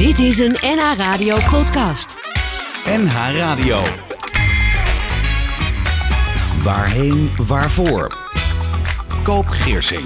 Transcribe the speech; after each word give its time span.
Dit 0.00 0.18
is 0.18 0.38
een 0.38 0.56
NH 0.60 0.96
Radio 0.96 1.36
podcast. 1.50 2.16
NH 2.84 3.36
Radio. 3.36 3.80
Waarheen, 6.62 7.30
waarvoor? 7.46 8.16
Koop 9.22 9.46
Geersing. 9.46 10.02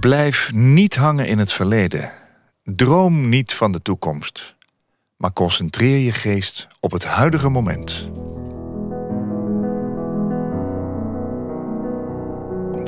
Blijf 0.00 0.52
niet 0.52 0.96
hangen 0.96 1.26
in 1.26 1.38
het 1.38 1.52
verleden. 1.52 2.10
Droom 2.64 3.28
niet 3.28 3.54
van 3.54 3.72
de 3.72 3.82
toekomst. 3.82 4.54
Maar 5.16 5.32
concentreer 5.32 5.98
je 5.98 6.12
geest 6.12 6.68
op 6.80 6.92
het 6.92 7.04
huidige 7.04 7.48
moment. 7.48 8.10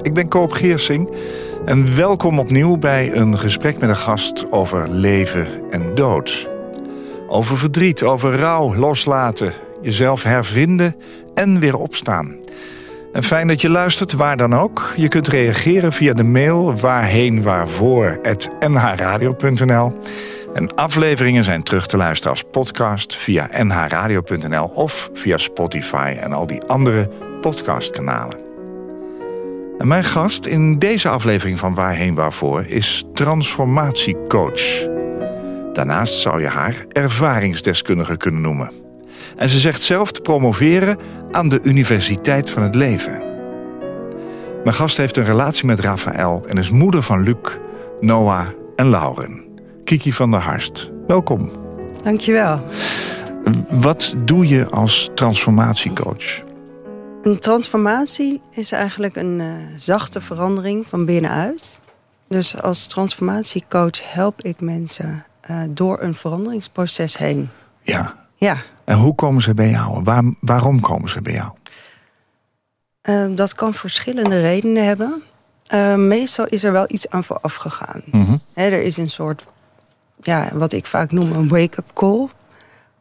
Ik 0.02 0.14
ben 0.14 0.29
Koop 0.29 0.52
Geersing 0.52 1.16
en 1.65 1.96
welkom 1.96 2.39
opnieuw 2.39 2.77
bij 2.77 3.12
een 3.12 3.39
gesprek 3.39 3.79
met 3.79 3.89
een 3.89 3.96
gast 3.96 4.53
over 4.53 4.89
leven 4.91 5.46
en 5.71 5.95
dood. 5.95 6.49
Over 7.29 7.59
verdriet, 7.59 8.03
over 8.03 8.39
rouw, 8.39 8.75
loslaten, 8.75 9.53
jezelf 9.82 10.23
hervinden 10.23 10.96
en 11.35 11.61
weer 11.61 11.79
opstaan. 11.79 12.37
En 13.13 13.23
fijn 13.23 13.46
dat 13.46 13.61
je 13.61 13.71
luistert, 13.71 14.13
waar 14.13 14.37
dan 14.37 14.54
ook. 14.54 14.93
Je 14.96 15.09
kunt 15.09 15.29
reageren 15.29 15.93
via 15.93 16.13
de 16.13 16.23
mail 16.23 16.77
waarheen. 16.77 17.45
En 20.54 20.75
afleveringen 20.75 21.45
zijn 21.45 21.62
terug 21.62 21.87
te 21.87 21.96
luisteren 21.96 22.31
als 22.31 22.45
podcast 22.51 23.17
via 23.17 23.49
nhradio.nl 23.62 24.71
of 24.75 25.11
via 25.15 25.37
Spotify 25.37 26.17
en 26.21 26.32
al 26.32 26.46
die 26.46 26.62
andere 26.62 27.11
podcastkanalen. 27.40 28.43
En 29.79 29.89
mijn 29.89 30.05
gast 30.05 30.46
in 30.46 30.79
deze 30.79 31.09
aflevering 31.09 31.59
van 31.59 31.75
Waarheen 31.75 32.15
Waarvoor 32.15 32.65
is 32.67 33.05
transformatiecoach. 33.15 34.87
Daarnaast 35.73 36.19
zou 36.19 36.41
je 36.41 36.48
haar 36.48 36.84
ervaringsdeskundige 36.92 38.17
kunnen 38.17 38.41
noemen. 38.41 38.71
En 39.37 39.48
ze 39.48 39.59
zegt 39.59 39.83
zelf 39.83 40.13
te 40.13 40.21
promoveren 40.21 40.98
aan 41.31 41.48
de 41.48 41.61
Universiteit 41.63 42.51
van 42.51 42.63
het 42.63 42.75
Leven. 42.75 43.23
Mijn 44.65 44.77
gast 44.77 44.97
heeft 44.97 45.17
een 45.17 45.25
relatie 45.25 45.67
met 45.67 45.81
Raphaël 45.81 46.45
en 46.48 46.57
is 46.57 46.70
moeder 46.70 47.03
van 47.03 47.23
Luc, 47.23 47.59
Noah 47.98 48.47
en 48.77 48.87
Lauren. 48.87 49.45
Kiki 49.85 50.13
van 50.13 50.31
der 50.31 50.41
Harst, 50.41 50.91
welkom. 51.07 51.51
Dankjewel. 52.03 52.65
Wat 53.69 54.15
doe 54.25 54.48
je 54.48 54.67
als 54.70 55.11
transformatiecoach? 55.15 56.43
Een 57.25 57.39
transformatie 57.39 58.41
is 58.50 58.72
eigenlijk 58.72 59.17
een 59.17 59.41
uh, 59.41 59.53
zachte 59.77 60.20
verandering 60.20 60.86
van 60.86 61.05
binnenuit. 61.05 61.80
Dus 62.28 62.62
als 62.62 62.86
transformatiecoach 62.86 64.12
help 64.12 64.42
ik 64.42 64.61
mensen 64.61 65.25
uh, 65.50 65.61
door 65.70 66.00
een 66.00 66.14
veranderingsproces 66.14 67.19
heen. 67.19 67.48
Ja. 67.83 68.14
Ja. 68.34 68.56
En 68.84 68.98
hoe 68.98 69.14
komen 69.14 69.42
ze 69.42 69.55
bij 69.55 69.70
jou? 69.70 70.02
Waar, 70.02 70.22
waarom 70.41 70.80
komen 70.80 71.11
ze 71.11 71.22
bij 71.22 71.33
jou? 71.33 71.52
Uh, 73.30 73.36
dat 73.36 73.55
kan 73.55 73.75
verschillende 73.75 74.41
redenen 74.41 74.84
hebben. 74.84 75.22
meestal 76.08 76.47
is 76.47 76.64
er 76.64 76.72
wel 76.72 76.86
iets 76.89 77.11
aan 77.11 77.25
vooraf 77.25 77.55
gegaan. 77.55 78.02
Mm 78.11 78.42
er 78.55 78.83
is 78.83 78.97
een 78.97 79.11
soort, 79.11 79.45
ja, 80.20 80.50
wat 80.52 80.72
ik 80.72 80.86
vaak 80.86 81.11
noem 81.11 81.33
een 81.33 81.48
wake-up 81.48 81.91
call 81.95 82.28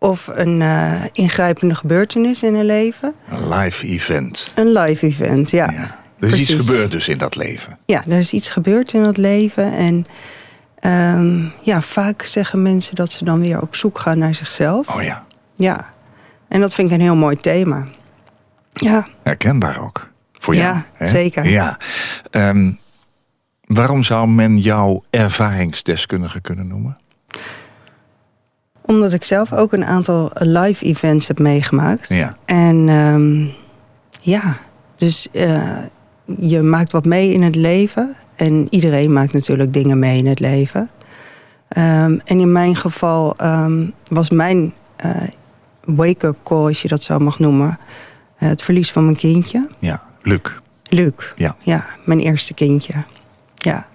of 0.03 0.29
een 0.33 0.59
uh, 0.59 1.03
ingrijpende 1.11 1.75
gebeurtenis 1.75 2.43
in 2.43 2.55
een 2.55 2.65
leven. 2.65 3.13
Een 3.29 3.49
live 3.49 3.87
event. 3.87 4.51
Een 4.55 4.71
live 4.71 5.05
event, 5.05 5.49
ja. 5.49 5.71
ja. 5.71 5.81
Er 5.81 5.89
is 6.17 6.29
Precies. 6.29 6.49
iets 6.49 6.65
gebeurd 6.65 6.91
dus 6.91 7.07
in 7.07 7.17
dat 7.17 7.35
leven. 7.35 7.77
Ja, 7.85 8.03
er 8.07 8.17
is 8.17 8.33
iets 8.33 8.49
gebeurd 8.49 8.93
in 8.93 9.03
dat 9.03 9.17
leven. 9.17 9.73
En 9.73 10.05
um, 11.15 11.51
ja, 11.61 11.81
vaak 11.81 12.23
zeggen 12.23 12.61
mensen 12.61 12.95
dat 12.95 13.11
ze 13.11 13.23
dan 13.23 13.39
weer 13.39 13.61
op 13.61 13.75
zoek 13.75 13.99
gaan 13.99 14.17
naar 14.17 14.35
zichzelf. 14.35 14.95
Oh 14.95 15.01
ja. 15.01 15.25
Ja. 15.55 15.93
En 16.47 16.59
dat 16.59 16.73
vind 16.73 16.91
ik 16.91 16.95
een 16.95 17.03
heel 17.03 17.15
mooi 17.15 17.35
thema. 17.35 17.85
Ja. 18.73 19.07
Herkenbaar 19.23 19.81
ook. 19.81 20.09
Voor 20.33 20.55
jou. 20.55 20.75
Ja, 20.75 20.85
hè? 20.93 21.07
zeker. 21.07 21.49
Ja. 21.49 21.77
Um, 22.31 22.79
waarom 23.61 24.03
zou 24.03 24.27
men 24.27 24.57
jou 24.57 25.01
ervaringsdeskundige 25.09 26.41
kunnen 26.41 26.67
noemen? 26.67 26.97
Omdat 28.93 29.13
ik 29.13 29.23
zelf 29.23 29.53
ook 29.53 29.73
een 29.73 29.85
aantal 29.85 30.31
live 30.33 30.85
events 30.85 31.27
heb 31.27 31.39
meegemaakt. 31.39 32.09
Ja. 32.09 32.37
En 32.45 32.89
um, 32.89 33.51
ja, 34.21 34.57
dus 34.95 35.27
uh, 35.31 35.77
je 36.37 36.61
maakt 36.61 36.91
wat 36.91 37.05
mee 37.05 37.33
in 37.33 37.41
het 37.41 37.55
leven. 37.55 38.15
En 38.35 38.67
iedereen 38.69 39.13
maakt 39.13 39.33
natuurlijk 39.33 39.73
dingen 39.73 39.99
mee 39.99 40.17
in 40.17 40.27
het 40.27 40.39
leven. 40.39 40.89
Um, 41.77 42.21
en 42.25 42.39
in 42.39 42.51
mijn 42.51 42.75
geval 42.75 43.35
um, 43.41 43.93
was 44.09 44.29
mijn 44.29 44.73
uh, 45.05 45.11
wake-up 45.83 46.37
call, 46.43 46.65
als 46.65 46.81
je 46.81 46.87
dat 46.87 47.03
zo 47.03 47.19
mag 47.19 47.39
noemen... 47.39 47.79
Uh, 48.39 48.49
het 48.49 48.61
verlies 48.61 48.91
van 48.91 49.03
mijn 49.03 49.15
kindje. 49.15 49.69
Ja, 49.79 50.03
Luc. 50.21 50.41
Luc, 50.83 51.13
ja. 51.35 51.55
ja, 51.59 51.85
mijn 52.05 52.19
eerste 52.19 52.53
kindje. 52.53 52.93
Ja. 53.53 53.87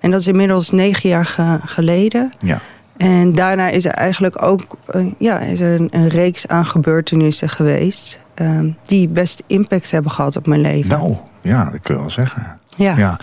En 0.00 0.10
dat 0.10 0.20
is 0.20 0.26
inmiddels 0.26 0.70
negen 0.70 1.08
jaar 1.08 1.24
ge 1.24 1.58
geleden. 1.64 2.32
Ja. 2.38 2.60
En 2.96 3.34
daarna 3.34 3.68
is 3.68 3.84
er 3.84 3.92
eigenlijk 3.92 4.42
ook 4.42 4.66
uh, 4.94 5.12
ja, 5.18 5.38
is 5.38 5.60
er 5.60 5.80
een, 5.80 5.88
een, 5.90 6.08
reeks 6.08 6.48
aan 6.48 6.64
gebeurtenissen 6.64 7.48
geweest... 7.48 8.20
Uh, 8.34 8.74
die 8.82 9.08
best 9.08 9.42
impact 9.46 9.90
hebben 9.90 10.10
gehad 10.10 10.36
op 10.36 10.46
mijn 10.46 10.60
leven. 10.60 10.88
Nou, 10.88 11.16
ja, 11.40 11.70
dat 11.70 11.80
kun 11.80 11.94
je 11.94 12.00
wel 12.00 12.10
zeggen. 12.10 12.58
Ja. 12.76 12.96
ja. 12.96 13.18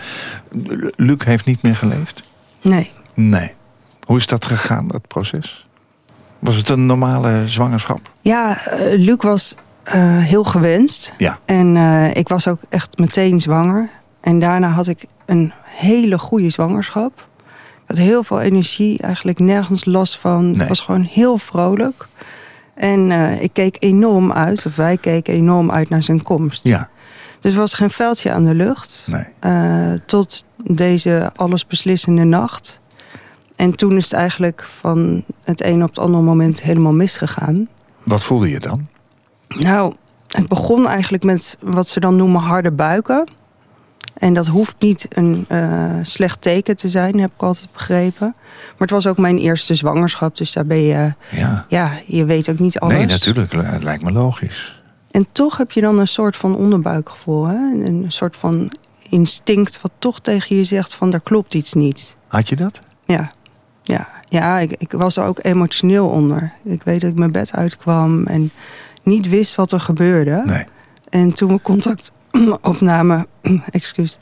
Luc 0.96 1.24
heeft 1.24 1.44
niet 1.44 1.62
meer 1.62 1.76
geleefd? 1.76 2.22
Nee. 2.62 2.90
Nee. 3.14 3.54
Hoe 4.04 4.16
is 4.16 4.26
dat 4.26 4.46
gegaan, 4.46 4.88
dat 4.88 5.06
proces? 5.06 5.66
Was 6.38 6.56
het 6.56 6.68
een 6.68 6.86
normale 6.86 7.48
zwangerschap? 7.48 8.00
Ja, 8.20 8.58
uh, 8.66 8.98
Luc 8.98 9.16
was 9.18 9.56
uh, 9.94 10.18
heel 10.18 10.44
gewenst. 10.44 11.12
Ja. 11.18 11.38
En 11.44 11.76
uh, 11.76 12.16
ik 12.16 12.28
was 12.28 12.48
ook 12.48 12.60
echt 12.68 12.98
meteen 12.98 13.40
zwanger. 13.40 13.88
En 14.20 14.38
daarna 14.38 14.68
had 14.68 14.86
ik 14.86 15.04
een 15.26 15.52
hele 15.64 16.18
goede 16.18 16.50
zwangerschap. 16.50 17.28
Had 17.90 17.98
heel 17.98 18.24
veel 18.24 18.40
energie, 18.40 18.98
eigenlijk 19.02 19.38
nergens 19.38 19.84
last 19.84 20.18
van. 20.18 20.56
Nee. 20.56 20.68
Was 20.68 20.80
gewoon 20.80 21.02
heel 21.02 21.38
vrolijk. 21.38 22.08
En 22.74 23.10
uh, 23.10 23.42
ik 23.42 23.52
keek 23.52 23.76
enorm 23.78 24.32
uit, 24.32 24.66
of 24.66 24.76
wij 24.76 24.96
keken 24.96 25.34
enorm 25.34 25.70
uit 25.70 25.88
naar 25.88 26.02
zijn 26.02 26.22
komst. 26.22 26.64
Ja. 26.64 26.88
Dus 27.40 27.52
er 27.52 27.58
was 27.58 27.74
geen 27.74 27.90
veldje 27.90 28.32
aan 28.32 28.44
de 28.44 28.54
lucht. 28.54 29.06
Nee. 29.06 29.24
Uh, 29.44 29.92
tot 30.06 30.44
deze 30.64 31.32
allesbeslissende 31.36 32.24
nacht. 32.24 32.80
En 33.56 33.76
toen 33.76 33.96
is 33.96 34.04
het 34.04 34.12
eigenlijk 34.12 34.68
van 34.78 35.24
het 35.44 35.64
een 35.64 35.82
op 35.82 35.88
het 35.88 35.98
andere 35.98 36.22
moment 36.22 36.62
helemaal 36.62 36.94
misgegaan. 36.94 37.68
Wat 38.02 38.22
voelde 38.22 38.50
je 38.50 38.60
dan? 38.60 38.86
Nou, 39.48 39.94
het 40.28 40.48
begon 40.48 40.88
eigenlijk 40.88 41.24
met 41.24 41.56
wat 41.60 41.88
ze 41.88 42.00
dan 42.00 42.16
noemen 42.16 42.40
harde 42.40 42.72
buiken. 42.72 43.28
En 44.14 44.34
dat 44.34 44.46
hoeft 44.46 44.74
niet 44.78 45.06
een 45.08 45.46
uh, 45.48 45.94
slecht 46.02 46.40
teken 46.40 46.76
te 46.76 46.88
zijn, 46.88 47.20
heb 47.20 47.30
ik 47.34 47.42
altijd 47.42 47.72
begrepen. 47.72 48.34
Maar 48.36 48.74
het 48.78 48.90
was 48.90 49.06
ook 49.06 49.18
mijn 49.18 49.38
eerste 49.38 49.74
zwangerschap, 49.74 50.36
dus 50.36 50.52
daar 50.52 50.66
ben 50.66 50.80
je... 50.82 51.14
Ja, 51.30 51.66
ja 51.68 51.92
je 52.06 52.24
weet 52.24 52.48
ook 52.48 52.58
niet 52.58 52.78
alles. 52.78 52.94
Nee, 52.94 53.06
natuurlijk. 53.06 53.52
Het 53.52 53.82
lijkt 53.82 54.02
me 54.02 54.12
logisch. 54.12 54.82
En 55.10 55.26
toch 55.32 55.56
heb 55.56 55.70
je 55.70 55.80
dan 55.80 55.98
een 55.98 56.08
soort 56.08 56.36
van 56.36 56.56
onderbuikgevoel. 56.56 57.46
Hè? 57.46 57.54
Een 57.84 58.04
soort 58.08 58.36
van 58.36 58.72
instinct 59.08 59.80
wat 59.80 59.90
toch 59.98 60.20
tegen 60.20 60.56
je 60.56 60.64
zegt 60.64 60.94
van 60.94 61.10
daar 61.10 61.20
klopt 61.20 61.54
iets 61.54 61.72
niet. 61.72 62.16
Had 62.26 62.48
je 62.48 62.56
dat? 62.56 62.80
Ja, 63.04 63.30
ja. 63.82 64.08
ja 64.28 64.58
ik, 64.58 64.74
ik 64.78 64.92
was 64.92 65.16
er 65.16 65.24
ook 65.24 65.38
emotioneel 65.42 66.08
onder. 66.08 66.52
Ik 66.64 66.82
weet 66.82 67.00
dat 67.00 67.10
ik 67.10 67.18
mijn 67.18 67.32
bed 67.32 67.52
uitkwam 67.52 68.26
en 68.26 68.50
niet 69.02 69.28
wist 69.28 69.54
wat 69.54 69.72
er 69.72 69.80
gebeurde. 69.80 70.42
Nee. 70.44 70.64
En 71.08 71.32
toen 71.32 71.52
we 71.52 71.60
contact 71.62 72.12
opnamen, 72.62 73.26
excuus, 73.70 74.18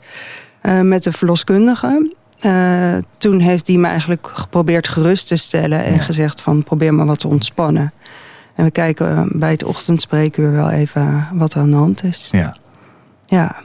uh, 0.63 0.81
met 0.81 1.03
de 1.03 1.11
verloskundige. 1.11 2.13
Uh, 2.45 2.95
toen 3.17 3.39
heeft 3.39 3.67
hij 3.67 3.77
me 3.77 3.87
eigenlijk 3.87 4.27
geprobeerd 4.33 4.87
gerust 4.87 5.27
te 5.27 5.35
stellen 5.35 5.83
en 5.83 5.93
Ja. 5.93 5.99
gezegd 6.01 6.41
van 6.41 6.63
probeer 6.63 6.93
maar 6.93 7.05
wat 7.05 7.19
te 7.19 7.27
ontspannen. 7.27 7.91
En 8.55 8.63
we 8.65 8.71
kijken 8.71 9.31
bij 9.39 9.51
het 9.51 9.63
ochtendspreekuur 9.63 10.51
wel 10.51 10.69
even 10.69 11.27
wat 11.33 11.53
er 11.53 11.61
aan 11.61 11.69
de 11.69 11.75
hand 11.75 12.03
is. 12.03 12.29
Ja. 12.31 12.57
Ja, 13.25 13.55
En 13.55 13.63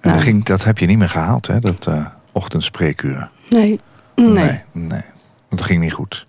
Nou. 0.00 0.14
dat, 0.14 0.22
ging, 0.24 0.44
dat 0.44 0.64
heb 0.64 0.78
je 0.78 0.86
niet 0.86 0.98
meer 0.98 1.08
gehaald, 1.08 1.46
hè? 1.46 1.58
Dat 1.60 1.86
uh, 1.88 2.06
ochtendspreekuur. 2.32 3.30
nee, 3.50 3.80
nee, 4.16 4.26
nee, 4.28 4.34
nee. 4.44 4.60
nee. 4.72 4.88
Want 5.48 5.60
dat 5.60 5.62
ging 5.62 5.80
niet 5.80 5.92
goed. 5.92 6.26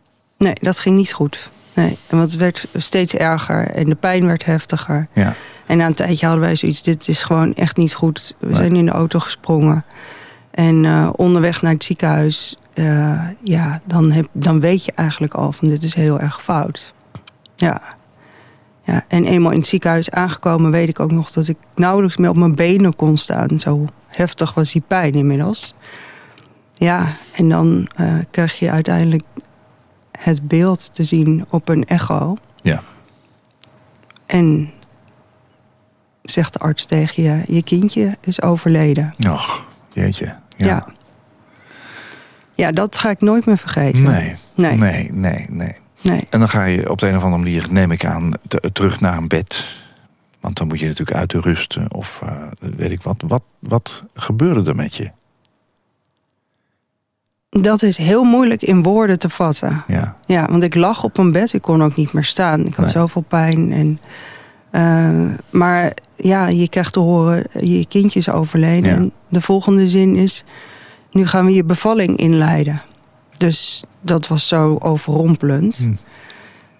dat 0.62 0.80
ging 0.80 0.96
niet 0.96 1.13
goed. 1.13 1.50
Nee, 1.75 1.98
want 2.10 2.24
het 2.31 2.36
werd 2.39 2.68
steeds 2.75 3.13
erger 3.13 3.68
en 3.72 3.86
de 3.86 3.95
pijn 3.95 4.25
werd 4.25 4.45
heftiger. 4.45 5.07
Ja. 5.13 5.36
En 5.66 5.77
na 5.77 5.86
een 5.86 5.94
tijdje 5.94 6.25
hadden 6.25 6.44
wij 6.45 6.56
zoiets, 6.56 6.81
dit 6.83 7.07
is 7.07 7.24
gewoon 7.24 7.54
echt 7.56 7.77
niet 7.77 7.94
goed. 7.94 8.36
We 8.39 8.48
Nee. 8.48 8.56
zijn 8.56 8.75
in 8.75 8.86
de 8.86 8.92
auto 8.92 9.19
gesprongen. 9.19 9.86
En 10.51 10.83
uh, 10.83 11.10
onderweg 11.16 11.62
naar 11.62 11.74
het 11.74 11.83
ziekenhuis, 11.83 12.57
uh, 12.74 13.22
ja, 13.44 13.80
dan, 13.86 14.12
heb, 14.12 14.27
dan 14.31 14.60
weet 14.60 14.86
je 14.86 14.92
eigenlijk 14.95 15.33
al 15.33 15.51
van 15.51 15.68
dit 15.68 15.83
is 15.83 15.94
heel 15.94 16.19
erg 16.19 16.44
fout. 16.44 16.94
Ja. 17.56 17.81
ja. 18.83 19.06
En 19.07 19.25
eenmaal 19.25 19.51
in 19.51 19.60
het 19.60 19.68
ziekenhuis 19.68 20.12
aangekomen 20.12 20.72
weet 20.72 20.89
ik 20.89 21.00
ook 21.00 21.12
nog 21.12 21.31
dat 21.31 21.48
ik 21.48 21.57
nauwelijks 21.75 22.18
meer 22.18 22.30
op 22.30 22.36
mijn 22.36 22.56
benen 22.56 22.95
kon 22.95 23.18
staan. 23.18 23.60
Zo 23.60 23.86
heftig 24.07 24.54
was 24.54 24.72
die 24.72 24.83
pijn 24.88 25.13
inmiddels. 25.13 25.74
Ja, 26.74 27.07
en 27.36 27.50
dan 27.50 27.88
eh, 27.95 28.13
krijg 28.31 28.60
je 28.60 28.72
uiteindelijk 28.72 29.24
het 30.19 30.47
beeld 30.47 30.94
te 30.94 31.03
zien 31.03 31.45
op 31.50 31.69
een 31.69 31.85
echo. 31.85 32.35
Ja. 32.62 32.83
En 34.25 34.71
zegt 36.21 36.53
de 36.53 36.59
arts 36.59 36.85
tegen 36.85 37.23
je, 37.23 37.44
je 37.47 37.63
kindje 37.63 38.17
is 38.21 38.41
overleden. 38.41 39.13
Och, 39.29 39.63
jeetje. 39.94 40.25
Ja. 40.25 40.65
Ja. 40.65 40.88
Ja, 42.56 42.71
dat 42.71 42.97
ga 42.97 43.09
ik 43.09 43.21
nooit 43.21 43.45
meer 43.45 43.57
vergeten. 43.57 44.03
Nee. 44.03 44.35
Nee. 44.56 44.77
Nee, 44.77 45.09
nee, 45.12 45.45
nee. 45.50 45.75
Nee. 46.01 46.27
En 46.29 46.39
dan 46.39 46.50
ga 46.50 46.63
je 46.63 46.89
op 46.89 47.00
de 47.00 47.07
een 47.07 47.15
of 47.17 47.23
andere 47.23 47.44
manier, 47.44 47.67
neem 47.71 47.91
ik 47.91 48.06
aan, 48.06 48.31
te- 48.47 48.69
terug 48.73 49.00
naar 49.00 49.17
een 49.17 49.27
bed. 49.27 49.75
Want 50.39 50.57
dan 50.57 50.67
moet 50.67 50.79
je 50.79 50.88
natuurlijk 50.88 51.17
uit 51.17 51.29
de 51.31 51.39
rusten 51.39 51.94
of 51.94 52.21
eh, 52.23 52.41
weet 52.59 52.91
ik 52.91 53.01
wat. 53.01 53.23
wat. 53.27 53.44
Wat 53.59 54.03
gebeurde 54.13 54.69
er 54.69 54.75
met 54.75 54.95
je? 54.95 55.12
Dat 57.62 57.81
is 57.84 57.98
heel 57.98 58.24
moeilijk 58.24 58.62
in 58.62 58.84
woorden 58.84 59.19
te 59.19 59.30
vatten. 59.30 59.84
Ja, 59.88 60.16
Ja, 60.25 60.46
want 60.50 60.63
ik 60.63 60.75
lag 60.75 61.04
op 61.04 61.18
een 61.18 61.31
bed. 61.31 61.54
Ik 61.54 61.62
kon 61.62 61.84
ook 61.84 61.96
niet 61.96 62.13
meer 62.13 62.24
staan. 62.24 62.60
Ik 62.66 62.75
had 62.75 62.86
Nee. 62.86 62.94
zoveel 62.94 63.22
pijn. 63.28 63.72
En, 63.72 64.00
eh, 64.72 65.34
maar 65.50 65.94
ja, 66.16 66.48
je 66.48 66.69
krijgt 66.69 66.94
te 66.94 67.00
horen, 67.00 67.44
je 67.60 67.86
kindje 67.88 68.19
is 68.19 68.30
overleden. 68.30 68.90
Ja. 68.90 68.96
En 68.96 69.12
de 69.30 69.42
volgende 69.42 69.90
zin 69.90 70.16
is, 70.16 70.44
nu 71.12 71.28
gaan 71.28 71.46
we 71.46 71.54
je 71.54 71.63
bevalling 71.63 72.18
inleiden. 72.18 72.81
Dus 73.38 73.84
dat 74.01 74.28
was 74.28 74.48
zo 74.48 74.78
overrompelend. 74.80 75.78
Hm. 75.78 75.94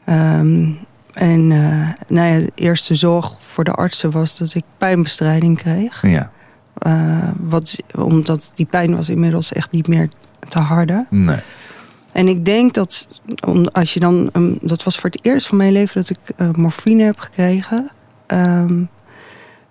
Ehm, 0.06 0.72
en 1.14 1.52
eh, 1.52 1.90
nou 2.08 2.28
ja, 2.28 2.40
de 2.40 2.52
eerste 2.56 2.96
zorg 2.96 3.32
voor 3.46 3.64
de 3.64 3.72
artsen 3.74 4.12
was 4.12 4.38
dat 4.38 4.54
ik 4.54 4.64
pijnbestrijding 4.78 5.58
kreeg. 5.58 6.02
ja. 6.08 6.32
Eh, 6.76 7.18
wat, 7.40 7.76
omdat 7.98 8.52
die 8.56 8.66
pijn 8.66 8.96
was 8.96 9.10
inmiddels 9.10 9.54
echt 9.54 9.72
niet 9.72 9.88
meer 9.88 10.10
te 10.48 10.60
harde. 10.60 11.06
Nee. 11.10 11.40
En 12.12 12.28
ik 12.28 12.46
denk 12.46 12.74
dat 12.74 13.08
om, 13.48 13.66
als 13.68 13.94
je 13.94 14.00
dan. 14.00 14.30
um, 14.34 14.58
dat 14.62 14.84
was 14.84 14.98
voor 14.98 15.10
het 15.10 15.26
eerst 15.26 15.48
van 15.48 15.58
mijn 15.58 15.72
leven 15.72 16.02
dat 16.02 16.10
ik 16.10 16.18
eh, 16.38 16.50
morfine 16.52 17.04
heb 17.04 17.20
gekregen. 17.20 17.92
Ehm, 18.28 18.84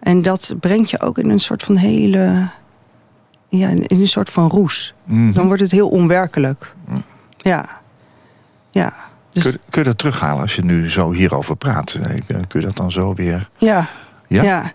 en 0.00 0.22
dat 0.22 0.54
brengt 0.60 0.90
je 0.90 1.00
ook 1.00 1.18
in 1.18 1.30
een 1.30 1.38
soort 1.40 1.62
van 1.62 1.76
hele. 1.76 2.48
Ja, 3.48 3.68
in 3.68 3.84
een 3.88 4.08
soort 4.08 4.30
van 4.30 4.48
roes. 4.48 4.94
Mhm. 5.04 5.32
Dan 5.32 5.46
wordt 5.46 5.62
het 5.62 5.70
heel 5.70 5.88
onwerkelijk. 5.88 6.74
Mm. 6.88 7.02
Ja. 7.36 7.68
Ja. 8.70 8.94
Dus 9.30 9.42
kun, 9.42 9.60
kun 9.70 9.82
je 9.82 9.88
dat 9.88 9.98
terughalen 9.98 10.40
als 10.42 10.54
je 10.56 10.64
nu 10.64 10.90
zo 10.90 11.12
hierover 11.12 11.56
praat? 11.56 11.92
Eh, 11.94 12.14
Kun 12.48 12.60
je 12.60 12.66
dat 12.66 12.76
dan 12.76 12.92
zo 12.92 13.14
weer... 13.14 13.48
ja. 13.58 13.86
Ja? 14.28 14.42
ja. 14.42 14.72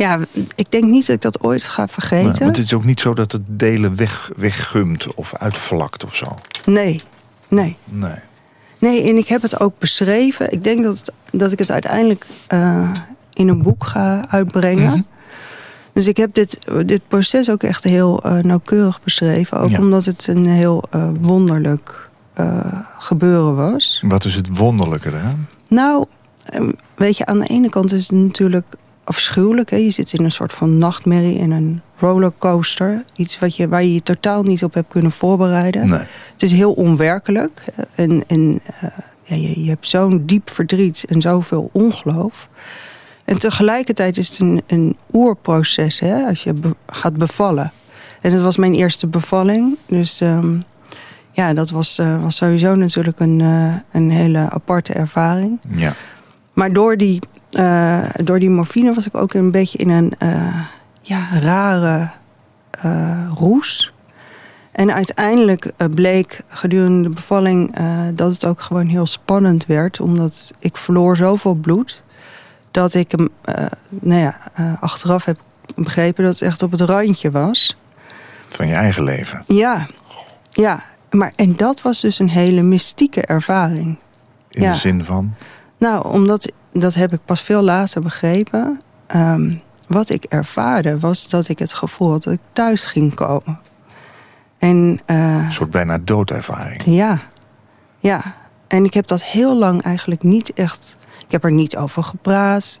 Ja, 0.00 0.18
ik 0.54 0.70
denk 0.70 0.84
niet 0.84 1.06
dat 1.06 1.16
ik 1.16 1.22
dat 1.22 1.40
ooit 1.42 1.64
ga 1.64 1.80
Nee, 1.84 1.88
vergeten. 1.92 2.44
want 2.44 2.56
het 2.56 2.66
is 2.66 2.74
ook 2.74 2.84
niet 2.84 3.00
zo 3.00 3.14
dat 3.14 3.32
het 3.32 3.42
delen 3.46 3.96
weg, 3.96 4.30
weggumt 4.36 5.14
of 5.14 5.34
uitvlakt 5.34 6.04
of 6.04 6.16
zo. 6.16 6.38
Nee, 6.64 7.00
nee. 7.48 7.76
Nee. 7.84 8.14
Nee, 8.78 9.02
en 9.08 9.16
ik 9.16 9.28
heb 9.28 9.42
het 9.42 9.60
ook 9.60 9.78
beschreven. 9.78 10.52
Ik 10.52 10.64
denk 10.64 10.82
dat, 10.82 10.98
het- 10.98 11.12
dat 11.32 11.52
ik 11.52 11.58
het 11.58 11.70
uiteindelijk 11.70 12.26
eh, 12.46 12.90
in 13.32 13.48
een 13.48 13.62
boek 13.62 13.84
ga 13.84 14.28
uitbrengen. 14.28 14.88
Mhm. 14.90 15.00
Dus 15.92 16.06
ik 16.08 16.16
heb 16.16 16.34
dit, 16.34 16.58
dit 16.86 17.00
proces 17.08 17.50
ook 17.50 17.62
echt 17.62 17.84
heel 17.84 18.22
eh, 18.22 18.38
nauwkeurig 18.38 19.00
beschreven. 19.02 19.60
Ook 19.60 19.70
Ja. 19.70 19.78
omdat 19.78 20.04
het 20.04 20.26
een 20.26 20.46
heel 20.46 20.82
eh, 20.90 21.08
wonderlijk 21.20 22.08
gebeuren 22.98 23.56
was. 23.56 24.02
Wat 24.06 24.24
is 24.24 24.34
het 24.34 24.56
wonderlijke 24.56 25.08
eraan? 25.08 25.48
Nou, 25.68 26.04
eh, 26.44 26.68
weet 26.94 27.16
je, 27.16 27.26
aan 27.26 27.38
de 27.38 27.46
ene 27.46 27.68
kant 27.68 27.92
is 27.92 28.02
het 28.08 28.16
natuurlijk 28.18 28.64
afschuwelijk. 29.10 29.70
Hè? 29.70 29.76
Je 29.76 29.90
zit 29.90 30.12
in 30.12 30.24
een 30.24 30.32
soort 30.32 30.52
van 30.52 30.78
nachtmerrie 30.78 31.38
in 31.38 31.50
een 31.50 31.80
rollercoaster. 31.98 33.04
Iets 33.16 33.38
wat 33.38 33.56
je, 33.56 33.68
waar 33.68 33.82
je 33.82 33.94
je 33.94 34.02
totaal 34.02 34.42
niet 34.42 34.64
op 34.64 34.74
hebt 34.74 34.88
kunnen 34.88 35.12
voorbereiden. 35.12 35.88
Nee. 35.88 36.00
Het 36.32 36.42
is 36.42 36.52
heel 36.52 36.72
onwerkelijk. 36.72 37.64
En, 37.94 38.24
en 38.26 38.60
eh, 38.80 38.88
ja, 39.22 39.36
je, 39.36 39.62
je 39.64 39.68
hebt 39.68 39.88
zo'n 39.88 40.22
diep 40.26 40.50
verdriet 40.50 41.04
en 41.08 41.20
zoveel 41.20 41.68
ongeloof. 41.72 42.48
En 43.24 43.38
tegelijkertijd 43.38 44.16
is 44.18 44.28
het 44.28 44.38
een, 44.38 44.62
een 44.66 44.96
oerproces 45.12 46.00
hè, 46.00 46.26
als 46.26 46.42
je 46.42 46.52
be- 46.52 46.76
gaat 46.86 47.16
bevallen. 47.16 47.72
En 48.20 48.32
het 48.32 48.42
was 48.42 48.56
mijn 48.56 48.74
eerste 48.74 49.06
bevalling. 49.06 49.76
Dus 49.86 50.20
ehm, 50.20 50.60
ja, 51.32 51.54
dat 51.54 51.70
was, 51.70 51.98
eh, 51.98 52.22
was 52.22 52.36
sowieso 52.36 52.74
natuurlijk 52.74 53.20
een, 53.20 53.40
eh, 53.40 53.74
een 53.92 54.10
hele 54.10 54.50
aparte 54.50 54.92
ervaring. 54.92 55.58
Ja. 55.68 55.94
Maar 56.52 56.72
door 56.72 56.96
die, 56.96 57.20
eh, 57.50 58.04
door 58.24 58.38
die 58.38 58.50
morfine 58.50 58.94
was 58.94 59.06
ik 59.06 59.16
ook 59.16 59.34
een 59.34 59.50
beetje 59.50 59.78
in 59.78 59.88
een 59.88 60.14
eh, 60.18 60.60
ja, 61.02 61.28
rare 61.40 62.10
eh, 62.70 63.26
roes. 63.38 63.92
En 64.72 64.94
uiteindelijk 64.94 65.72
bleek 65.94 66.42
gedurende 66.48 67.02
de 67.08 67.14
bevalling 67.14 67.76
dat 68.14 68.32
het 68.32 68.44
ook 68.44 68.60
gewoon 68.60 68.86
heel 68.86 69.06
spannend 69.06 69.66
werd. 69.66 70.00
Omdat 70.00 70.52
ik 70.58 70.76
verloor 70.76 71.16
zoveel 71.16 71.54
bloed. 71.54 72.02
Dat 72.70 72.94
ik 72.94 73.10
hem, 73.10 73.28
nou 73.88 74.20
ja, 74.20 74.36
achteraf 74.80 75.24
heb 75.24 75.38
begrepen 75.74 76.24
dat 76.24 76.32
het 76.32 76.42
echt 76.42 76.62
op 76.62 76.70
het 76.70 76.80
randje 76.80 77.30
was. 77.30 77.76
Van 78.48 78.66
je 78.66 78.74
eigen 78.74 79.04
leven. 79.04 79.42
Ja, 79.46 79.86
ja. 80.50 80.82
Maar, 81.10 81.32
en 81.36 81.56
dat 81.56 81.82
was 81.82 82.00
dus 82.00 82.18
een 82.18 82.28
hele 82.28 82.62
mystieke 82.62 83.22
ervaring. 83.22 83.98
In 84.48 84.62
Ja. 84.62 84.72
de 84.72 84.78
zin 84.78 85.04
van... 85.04 85.34
Nou, 85.78 86.08
omdat, 86.08 86.52
dat 86.72 86.94
heb 86.94 87.12
ik 87.12 87.20
pas 87.24 87.40
veel 87.40 87.62
later 87.62 88.00
begrepen. 88.02 88.80
Ehm, 89.06 89.54
wat 89.88 90.10
ik 90.10 90.24
ervaarde 90.24 90.98
was 90.98 91.28
dat 91.28 91.48
ik 91.48 91.58
het 91.58 91.74
gevoel 91.74 92.10
had 92.10 92.22
dat 92.22 92.32
ik 92.32 92.40
thuis 92.52 92.84
ging 92.86 93.14
komen. 93.14 93.60
En 94.58 95.00
eh, 95.06 95.44
Een 95.46 95.52
soort 95.52 95.70
bijna 95.70 95.98
doodervaring. 95.98 96.82
ja, 96.84 97.18
ja. 97.98 98.22
En 98.68 98.84
ik 98.84 98.94
heb 98.94 99.06
dat 99.06 99.22
heel 99.22 99.58
lang 99.58 99.82
eigenlijk 99.82 100.22
niet 100.22 100.52
echt... 100.52 100.96
Ik 101.26 101.32
heb 101.32 101.44
er 101.44 101.52
niet 101.52 101.76
over 101.76 102.02
gepraat. 102.04 102.78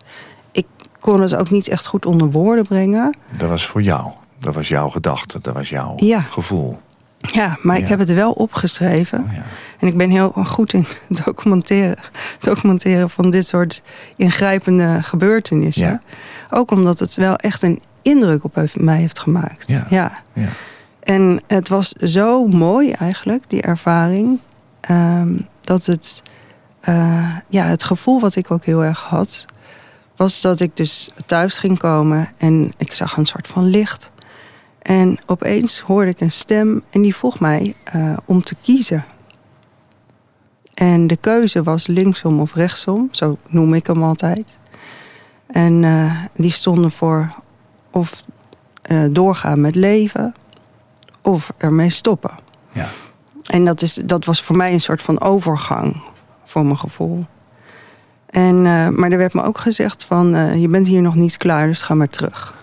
Ik 0.52 0.66
kon 1.00 1.20
het 1.20 1.34
ook 1.36 1.50
niet 1.50 1.68
echt 1.68 1.86
goed 1.86 2.06
onder 2.06 2.30
woorden 2.30 2.64
brengen. 2.64 3.16
Dat 3.36 3.48
was 3.48 3.66
voor 3.66 3.82
jou. 3.82 4.10
Dat 4.38 4.54
was 4.54 4.68
jouw 4.68 4.88
gedachte. 4.88 5.38
Dat 5.42 5.54
was 5.54 5.68
jouw 5.68 5.92
Ja. 5.96 6.20
gevoel. 6.20 6.80
Ja, 7.20 7.58
maar 7.62 7.78
ik 7.78 7.88
heb 7.88 7.98
het 7.98 8.12
wel 8.12 8.32
opgeschreven. 8.32 9.24
Oh 9.28 9.34
ja. 9.34 9.44
En 9.78 9.88
ik 9.88 9.96
ben 9.96 10.10
heel 10.10 10.30
goed 10.30 10.72
in 10.72 10.86
documenteren, 11.24 11.98
documenteren 12.40 13.10
van 13.10 13.30
dit 13.30 13.46
soort 13.46 13.82
ingrijpende 14.16 14.98
gebeurtenissen. 15.02 15.86
Ja. 15.86 16.00
Ook 16.50 16.70
omdat 16.70 16.98
het 16.98 17.14
wel 17.14 17.36
echt 17.36 17.62
een 17.62 17.82
indruk 18.02 18.44
op 18.44 18.64
mij 18.74 18.98
heeft 18.98 19.18
gemaakt. 19.18 19.68
Ja. 19.88 20.12
En 21.02 21.42
het 21.46 21.68
was 21.68 21.88
zo 21.88 22.46
mooi 22.46 22.90
eigenlijk, 22.92 23.44
die 23.48 23.62
ervaring. 23.62 24.38
ehm, 24.80 25.38
dat 25.60 25.86
het, 25.86 26.22
eh, 26.80 27.36
ja, 27.48 27.64
het 27.64 27.82
gevoel 27.84 28.20
wat 28.20 28.36
ik 28.36 28.50
ook 28.50 28.64
heel 28.64 28.84
erg 28.84 29.00
had, 29.00 29.44
was 30.16 30.40
dat 30.40 30.60
ik 30.60 30.76
dus 30.76 31.10
thuis 31.26 31.58
ging 31.58 31.78
komen 31.78 32.28
en 32.38 32.72
ik 32.76 32.92
zag 32.92 33.16
een 33.16 33.26
soort 33.26 33.46
van 33.46 33.66
licht. 33.66 34.10
En 34.80 35.18
opeens 35.26 35.80
hoorde 35.80 36.10
ik 36.10 36.20
een 36.20 36.32
stem 36.32 36.82
en 36.90 37.02
die 37.02 37.16
vroeg 37.16 37.40
mij 37.40 37.74
eh, 37.84 38.16
om 38.24 38.42
te 38.42 38.56
kiezen. 38.62 39.04
En 40.74 41.06
de 41.06 41.16
keuze 41.16 41.62
was 41.62 41.86
linksom 41.86 42.40
of 42.40 42.54
rechtsom, 42.54 43.08
zo 43.10 43.38
noem 43.48 43.74
ik 43.74 43.86
hem 43.86 44.02
altijd. 44.02 44.58
En 45.46 45.84
eh, 45.84 46.24
die 46.34 46.50
stonden 46.50 46.90
voor 46.90 47.34
of 47.90 48.24
eh, 48.82 49.04
doorgaan 49.10 49.60
met 49.60 49.74
leven 49.74 50.34
of 51.22 51.52
ermee 51.56 51.90
stoppen. 51.90 52.38
Ja. 52.72 52.88
En 53.44 53.64
dat, 53.64 53.82
is, 53.82 53.94
dat 53.94 54.24
was 54.24 54.42
voor 54.42 54.56
mij 54.56 54.72
een 54.72 54.80
soort 54.80 55.02
van 55.02 55.20
overgang, 55.20 56.02
voor 56.44 56.64
mijn 56.64 56.78
gevoel. 56.78 57.26
En, 58.26 58.62
maar 58.94 59.10
er 59.10 59.18
werd 59.18 59.34
me 59.34 59.42
ook 59.42 59.58
gezegd 59.58 60.04
van, 60.04 60.58
je 60.60 60.68
bent 60.68 60.86
hier 60.86 61.02
nog 61.02 61.14
niet 61.14 61.36
klaar, 61.36 61.68
dus 61.68 61.82
ga 61.82 61.94
maar 61.94 62.08
terug. 62.08 62.59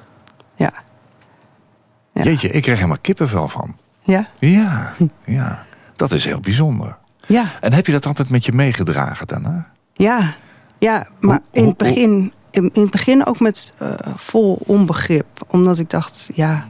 Ja. 2.17 2.23
Jeetje, 2.23 2.49
ik 2.49 2.61
kreeg 2.61 2.75
helemaal 2.75 2.97
kippenvel 3.01 3.47
van. 3.47 3.75
Ja? 4.03 4.27
Ja, 4.39 4.93
ja. 5.25 5.65
Dat 5.95 6.11
is 6.11 6.25
heel 6.25 6.39
bijzonder. 6.39 6.97
Ja. 7.27 7.43
En 7.61 7.73
heb 7.73 7.85
je 7.85 7.91
dat 7.91 8.05
altijd 8.05 8.29
met 8.29 8.45
je 8.45 8.51
meegedragen 8.51 9.27
daarna? 9.27 9.67
Ja, 9.93 10.33
ja 10.77 11.07
maar 11.19 11.39
in 11.51 11.65
het 11.67 11.77
begin, 11.77 12.33
in, 12.51 12.69
in 12.73 12.81
het 12.81 12.91
begin 12.91 13.25
ook 13.25 13.39
met 13.39 13.73
eh, 13.77 13.89
vol 14.15 14.59
onbegrip. 14.65 15.25
Omdat 15.47 15.77
ik 15.79 15.89
dacht, 15.89 16.29
ja, 16.33 16.67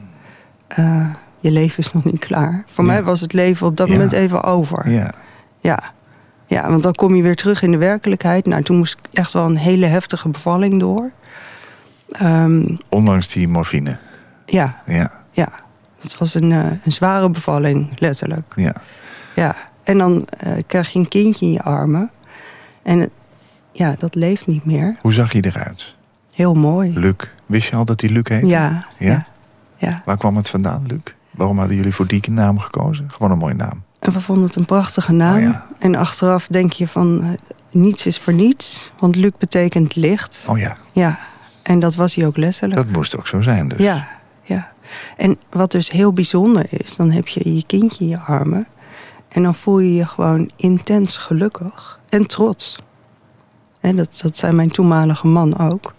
eh, 0.68 1.10
je 1.40 1.50
leven 1.50 1.78
is 1.78 1.92
nog 1.92 2.04
niet 2.04 2.18
klaar. 2.18 2.64
Voor 2.66 2.84
Ja. 2.84 2.90
mij 2.90 3.02
was 3.02 3.20
het 3.20 3.32
leven 3.32 3.66
op 3.66 3.76
dat 3.76 3.86
Ja. 3.86 3.92
moment 3.92 4.12
even 4.12 4.42
over. 4.42 4.90
Ja. 4.90 5.10
Ja. 5.60 5.92
ja, 6.46 6.70
want 6.70 6.82
dan 6.82 6.92
kom 6.94 7.14
je 7.14 7.22
weer 7.22 7.36
terug 7.36 7.62
in 7.62 7.70
de 7.70 7.76
werkelijkheid. 7.78 8.46
Nou, 8.46 8.62
toen 8.62 8.76
moest 8.76 8.98
ik 9.02 9.14
echt 9.18 9.32
wel 9.32 9.44
een 9.44 9.56
hele 9.56 9.86
heftige 9.86 10.28
bevalling 10.28 10.80
door. 10.80 11.10
Ehm, 12.10 12.76
Ondanks 12.88 13.28
die 13.28 13.48
morfine. 13.48 13.96
ja, 14.46 14.82
Ja, 14.86 15.17
ja. 15.42 15.48
Het 16.00 16.18
was 16.18 16.34
een, 16.34 16.52
eh, 16.52 16.64
een 16.84 16.92
zware 16.92 17.30
bevalling, 17.30 18.00
letterlijk. 18.00 18.52
ja. 18.56 18.74
Ja, 19.34 19.56
en 19.84 19.98
dan 19.98 20.24
eh, 20.38 20.52
krijg 20.66 20.92
je 20.92 20.98
een 20.98 21.08
kindje 21.08 21.46
in 21.46 21.52
je 21.52 21.62
armen. 21.62 22.10
En 22.82 22.98
het- 22.98 23.10
ja, 23.72 23.94
dat 23.98 24.14
leeft 24.14 24.46
niet 24.46 24.64
meer. 24.64 24.96
Hoe 25.00 25.12
zag 25.12 25.32
hij 25.32 25.40
eruit? 25.40 25.94
Heel 26.32 26.54
mooi. 26.54 26.98
Luc. 26.98 27.14
Wist 27.46 27.68
je 27.68 27.76
al 27.76 27.84
dat 27.84 28.00
hij 28.00 28.10
Luc 28.10 28.22
heette? 28.28 28.46
Ja, 28.46 28.86
Ja? 28.98 29.08
ja. 29.08 29.26
ja. 29.76 30.02
Waar 30.04 30.16
kwam 30.16 30.36
het 30.36 30.48
vandaan, 30.48 30.84
Luc? 30.86 31.00
Waarom 31.30 31.58
hadden 31.58 31.76
jullie 31.76 31.94
voor 31.94 32.06
die 32.06 32.30
naam 32.30 32.58
gekozen? 32.58 33.10
Gewoon 33.10 33.30
een 33.32 33.38
mooie 33.38 33.54
naam. 33.54 33.82
En 33.98 34.12
we 34.12 34.20
vonden 34.20 34.44
het 34.44 34.56
een 34.56 34.64
prachtige 34.64 35.12
naam. 35.12 35.36
Oh 35.36 35.42
ja. 35.42 35.66
En 35.78 35.94
achteraf 35.94 36.46
denk 36.46 36.72
je 36.72 36.88
van 36.88 37.22
eh, 37.22 37.28
niets 37.70 38.06
is 38.06 38.18
voor 38.18 38.32
niets. 38.32 38.92
Want 38.98 39.16
Luc 39.16 39.30
betekent 39.38 39.94
licht. 39.96 40.46
Oh 40.48 40.58
ja, 40.58 40.76
Ja, 40.92 41.18
en 41.62 41.80
dat 41.80 41.94
was 41.94 42.14
hij 42.14 42.26
ook 42.26 42.36
letterlijk. 42.36 42.80
dat 42.82 42.90
moest 42.92 43.16
ook 43.16 43.26
zo 43.26 43.40
zijn 43.40 43.68
dus. 43.68 43.78
Ja. 43.78 44.08
En 45.16 45.38
wat 45.50 45.70
dus 45.70 45.90
heel 45.90 46.12
bijzonder 46.12 46.64
is, 46.68 46.96
dan 46.96 47.10
heb 47.10 47.28
je 47.28 47.54
je 47.54 47.66
kindje 47.66 48.04
in 48.04 48.10
je 48.10 48.18
armen. 48.18 48.66
En 49.28 49.42
dan 49.42 49.54
voel 49.54 49.78
je 49.78 49.94
je 49.94 50.04
gewoon 50.06 50.50
intens 50.56 51.16
gelukkig 51.16 51.98
en 52.08 52.26
trots. 52.26 52.78
En 53.80 53.96
dat, 53.96 54.18
dat 54.22 54.36
zei 54.36 54.52
mijn 54.52 54.70
toenmalige 54.70 55.26
man 55.26 55.58
ook. 55.58 55.94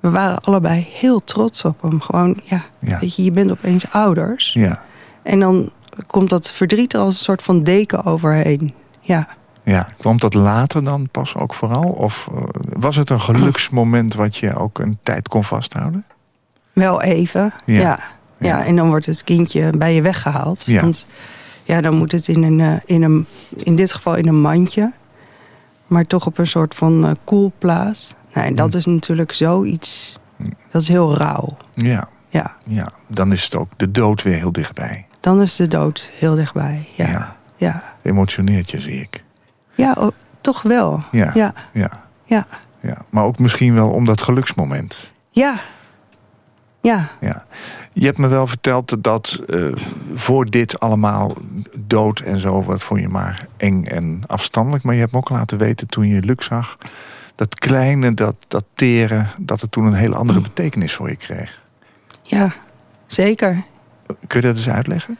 We 0.00 0.10
waren 0.10 0.40
allebei 0.40 0.86
heel 0.92 1.24
trots 1.24 1.64
op 1.64 1.82
hem. 1.82 2.00
Gewoon, 2.00 2.40
ja, 2.44 2.64
Ja. 2.78 2.98
weet 2.98 3.16
je, 3.16 3.24
je 3.24 3.32
bent 3.32 3.50
opeens 3.50 3.90
ouders. 3.90 4.52
Ja, 4.52 4.82
En 5.22 5.40
dan 5.40 5.70
komt 6.06 6.28
dat 6.30 6.50
verdriet 6.52 6.92
er 6.94 7.00
als 7.00 7.14
een 7.14 7.24
soort 7.24 7.42
van 7.42 7.62
deken 7.62 8.04
overheen. 8.04 8.74
Ja, 9.00 9.28
ja. 9.62 9.88
Kwam 9.98 10.18
dat 10.18 10.34
later 10.34 10.84
dan 10.84 11.08
pas 11.10 11.36
ook 11.36 11.54
vooral? 11.54 11.82
Of 11.88 12.28
eh, 12.34 12.42
was 12.78 12.96
het 12.96 13.10
een 13.10 13.20
geluksmoment 13.20 14.14
wat 14.14 14.36
je 14.36 14.56
ook 14.56 14.78
een 14.78 14.98
tijd 15.02 15.28
kon 15.28 15.44
vasthouden? 15.44 16.04
Wel 16.78 17.02
even. 17.02 17.52
Ja. 17.66 17.80
Ja. 17.80 17.98
Ja. 18.38 18.64
en 18.64 18.76
dan 18.76 18.88
wordt 18.88 19.06
het 19.06 19.24
kindje 19.24 19.70
bij 19.78 19.94
je 19.94 20.02
weggehaald. 20.02 20.64
Ja. 20.64 20.80
Want 20.80 21.06
ja, 21.64 21.80
dan 21.80 21.94
moet 21.96 22.12
het 22.12 22.28
in, 22.28 22.42
een, 22.42 22.60
eh, 22.60 22.72
in, 22.84 23.02
een, 23.02 23.26
in 23.56 23.76
dit 23.76 23.92
geval 23.92 24.16
in 24.16 24.28
een 24.28 24.40
mandje. 24.40 24.92
Maar 25.86 26.04
toch 26.04 26.26
op 26.26 26.38
een 26.38 26.46
soort 26.46 26.74
van 26.74 27.04
eh 27.06 27.10
koelplaats. 27.24 28.14
En 28.32 28.54
dat 28.54 28.72
Hm. 28.72 28.78
is 28.78 28.86
natuurlijk 28.86 29.32
zoiets... 29.32 30.18
Hm. 30.36 30.44
Dat 30.70 30.82
is 30.82 30.88
heel 30.88 31.16
rauw. 31.16 31.56
Ja, 31.74 32.08
Ja, 32.28 32.56
ja. 32.66 32.88
Dan 33.06 33.32
is 33.32 33.44
het 33.44 33.56
ook 33.56 33.68
de 33.76 33.90
dood 33.90 34.22
weer 34.22 34.36
heel 34.36 34.52
dichtbij. 34.52 35.06
dan 35.20 35.40
is 35.42 35.56
de 35.56 35.66
dood 35.68 36.10
heel 36.18 36.34
dichtbij. 36.34 36.88
Ja, 36.92 37.06
Ja. 37.06 37.12
ja. 37.12 37.36
ja. 37.56 37.82
Emotioneert 38.02 38.70
je, 38.70 38.80
zie 38.80 39.00
ik. 39.00 39.24
oh, 39.76 40.08
toch 40.40 40.62
wel. 40.62 41.02
Ja, 41.12 41.30
Ja, 41.34 41.52
ja, 41.72 41.90
ja. 42.24 42.46
ja. 42.80 42.96
Maar 43.10 43.24
ook 43.24 43.38
misschien 43.38 43.74
wel 43.74 43.90
om 43.90 44.04
dat 44.04 44.22
geluksmoment. 44.22 45.12
Ja. 45.30 45.58
Ja. 46.88 47.08
Ja. 47.20 47.44
Je 47.92 48.04
hebt 48.04 48.18
me 48.18 48.28
wel 48.28 48.46
verteld 48.46 48.96
dat 49.04 49.42
eh, 49.48 49.64
voor 50.14 50.44
dit 50.44 50.80
allemaal 50.80 51.34
dood 51.78 52.20
en 52.20 52.40
zo, 52.40 52.62
wat 52.62 52.82
vond 52.82 53.00
je 53.00 53.08
maar 53.08 53.46
eng 53.56 53.84
en 53.84 54.20
afstandelijk. 54.26 54.84
Maar 54.84 54.94
je 54.94 55.00
hebt 55.00 55.12
me 55.12 55.18
ook 55.18 55.28
laten 55.28 55.58
weten 55.58 55.86
toen 55.86 56.06
je 56.06 56.22
Luc 56.22 56.44
zag, 56.44 56.78
dat 57.34 57.58
kleine, 57.58 58.14
dat, 58.14 58.36
dat 58.48 58.64
tere, 58.74 59.26
dat 59.38 59.60
het 59.60 59.72
toen 59.72 59.84
een 59.84 59.94
hele 59.94 60.14
andere 60.14 60.40
betekenis 60.40 60.94
voor 60.94 61.08
je 61.08 61.16
kreeg. 61.16 61.62
Ja, 62.22 62.54
zeker. 63.06 63.64
Kun 64.26 64.40
je 64.40 64.46
dat 64.46 64.56
eens 64.56 64.68
uitleggen? 64.68 65.16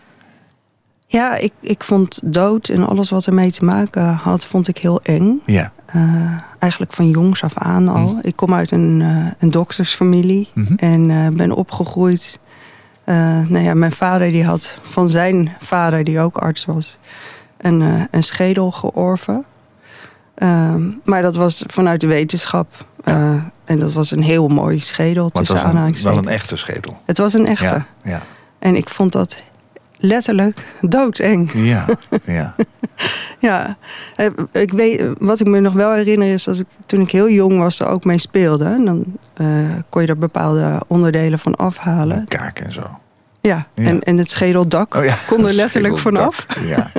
Ja, 1.07 1.37
ik, 1.37 1.53
ik 1.61 1.85
vond 1.85 2.21
dood 2.25 2.69
en 2.69 2.87
alles 2.87 3.11
wat 3.11 3.27
ermee 3.27 3.51
te 3.51 3.65
maken 3.65 4.09
had, 4.09 4.47
vond 4.47 4.69
ik 4.69 4.79
heel 4.79 5.01
eng. 5.01 5.43
Ja. 5.47 5.73
Eh, 5.89 6.37
eigenlijk 6.59 6.93
van 6.93 7.11
jongs 7.11 7.43
af 7.43 7.59
aan 7.59 7.89
al. 7.89 8.07
Mhm. 8.07 8.19
Ik 8.21 8.37
kom 8.37 8.55
uit 8.55 8.71
een, 8.71 9.03
eh, 9.03 9.33
een 9.39 9.51
doktersfamilie 9.51 10.49
Mhm. 10.55 10.75
en 10.77 11.11
eh, 11.11 11.29
ben 11.29 11.53
opgegroeid. 11.53 12.39
Nou 13.49 13.59
ja, 13.59 13.75
mijn 13.75 13.93
vader 13.93 14.31
die 14.31 14.45
had 14.45 14.79
van 14.83 15.09
zijn 15.09 15.57
vader, 15.61 16.05
die 16.05 16.21
ook 16.21 16.37
arts 16.37 16.65
was, 16.65 16.99
een, 17.59 18.09
een 18.11 18.23
schedel 18.23 18.71
georven. 18.71 19.45
Ehm, 20.35 20.91
maar 21.05 21.23
dat 21.23 21.37
was 21.37 21.65
vanuit 21.67 22.01
de 22.01 22.07
wetenschap. 22.07 22.87
En 23.65 23.79
dat 23.79 23.93
was 23.93 24.11
een 24.11 24.23
heel 24.23 24.49
mooi 24.49 24.81
schedel 24.81 25.23
Want 25.23 25.35
tussen 25.35 25.57
dat 25.57 25.65
is 25.65 26.05
een, 26.05 26.11
wel 26.11 26.19
een 26.19 26.29
echte 26.29 26.57
schedel. 26.57 26.97
Het 27.07 27.19
was 27.19 27.35
een 27.35 27.47
echte. 27.47 27.75
Ja, 27.75 27.87
ja, 28.03 28.23
En 28.59 28.77
ik 28.77 28.89
vond 28.89 29.13
dat 29.13 29.43
letterlijk 29.99 30.65
doodeng. 30.81 31.51
ja, 31.55 31.85
ja. 32.25 32.55
Ja, 33.41 33.77
Eh, 34.15 34.27
ik 34.53 34.73
weet, 34.73 35.03
wat 35.19 35.41
ik 35.41 35.47
me 35.47 35.61
nog 35.61 35.73
wel 35.73 35.93
herinner 35.93 36.33
is 36.33 36.45
dat 36.45 36.59
ik 36.59 36.67
toen 36.87 37.01
ik 37.01 37.11
heel 37.11 37.29
jong 37.31 37.59
was 37.59 37.81
er 37.81 37.87
ook 37.87 38.05
mee 38.05 38.19
speelde. 38.19 38.65
En 38.65 38.85
dan 38.85 39.05
eh, 39.35 39.47
kon 39.89 40.03
je 40.03 40.09
er 40.09 40.19
bepaalde 40.19 40.83
onderdelen 40.87 41.39
van 41.39 41.55
afhalen. 41.57 42.25
Kaak 42.29 42.59
en 42.59 42.73
zo. 42.73 42.83
Ja, 43.41 43.67
Ja. 43.75 43.85
En, 43.85 44.03
en 44.03 44.19
het 44.19 44.31
schedeldak 44.31 44.95
Oh 44.95 45.05
ja, 45.05 45.17
kon 45.27 45.47
er 45.47 45.53
letterlijk 45.55 45.99
vanaf. 45.99 46.47
Ja, 46.67 46.91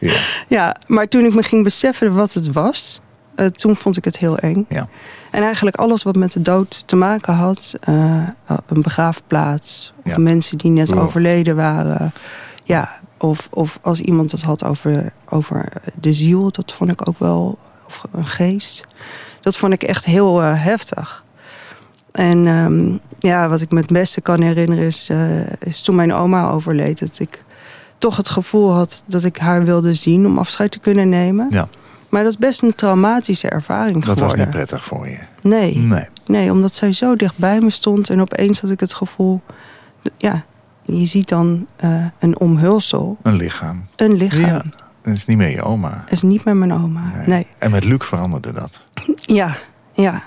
ja, 0.00 0.18
Ja, 0.48 0.76
maar 0.86 1.08
toen 1.08 1.24
ik 1.24 1.34
me 1.34 1.42
ging 1.42 1.64
beseffen 1.64 2.14
wat 2.14 2.32
het 2.32 2.52
was, 2.52 3.00
eh, 3.34 3.46
toen 3.46 3.76
vond 3.76 3.96
ik 3.96 4.04
het 4.04 4.16
heel 4.16 4.38
eng. 4.38 4.66
ja. 4.68 4.88
En 5.36 5.42
eigenlijk 5.42 5.76
alles 5.76 6.02
wat 6.02 6.16
met 6.16 6.32
de 6.32 6.42
dood 6.42 6.88
te 6.88 6.96
maken 6.96 7.34
had, 7.34 7.74
eh, 7.80 8.28
een 8.66 8.82
begraafplaats, 8.82 9.92
of 10.04 10.10
Ja. 10.10 10.18
mensen 10.18 10.58
die 10.58 10.70
net 10.70 10.92
Oh. 10.92 11.02
overleden 11.02 11.56
waren. 11.56 12.12
Ja, 12.64 12.90
of, 13.18 13.48
of 13.50 13.78
als 13.82 14.00
iemand 14.00 14.32
het 14.32 14.42
had 14.42 14.64
over, 14.64 15.12
over 15.28 15.68
de 16.00 16.12
ziel, 16.12 16.50
dat 16.50 16.72
vond 16.72 16.90
ik 16.90 17.08
ook 17.08 17.18
wel, 17.18 17.58
of 17.86 18.02
een 18.12 18.26
geest. 18.26 18.84
Dat 19.40 19.56
vond 19.56 19.72
ik 19.72 19.82
echt 19.82 20.04
heel 20.04 20.42
eh, 20.42 20.62
heftig. 20.64 21.24
En 22.12 22.46
ehm, 22.46 22.98
ja, 23.18 23.48
wat 23.48 23.60
ik 23.60 23.70
me 23.70 23.80
het 23.80 23.90
beste 23.92 24.20
kan 24.20 24.40
herinneren 24.40 24.84
is, 24.84 25.08
eh, 25.10 25.50
is 25.60 25.80
toen 25.80 25.94
mijn 25.94 26.12
oma 26.12 26.50
overleed. 26.50 26.98
Dat 26.98 27.18
ik 27.18 27.44
toch 27.98 28.16
het 28.16 28.28
gevoel 28.28 28.72
had 28.72 29.04
dat 29.06 29.24
ik 29.24 29.36
haar 29.36 29.64
wilde 29.64 29.94
zien 29.94 30.26
om 30.26 30.38
afscheid 30.38 30.70
te 30.70 30.78
kunnen 30.78 31.08
nemen. 31.08 31.46
Ja. 31.50 31.68
Maar 32.08 32.22
dat 32.22 32.32
is 32.32 32.38
best 32.38 32.62
een 32.62 32.74
traumatische 32.74 33.48
ervaring 33.48 33.94
Dat 33.94 34.02
geworden. 34.04 34.26
was 34.26 34.36
niet 34.46 34.50
prettig 34.54 34.84
voor 34.84 35.08
je. 35.08 35.18
Nee, 35.42 35.76
Nee. 35.76 36.06
nee, 36.26 36.52
omdat 36.52 36.74
zij 36.74 36.92
zo 36.92 37.14
dicht 37.14 37.38
bij 37.38 37.60
me 37.60 37.70
stond 37.70 38.10
en 38.10 38.20
opeens 38.20 38.60
had 38.60 38.70
ik 38.70 38.80
het 38.80 38.94
gevoel, 38.94 39.40
ja, 40.16 40.44
je 40.82 41.06
ziet 41.06 41.28
dan 41.28 41.66
eh, 41.76 42.04
een 42.18 42.38
omhulsel, 42.40 43.16
Een 43.22 43.36
lichaam. 43.36 43.86
een 43.96 44.14
lichaam. 44.16 44.40
Ja. 44.40 44.62
Dat 45.02 45.14
is 45.14 45.26
niet 45.26 45.36
meer 45.36 45.50
je 45.50 45.62
oma. 45.62 46.04
is 46.08 46.22
niet 46.22 46.44
met 46.44 46.54
mijn 46.54 46.72
oma. 46.72 47.12
Nee. 47.26 47.46
En 47.58 47.70
met 47.70 47.84
Luc 47.84 48.04
veranderde 48.04 48.52
dat. 48.52 48.80
Ja, 49.40 49.56
ja, 49.92 50.22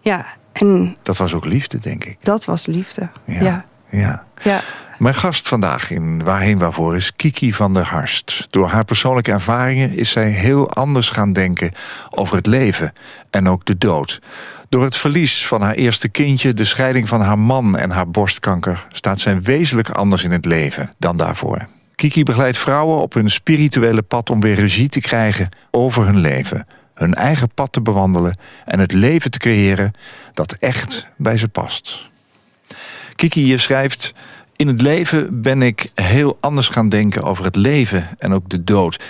ja. 0.00 0.26
En 0.52 0.96
Dat 1.02 1.16
was 1.16 1.34
ook 1.34 1.44
liefde, 1.44 1.78
denk 1.78 2.04
ik. 2.04 2.16
dat 2.22 2.44
was 2.44 2.66
liefde. 2.66 3.08
Ja. 3.24 3.42
Ja, 3.42 3.64
Ja. 3.90 4.24
ja. 4.42 4.60
Mijn 4.98 5.14
gast 5.14 5.48
vandaag 5.48 5.90
in 5.90 6.24
Waarheen 6.24 6.58
Waarvoor 6.58 6.96
is 6.96 7.16
Kiki 7.16 7.52
van 7.52 7.74
der 7.74 7.84
Harst. 7.84 8.46
Door 8.50 8.68
haar 8.68 8.84
persoonlijke 8.84 9.30
ervaringen 9.30 9.96
is 9.96 10.10
zij 10.10 10.28
heel 10.28 10.70
anders 10.70 11.10
gaan 11.10 11.32
denken 11.32 11.72
over 12.10 12.36
het 12.36 12.46
leven 12.46 12.92
en 13.30 13.48
ook 13.48 13.64
de 13.64 13.78
dood. 13.78 14.20
Door 14.68 14.84
het 14.84 14.96
verlies 14.96 15.46
van 15.46 15.62
haar 15.62 15.74
eerste 15.74 16.08
kindje, 16.08 16.52
de 16.52 16.64
scheiding 16.64 17.08
van 17.08 17.20
haar 17.20 17.38
man 17.38 17.76
en 17.76 17.90
haar 17.90 18.10
borstkanker 18.10 18.86
staat 18.92 19.20
zij 19.20 19.42
wezenlijk 19.42 19.90
anders 19.90 20.24
in 20.24 20.30
het 20.30 20.44
leven 20.44 20.90
dan 20.98 21.16
daarvoor. 21.16 21.66
Kiki 21.94 22.22
begeleidt 22.22 22.58
vrouwen 22.58 22.98
op 22.98 23.14
hun 23.14 23.30
spirituele 23.30 24.02
pad 24.02 24.30
om 24.30 24.40
weer 24.40 24.54
regie 24.54 24.88
te 24.88 25.00
krijgen 25.00 25.48
over 25.70 26.04
hun 26.04 26.18
leven, 26.18 26.66
hun 26.94 27.14
eigen 27.14 27.50
pad 27.54 27.72
te 27.72 27.82
bewandelen 27.82 28.38
en 28.64 28.78
het 28.78 28.92
leven 28.92 29.30
te 29.30 29.38
creëren 29.38 29.92
dat 30.34 30.52
echt 30.52 31.06
bij 31.16 31.36
ze 31.36 31.48
past. 31.48 32.10
Kiki, 33.16 33.46
je 33.46 33.58
schrijft... 33.58 34.14
In 34.56 34.66
het 34.66 34.80
leven 34.80 35.42
ben 35.42 35.62
ik 35.62 35.90
heel 35.94 36.36
anders 36.40 36.68
gaan 36.68 36.88
denken 36.88 37.22
over 37.22 37.44
het 37.44 37.56
leven 37.56 38.08
en 38.18 38.32
ook 38.32 38.48
de 38.48 38.64
dood. 38.64 39.02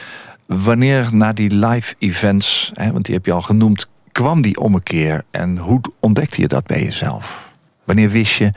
Wanneer 0.47 1.09
na 1.13 1.33
die 1.33 1.55
live 1.55 1.95
events, 1.99 2.71
hè, 2.75 2.93
want 2.93 3.05
die 3.05 3.15
heb 3.15 3.27
je 3.27 3.33
al 3.33 3.43
genoemd... 3.43 3.89
kwam 4.13 4.43
die 4.43 4.61
ommekeer 4.61 5.25
en 5.31 5.59
hoe 5.59 5.81
ontdekte 6.01 6.41
je 6.41 6.49
dat 6.49 6.67
bij 6.67 6.83
jezelf? 6.83 7.53
Wanneer 7.85 8.11
wist 8.11 8.35
je, 8.35 8.53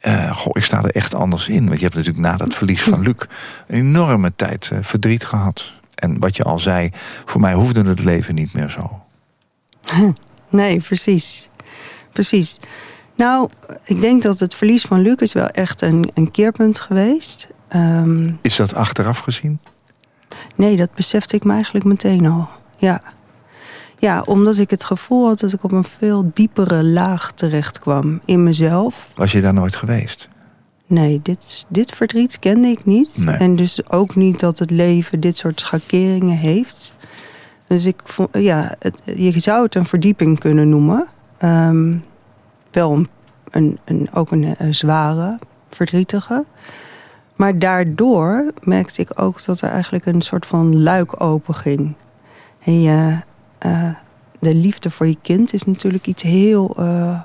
eh, 0.00 0.36
goh, 0.36 0.52
ik 0.52 0.64
sta 0.64 0.82
er 0.82 0.90
echt 0.90 1.14
anders 1.14 1.48
in? 1.48 1.66
Want 1.66 1.78
je 1.78 1.84
hebt 1.84 1.96
natuurlijk 1.96 2.26
na 2.26 2.36
dat 2.36 2.54
verlies 2.54 2.82
van 2.82 3.00
Luc... 3.02 3.14
een 3.66 3.78
enorme 3.78 4.32
tijd 4.36 4.70
eh, 4.72 4.78
verdriet 4.82 5.24
gehad. 5.24 5.72
En 5.94 6.18
wat 6.18 6.36
je 6.36 6.42
al 6.42 6.58
zei, 6.58 6.90
voor 7.24 7.40
mij 7.40 7.54
hoefde 7.54 7.88
het 7.88 8.04
leven 8.04 8.34
niet 8.34 8.52
meer 8.52 8.70
zo. 8.70 9.02
Nee, 10.50 10.80
precies. 10.80 11.48
Precies. 12.12 12.58
Nou, 13.18 13.48
ik 13.84 14.00
denk 14.00 14.22
dat 14.22 14.40
het 14.40 14.54
verlies 14.54 14.82
van 14.82 15.00
Lucas 15.00 15.32
wel 15.32 15.46
echt 15.46 15.82
een, 15.82 16.10
een 16.14 16.30
keerpunt 16.30 16.80
geweest. 16.80 17.48
Ehm, 17.68 18.32
Is 18.40 18.56
dat 18.56 18.74
achteraf 18.74 19.18
gezien? 19.18 19.58
nee, 20.56 20.76
dat 20.76 20.94
besefte 20.94 21.36
ik 21.36 21.44
me 21.44 21.52
eigenlijk 21.52 21.84
meteen 21.84 22.26
al. 22.26 22.48
Ja. 22.76 23.02
Ja, 23.98 24.22
omdat 24.26 24.58
ik 24.58 24.70
het 24.70 24.84
gevoel 24.84 25.26
had 25.26 25.38
dat 25.38 25.52
ik 25.52 25.64
op 25.64 25.72
een 25.72 25.84
veel 25.84 26.30
diepere 26.34 26.84
laag 26.84 27.32
terecht 27.32 27.78
kwam 27.78 28.20
in 28.24 28.42
mezelf. 28.42 29.08
Was 29.14 29.32
je 29.32 29.40
daar 29.40 29.54
nooit 29.54 29.76
geweest? 29.76 30.28
Nee, 30.86 31.20
dit, 31.22 31.66
dit 31.68 31.92
verdriet 31.92 32.38
kende 32.38 32.68
ik 32.68 32.84
niet. 32.84 33.22
Nee. 33.24 33.36
En 33.36 33.56
dus 33.56 33.90
ook 33.90 34.14
niet 34.14 34.40
dat 34.40 34.58
het 34.58 34.70
leven 34.70 35.20
dit 35.20 35.36
soort 35.36 35.60
schakeringen 35.60 36.36
heeft. 36.36 36.94
Dus 37.66 37.86
ik 37.86 38.00
vond, 38.04 38.28
ja, 38.32 38.74
het, 38.78 39.02
je 39.16 39.40
zou 39.40 39.64
het 39.64 39.74
een 39.74 39.84
verdieping 39.86 40.38
kunnen 40.38 40.68
noemen. 40.68 41.06
Ehm, 41.38 41.96
wel 42.78 43.06
een, 43.50 43.78
een, 43.84 44.08
ook 44.12 44.30
een, 44.30 44.56
eh, 44.56 44.66
zware, 44.70 45.38
verdrietige. 45.68 46.44
Maar 47.36 47.58
daardoor 47.58 48.52
merkte 48.62 49.00
ik 49.00 49.20
ook 49.20 49.44
dat 49.44 49.60
er 49.60 49.70
eigenlijk 49.70 50.06
een 50.06 50.22
soort 50.22 50.46
van 50.46 50.82
luik 50.82 51.22
open 51.22 51.54
ging. 51.54 51.94
En 52.64 53.24
eh, 53.58 53.90
de 54.38 54.54
liefde 54.54 54.90
voor 54.90 55.06
je 55.06 55.18
kind 55.22 55.52
is 55.52 55.64
natuurlijk 55.64 56.06
iets 56.06 56.22
heel, 56.22 56.74
eh, 56.76 57.20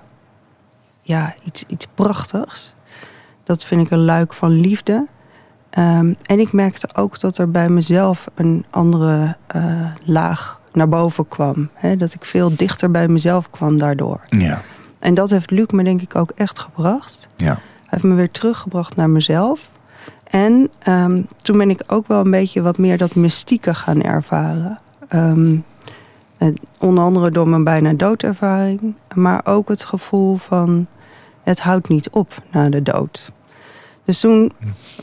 ja, 1.02 1.36
iets, 1.44 1.64
iets 1.68 1.88
prachtigs. 1.96 2.74
Dat 3.44 3.66
vind 3.66 3.86
ik 3.86 3.92
een 3.92 4.06
luik 4.06 4.34
van 4.34 4.52
liefde. 4.52 5.08
Ehm, 5.70 6.14
en 6.26 6.40
ik 6.40 6.52
merkte 6.52 6.96
ook 6.96 7.20
dat 7.20 7.38
er 7.38 7.52
bij 7.52 7.70
mezelf 7.70 8.28
een 8.36 8.66
andere 8.70 9.38
laag 10.06 10.62
naar 10.72 10.90
boven 10.90 11.28
kwam. 11.28 11.70
Hè? 11.74 11.96
Dat 11.98 12.14
ik 12.14 12.26
veel 12.26 12.56
dichter 12.56 12.92
bij 12.92 13.08
mezelf 13.08 13.50
kwam 13.50 13.78
daardoor. 13.78 14.22
Ja. 14.28 14.62
En 15.04 15.14
dat 15.14 15.30
heeft 15.30 15.52
Luc 15.52 15.66
me 15.68 15.84
denk 15.84 16.02
ik 16.02 16.16
ook 16.16 16.32
echt 16.36 16.60
gebracht. 16.60 17.28
Ja. 17.36 17.46
Hij 17.46 17.88
heeft 17.88 18.04
me 18.04 18.14
weer 18.14 18.32
teruggebracht 18.32 18.96
naar 18.96 19.10
mezelf. 19.10 19.72
En 20.24 20.70
ehm, 20.80 21.24
toen 21.38 21.58
ben 21.58 21.70
ik 21.70 21.84
ook 21.88 22.08
wel 22.08 22.20
een 22.20 22.32
beetje 22.32 22.62
wat 22.62 22.78
meer 22.78 22.98
dat 22.98 23.16
mystieke 23.16 23.74
gaan 23.74 24.02
ervaren. 24.02 24.80
Ehm, 25.08 25.58
onder 26.80 27.04
andere 27.04 27.32
door 27.32 27.48
mijn 27.48 27.64
bijna 27.64 27.94
doodervaring. 27.94 28.96
Maar 29.16 29.42
ook 29.44 29.70
het 29.70 29.84
gevoel 29.84 30.38
van 30.38 30.88
het 31.44 31.60
houdt 31.60 31.90
niet 31.90 32.10
op 32.10 32.34
na 32.52 32.70
de 32.70 32.82
dood. 32.82 33.32
Dus 34.06 34.20
toen 34.20 34.52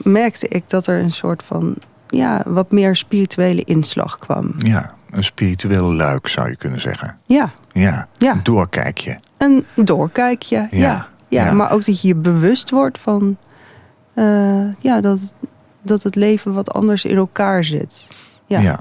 merkte 0.02 0.49
ik 0.49 0.64
dat 0.66 0.87
er 0.87 1.00
een 1.00 1.12
soort 1.12 1.42
van 1.42 1.76
ja, 2.07 2.42
wat 2.47 2.71
meer 2.71 2.97
spirituele 2.97 3.64
inslag 3.64 4.19
kwam. 4.19 4.52
Ja, 4.57 4.95
een 5.11 5.25
spiritueel 5.25 5.92
luik 5.92 6.28
zou 6.28 6.49
je 6.50 6.57
kunnen 6.57 6.80
zeggen. 6.80 7.16
Ja, 7.26 7.52
Ja, 7.73 8.07
Ja. 8.19 8.33
een 8.33 8.43
doorkijkje. 8.43 9.19
een 9.39 9.65
doorkijkje. 9.75 10.69
Ja. 10.71 11.09
Ja. 11.29 11.45
ja. 11.45 11.53
maar 11.53 11.73
ook 11.73 11.85
dat 11.85 12.00
je 12.00 12.09
je 12.09 12.15
bewust 12.15 12.71
wordt 12.71 12.99
van 12.99 13.37
eh, 14.15 14.73
ja, 14.79 15.00
dat, 15.00 15.33
dat 15.83 16.03
het 16.03 16.15
leven 16.15 16.53
wat 16.53 16.73
anders 16.73 17.05
in 17.05 17.17
elkaar 17.17 17.65
zit. 17.65 18.09
Ja. 18.47 18.61
Ja. 18.61 18.81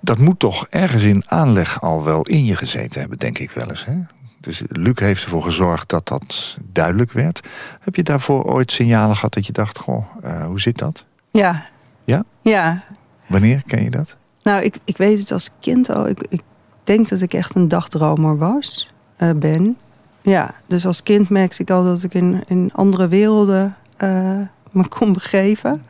Dat 0.00 0.18
moet 0.18 0.38
toch 0.38 0.66
ergens 0.70 1.02
in 1.02 1.22
aanleg 1.26 1.82
al 1.82 2.04
wel 2.04 2.22
in 2.22 2.44
je 2.44 2.56
gezeten 2.56 3.00
hebben, 3.00 3.18
denk 3.18 3.38
ik 3.38 3.50
wel 3.50 3.68
eens. 3.68 3.84
Hè? 3.84 3.94
Dus 4.40 4.62
Luc 4.68 4.98
heeft 4.98 5.22
ervoor 5.22 5.42
gezorgd 5.42 5.88
dat 5.88 6.08
dat 6.08 6.58
duidelijk 6.72 7.12
werd. 7.12 7.48
Heb 7.80 7.96
je 7.96 8.02
daarvoor 8.02 8.44
ooit 8.44 8.72
signalen 8.72 9.16
gehad 9.16 9.34
dat 9.34 9.46
je 9.46 9.52
dacht, 9.52 9.78
goh, 9.78 10.04
eh, 10.22 10.46
hoe 10.46 10.60
zit 10.60 10.78
dat? 10.78 11.04
Ja. 11.30 11.66
Ja? 12.04 12.24
Ja. 12.40 12.84
Wanneer 13.26 13.62
ken 13.66 13.82
je 13.82 13.90
dat? 13.90 14.16
Nou, 14.42 14.62
ik, 14.62 14.76
ik 14.84 14.96
weet 14.96 15.18
het 15.18 15.32
als 15.32 15.50
kind 15.60 15.90
al. 15.90 16.08
Ik, 16.08 16.26
ik 16.28 16.40
denk 16.84 17.08
dat 17.08 17.20
ik 17.20 17.34
echt 17.34 17.54
een 17.54 17.68
dagdromer 17.68 18.38
was, 18.38 18.90
eh, 19.16 19.30
ben. 19.36 19.76
Ja, 20.20 20.54
dus 20.66 20.86
als 20.86 21.02
kind 21.02 21.28
merkte 21.28 21.62
ik 21.62 21.70
al 21.70 21.84
dat 21.84 22.02
ik 22.02 22.14
in, 22.14 22.42
in 22.46 22.70
andere 22.74 23.08
werelden 23.08 23.76
eh, 23.96 24.38
me 24.70 24.88
kon 24.88 25.12
begeven. 25.12 25.84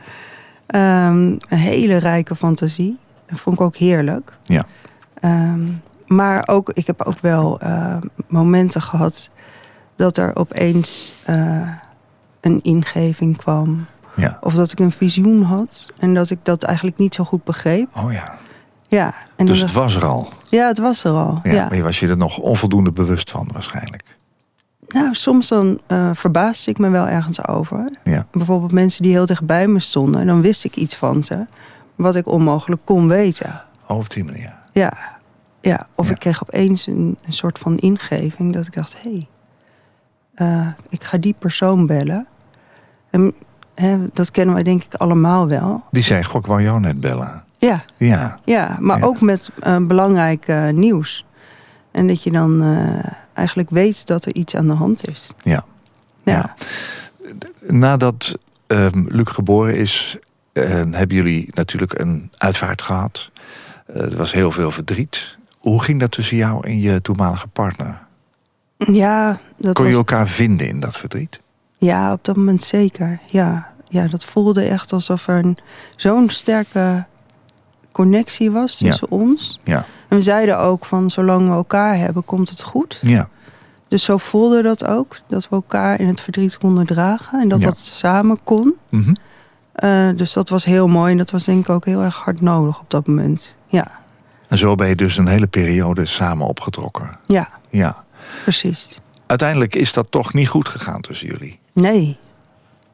Ehm, 0.67 1.37
een 1.49 1.59
hele 1.59 1.97
rijke 1.97 2.37
fantasie. 2.37 2.99
Dat 3.27 3.39
vond 3.39 3.57
ik 3.57 3.63
ook 3.63 3.77
heerlijk. 3.77 4.33
Ja. 4.43 4.67
Ehm, 5.21 5.69
maar 6.07 6.49
ook, 6.49 6.71
ik 6.71 6.87
heb 6.87 7.03
ook 7.03 7.21
wel 7.21 7.61
eh, 7.61 7.97
momenten 8.29 8.83
gehad 8.83 9.31
dat 9.97 10.17
er 10.17 10.37
opeens 10.37 11.13
een 12.41 12.63
ingeving 12.63 13.37
kwam. 13.37 13.87
Ja. 14.17 14.39
Of 14.41 14.55
dat 14.55 14.73
ik 14.73 14.79
een 14.79 14.93
visioen 14.93 15.43
had 15.43 15.91
en 15.99 16.15
dat 16.15 16.31
ik 16.31 16.39
dat 16.43 16.63
eigenlijk 16.63 16.99
niet 16.99 17.15
zo 17.15 17.25
goed 17.25 17.45
begreep. 17.45 17.97
Oh 17.97 18.13
ja. 18.13 18.39
Ja, 18.97 19.15
en 19.37 19.47
Dus 19.47 19.61
het 19.61 19.73
was 19.73 19.95
er 19.95 20.05
al. 20.07 20.29
ja, 20.49 20.67
het 20.67 20.79
was 20.79 21.05
er 21.05 21.13
al. 21.13 21.41
Ja, 21.43 21.53
Ja. 21.53 21.65
Maar 21.65 21.77
je 21.77 21.83
was 21.83 22.01
je 22.01 22.09
er 22.09 22.17
nog 22.17 22.39
onvoldoende 22.39 22.93
bewust 22.93 23.31
van 23.31 23.49
waarschijnlijk. 23.53 24.03
Nou, 24.89 25.15
soms 25.15 25.49
dan 25.49 25.81
eh 25.87 26.11
verbaasde 26.15 26.71
ik 26.71 26.79
me 26.79 26.91
wel 26.91 27.09
ergens 27.09 27.47
over. 27.49 27.91
Ja. 28.05 28.27
Bijvoorbeeld 28.33 28.73
mensen 28.73 29.03
die 29.03 29.13
heel 29.13 29.27
dichtbij 29.27 29.67
me 29.67 29.81
stonden. 29.81 30.27
Dan 30.27 30.41
wist 30.41 30.65
ik 30.65 30.77
iets 30.77 30.95
van 30.97 31.25
ze. 31.25 31.47
Wat 31.95 32.17
ik 32.17 32.27
onmogelijk 32.27 32.81
kon 32.85 33.09
weten. 33.09 33.63
Oh, 33.89 33.97
op 33.99 34.11
die 34.11 34.25
manier. 34.25 34.55
Ja. 34.73 34.93
ja. 35.61 35.87
Of 35.95 36.07
Ja. 36.07 36.13
ik 36.13 36.19
kreeg 36.19 36.43
opeens 36.43 36.87
een, 36.87 37.17
een 37.25 37.33
soort 37.33 37.59
van 37.59 37.77
ingeving. 37.77 38.53
Dat 38.53 38.67
ik 38.67 38.75
dacht, 38.75 38.95
hé, 39.03 39.11
hey, 39.11 39.29
eh, 40.35 40.69
ik 40.89 41.05
ga 41.05 41.19
die 41.19 41.35
persoon 41.39 41.87
bellen. 41.87 42.27
En 43.11 43.35
hè, 43.75 43.99
dat 44.13 44.31
kennen 44.31 44.55
wij 44.55 44.63
denk 44.65 44.85
ik 44.85 44.95
allemaal 44.95 45.49
wel. 45.49 45.83
Die 45.91 46.03
zei, 46.03 46.25
goh, 46.25 46.41
ik 46.41 46.47
wou 46.47 46.63
jou 46.63 46.81
net 46.81 47.01
bellen. 47.01 47.45
Ja, 47.69 47.85
Ja. 47.97 48.39
ja 48.45 48.77
maar 48.81 48.99
Ja. 48.99 49.05
ook 49.05 49.21
met 49.21 49.51
eh, 49.61 49.77
belangrijk 49.87 50.47
eh, 50.47 50.69
nieuws. 50.69 51.27
En 51.91 52.07
dat 52.07 52.23
je 52.23 52.31
dan 52.31 52.63
eh, 52.63 53.13
eigenlijk 53.33 53.71
weet 53.71 54.07
dat 54.07 54.25
er 54.25 54.35
iets 54.35 54.57
aan 54.57 54.67
de 54.67 54.73
hand 54.73 55.09
is. 55.09 55.31
Ja. 55.43 55.65
Ja. 56.23 56.33
Ja. 56.33 56.55
Nadat 57.61 58.39
ehm, 58.67 59.05
Luc 59.09 59.29
geboren 59.31 59.77
is, 59.77 60.19
eh, 60.53 60.65
hebben 60.71 61.17
jullie 61.17 61.49
natuurlijk 61.51 61.99
een 61.99 62.31
uitvaart 62.39 62.83
gehad. 62.83 63.31
Eh, 63.87 64.03
er 64.03 64.17
was 64.17 64.33
heel 64.33 64.51
veel 64.51 64.71
verdriet. 64.71 65.37
Hoe 65.59 65.83
ging 65.83 66.01
dat 66.01 66.11
tussen 66.11 66.37
jou 66.37 66.67
en 66.67 66.81
je 66.81 67.03
toenmalige 67.03 67.47
partner? 67.49 68.01
Ja, 68.77 69.39
dat 69.59 69.75
Kon 69.75 69.85
je 69.85 69.91
was, 69.91 69.99
elkaar 70.01 70.29
vinden 70.29 70.69
in 70.69 70.81
dat 70.81 70.97
verdriet? 70.97 71.41
ja, 71.79 72.13
op 72.13 72.25
dat 72.25 72.37
moment 72.37 72.63
zeker. 72.63 73.21
Ja, 73.27 73.73
ja 73.89 74.07
dat 74.07 74.25
voelde 74.25 74.63
echt 74.65 74.93
alsof 74.93 75.29
er 75.29 75.45
een- 75.45 75.59
zo'n 75.97 76.31
sterke 76.31 77.05
connectie 77.93 78.51
was 78.51 78.79
Ja. 78.79 78.87
tussen 78.89 79.11
ons. 79.11 79.59
Ja. 79.63 79.77
En 80.09 80.17
we 80.17 80.21
zeiden 80.23 80.59
ook 80.59 80.85
van 80.85 81.11
zolang 81.11 81.49
we 81.49 81.55
elkaar 81.55 81.97
hebben, 81.97 82.25
komt 82.25 82.49
het 82.49 82.63
goed. 82.63 82.99
Ja. 83.03 83.29
Dus 83.89 84.03
zo 84.05 84.17
voelde 84.17 84.63
dat 84.63 84.85
ook. 84.85 85.17
Dat 85.27 85.49
we 85.49 85.55
elkaar 85.55 86.01
in 86.01 86.07
het 86.07 86.21
verdriet 86.21 86.59
konden 86.59 86.87
dragen. 86.87 87.41
En 87.41 87.49
dat 87.49 87.61
Ja. 87.61 87.67
dat 87.67 87.79
samen 87.79 88.39
kon. 88.45 88.75
Mhm. 88.89 89.15
Eh, 89.73 90.09
dus 90.17 90.33
dat 90.33 90.49
was 90.49 90.65
heel 90.65 90.89
mooi. 90.89 91.11
En 91.13 91.19
dat 91.19 91.31
was 91.31 91.45
denk 91.45 91.61
ik 91.61 91.69
ook 91.69 91.85
heel 91.85 92.03
erg 92.03 92.15
hard 92.17 92.41
nodig 92.41 92.81
op 92.81 92.91
dat 92.91 93.07
moment. 93.07 93.57
Ja, 93.67 93.91
En 94.49 94.59
zo 94.59 94.75
ben 94.75 94.89
je 94.89 94.97
dus 94.97 95.17
een 95.17 95.27
hele 95.27 95.47
periode 95.47 96.07
samen 96.07 96.47
opgetrokken. 96.47 97.19
ja 97.27 97.49
Ja. 97.71 98.05
precies. 98.43 99.01
Uiteindelijk 99.27 99.75
is 99.75 99.93
dat 99.93 100.11
toch 100.11 100.33
niet 100.35 100.49
goed 100.49 100.69
gegaan 100.69 101.01
tussen 101.01 101.27
jullie. 101.29 101.59
Nee, 101.73 102.19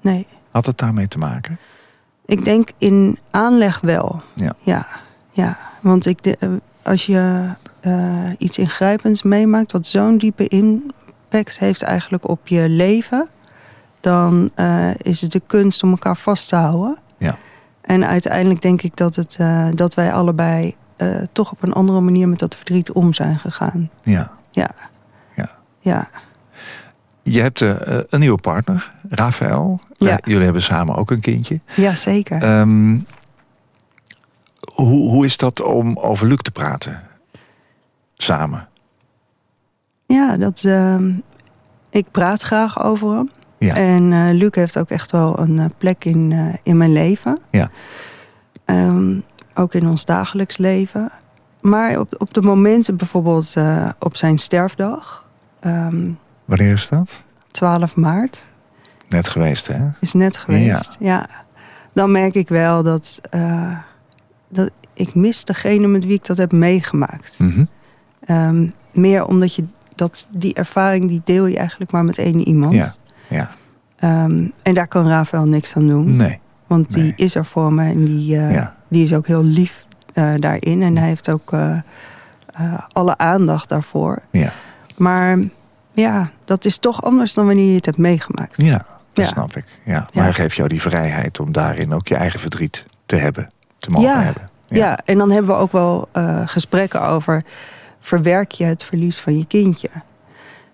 nee. 0.00 0.26
Had 0.50 0.66
het 0.66 0.78
daarmee 0.78 1.08
te 1.08 1.18
maken? 1.18 1.58
Ik 2.28 2.44
denk 2.44 2.70
in 2.78 3.18
aanleg 3.30 3.80
wel. 3.80 4.22
Ja. 4.34 4.52
Ja, 4.60 4.86
ja. 5.30 5.58
want 5.80 6.06
ik 6.06 6.22
de, 6.22 6.60
als 6.82 7.06
je 7.06 7.48
eh, 7.80 8.30
iets 8.38 8.58
ingrijpends 8.58 9.22
meemaakt... 9.22 9.72
wat 9.72 9.86
zo'n 9.86 10.18
diepe 10.18 10.48
impact 10.48 11.58
heeft 11.58 11.82
eigenlijk 11.82 12.28
op 12.28 12.46
je 12.46 12.68
leven... 12.68 13.28
dan 14.00 14.50
eh, 14.54 14.94
is 14.96 15.20
het 15.20 15.32
de 15.32 15.42
kunst 15.46 15.82
om 15.82 15.90
elkaar 15.90 16.16
vast 16.16 16.48
te 16.48 16.56
houden. 16.56 16.96
Ja. 17.18 17.36
En 17.80 18.06
uiteindelijk 18.06 18.62
denk 18.62 18.82
ik 18.82 18.96
dat, 18.96 19.14
het, 19.14 19.36
eh, 19.40 19.68
dat 19.74 19.94
wij 19.94 20.12
allebei... 20.12 20.76
toch 21.32 21.52
op 21.52 21.62
een 21.62 21.72
andere 21.72 22.00
manier 22.00 22.28
met 22.28 22.38
dat 22.38 22.56
verdriet 22.56 22.92
om 22.92 23.12
zijn 23.12 23.38
gegaan. 23.38 23.90
Ja. 24.02 24.30
Ja. 24.50 24.70
Ja. 25.34 25.50
Ja, 25.80 26.08
Je 27.22 27.40
hebt 27.40 27.60
eh, 27.60 27.74
een 28.08 28.20
nieuwe 28.20 28.40
partner, 28.40 28.92
Rafael. 29.08 29.80
Ja. 29.96 30.08
Eh, 30.08 30.16
jullie 30.24 30.44
hebben 30.44 30.62
samen 30.62 30.94
ook 30.94 31.10
een 31.10 31.20
kindje. 31.20 31.60
ja 31.74 31.96
zeker. 31.96 32.42
Ehm, 32.42 32.98
hoe, 34.74 35.10
hoe 35.10 35.24
is 35.24 35.36
dat 35.36 35.62
om 35.62 35.96
over 35.98 36.26
Luc 36.26 36.38
te 36.38 36.50
praten? 36.50 37.02
Samen. 38.14 38.68
Ja, 40.06 40.36
dat, 40.36 40.64
ehm, 40.64 41.12
ik 41.90 42.10
praat 42.10 42.42
graag 42.42 42.82
over 42.82 43.10
hem. 43.12 43.30
Ja. 43.58 43.74
En 43.74 44.12
eh, 44.12 44.28
Luc 44.32 44.54
heeft 44.54 44.78
ook 44.78 44.90
echt 44.90 45.10
wel 45.10 45.38
een 45.38 45.58
eh, 45.58 45.64
plek 45.78 46.04
in, 46.04 46.32
eh, 46.32 46.54
in 46.62 46.76
mijn 46.76 46.92
leven. 46.92 47.38
Ja. 47.50 47.70
Ehm, 48.64 49.20
ook 49.54 49.74
in 49.74 49.86
ons 49.86 50.04
dagelijks 50.04 50.56
leven. 50.56 51.10
Maar 51.60 52.00
op, 52.00 52.14
op 52.18 52.34
de 52.34 52.42
momenten 52.42 52.96
bijvoorbeeld 52.96 53.56
eh, 53.56 53.88
op 53.98 54.16
zijn 54.16 54.38
sterfdag, 54.38 55.26
Wanneer 56.48 56.72
is 56.72 56.88
dat? 56.88 57.24
12 57.50 57.96
maart, 57.96 58.48
Net 59.08 59.28
geweest, 59.28 59.66
hè? 59.66 59.88
is 60.00 60.12
net 60.12 60.36
geweest. 60.38 60.96
Ja. 61.00 61.28
Dan 61.94 62.10
merk 62.12 62.34
ik 62.34 62.48
wel 62.48 62.82
dat, 62.82 63.20
eh, 63.30 63.78
dat 64.48 64.70
ik 64.94 65.14
mis 65.14 65.44
degene 65.44 65.86
met 65.86 66.04
wie 66.04 66.14
ik 66.14 66.26
dat 66.26 66.36
heb 66.36 66.52
meegemaakt. 66.52 67.38
Mhm. 67.38 67.64
Ehm, 68.24 68.68
meer 68.92 69.26
omdat 69.26 69.54
je 69.54 69.64
dat, 69.94 70.28
die 70.30 70.54
ervaring 70.54 71.08
die 71.08 71.20
deel 71.24 71.46
je 71.46 71.56
eigenlijk 71.56 71.92
maar 71.92 72.04
met 72.04 72.18
één 72.18 72.48
iemand. 72.48 72.74
Ja. 72.74 72.92
Ja. 73.28 73.50
Ehm, 73.96 74.48
en 74.62 74.74
daar 74.74 74.88
kan 74.88 75.08
Rafael 75.08 75.46
niks 75.46 75.76
aan 75.76 75.86
doen. 75.88 76.16
Nee. 76.16 76.38
Want 76.66 76.90
die 76.90 77.02
nee. 77.02 77.12
is 77.16 77.34
er 77.34 77.44
voor 77.44 77.72
me 77.72 77.88
en 77.88 78.04
die, 78.04 78.36
eh, 78.36 78.52
Ja. 78.52 78.76
die 78.88 79.04
is 79.04 79.14
ook 79.14 79.26
heel 79.26 79.44
lief 79.44 79.86
eh, 80.14 80.34
daarin. 80.36 80.82
En 80.82 80.96
hij 80.96 81.08
heeft 81.08 81.30
ook 81.30 81.52
alle 82.92 83.18
aandacht 83.18 83.68
daarvoor. 83.68 84.22
Ja. 84.30 84.52
Maar 84.96 85.38
ja, 86.00 86.30
dat 86.44 86.64
is 86.64 86.78
toch 86.78 87.02
anders 87.04 87.34
dan 87.34 87.46
wanneer 87.46 87.68
je 87.68 87.74
het 87.76 87.84
hebt 87.84 87.98
meegemaakt. 87.98 88.62
Ja, 88.62 88.86
dat 89.12 89.24
Ja. 89.24 89.30
snap 89.32 89.56
ik. 89.56 89.64
Ja. 89.84 89.92
Maar 89.92 90.08
Ja. 90.12 90.22
hij 90.22 90.32
geeft 90.32 90.56
jou 90.56 90.68
die 90.68 90.80
vrijheid 90.80 91.40
om 91.40 91.52
daarin 91.52 91.92
ook 91.92 92.08
je 92.08 92.14
eigen 92.14 92.40
verdriet 92.40 92.84
te 93.06 93.16
hebben. 93.16 93.50
Te 93.78 93.90
mogen 93.90 94.08
Ja. 94.08 94.20
hebben. 94.22 94.48
Ja. 94.66 94.98
en 95.04 95.18
dan 95.18 95.30
hebben 95.30 95.54
we 95.54 95.60
ook 95.60 95.72
wel 95.72 96.08
eh, 96.12 96.42
gesprekken 96.44 97.02
over... 97.02 97.44
verwerk 98.00 98.50
je 98.52 98.64
het 98.64 98.82
verlies 98.84 99.18
van 99.18 99.38
je 99.38 99.46
kindje? 99.46 99.88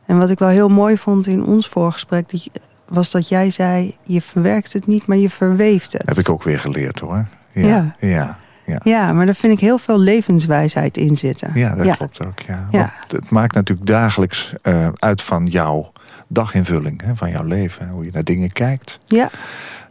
En 0.06 0.18
wat 0.18 0.30
ik 0.30 0.38
wel 0.38 0.48
heel 0.48 0.68
mooi 0.68 0.98
vond 0.98 1.26
in 1.26 1.44
ons 1.44 1.68
voorgesprek... 1.68 2.30
Dat 2.30 2.44
je, 2.44 2.50
was 2.88 3.10
dat 3.10 3.28
jij 3.28 3.50
zei, 3.50 3.96
je 4.02 4.20
verwerkt 4.22 4.72
het 4.72 4.86
niet, 4.86 5.06
maar 5.06 5.16
je 5.16 5.30
verweeft 5.30 5.92
het. 5.92 6.02
Heb 6.06 6.16
ik 6.18 6.28
ook 6.28 6.42
weer 6.42 6.60
geleerd 6.60 6.98
hoor. 6.98 7.26
Ja. 7.52 7.94
Ja. 7.98 8.38
Ja. 8.66 8.80
Ja. 8.84 9.12
Maar 9.12 9.26
daar 9.26 9.34
vind 9.34 9.52
ik 9.52 9.60
heel 9.60 9.78
veel 9.78 9.98
levenswijsheid 9.98 10.96
in 10.96 11.16
zitten. 11.16 11.50
Ja, 11.54 11.74
dat 11.74 11.86
Ja. 11.86 11.94
klopt 11.94 12.24
ook. 12.24 12.38
Ja. 12.46 12.66
Ja. 12.70 12.92
Het 13.08 13.30
maakt 13.30 13.54
natuurlijk 13.54 13.86
dagelijks 13.88 14.52
eh, 14.62 14.88
uit 14.98 15.22
van 15.22 15.46
jou 15.46 15.86
daginvulling 16.28 17.02
hè, 17.04 17.16
van 17.16 17.30
jouw 17.30 17.44
leven. 17.44 17.88
Hoe 17.88 18.04
je 18.04 18.10
naar 18.12 18.24
dingen 18.24 18.52
kijkt. 18.52 18.98
Ja. 19.06 19.30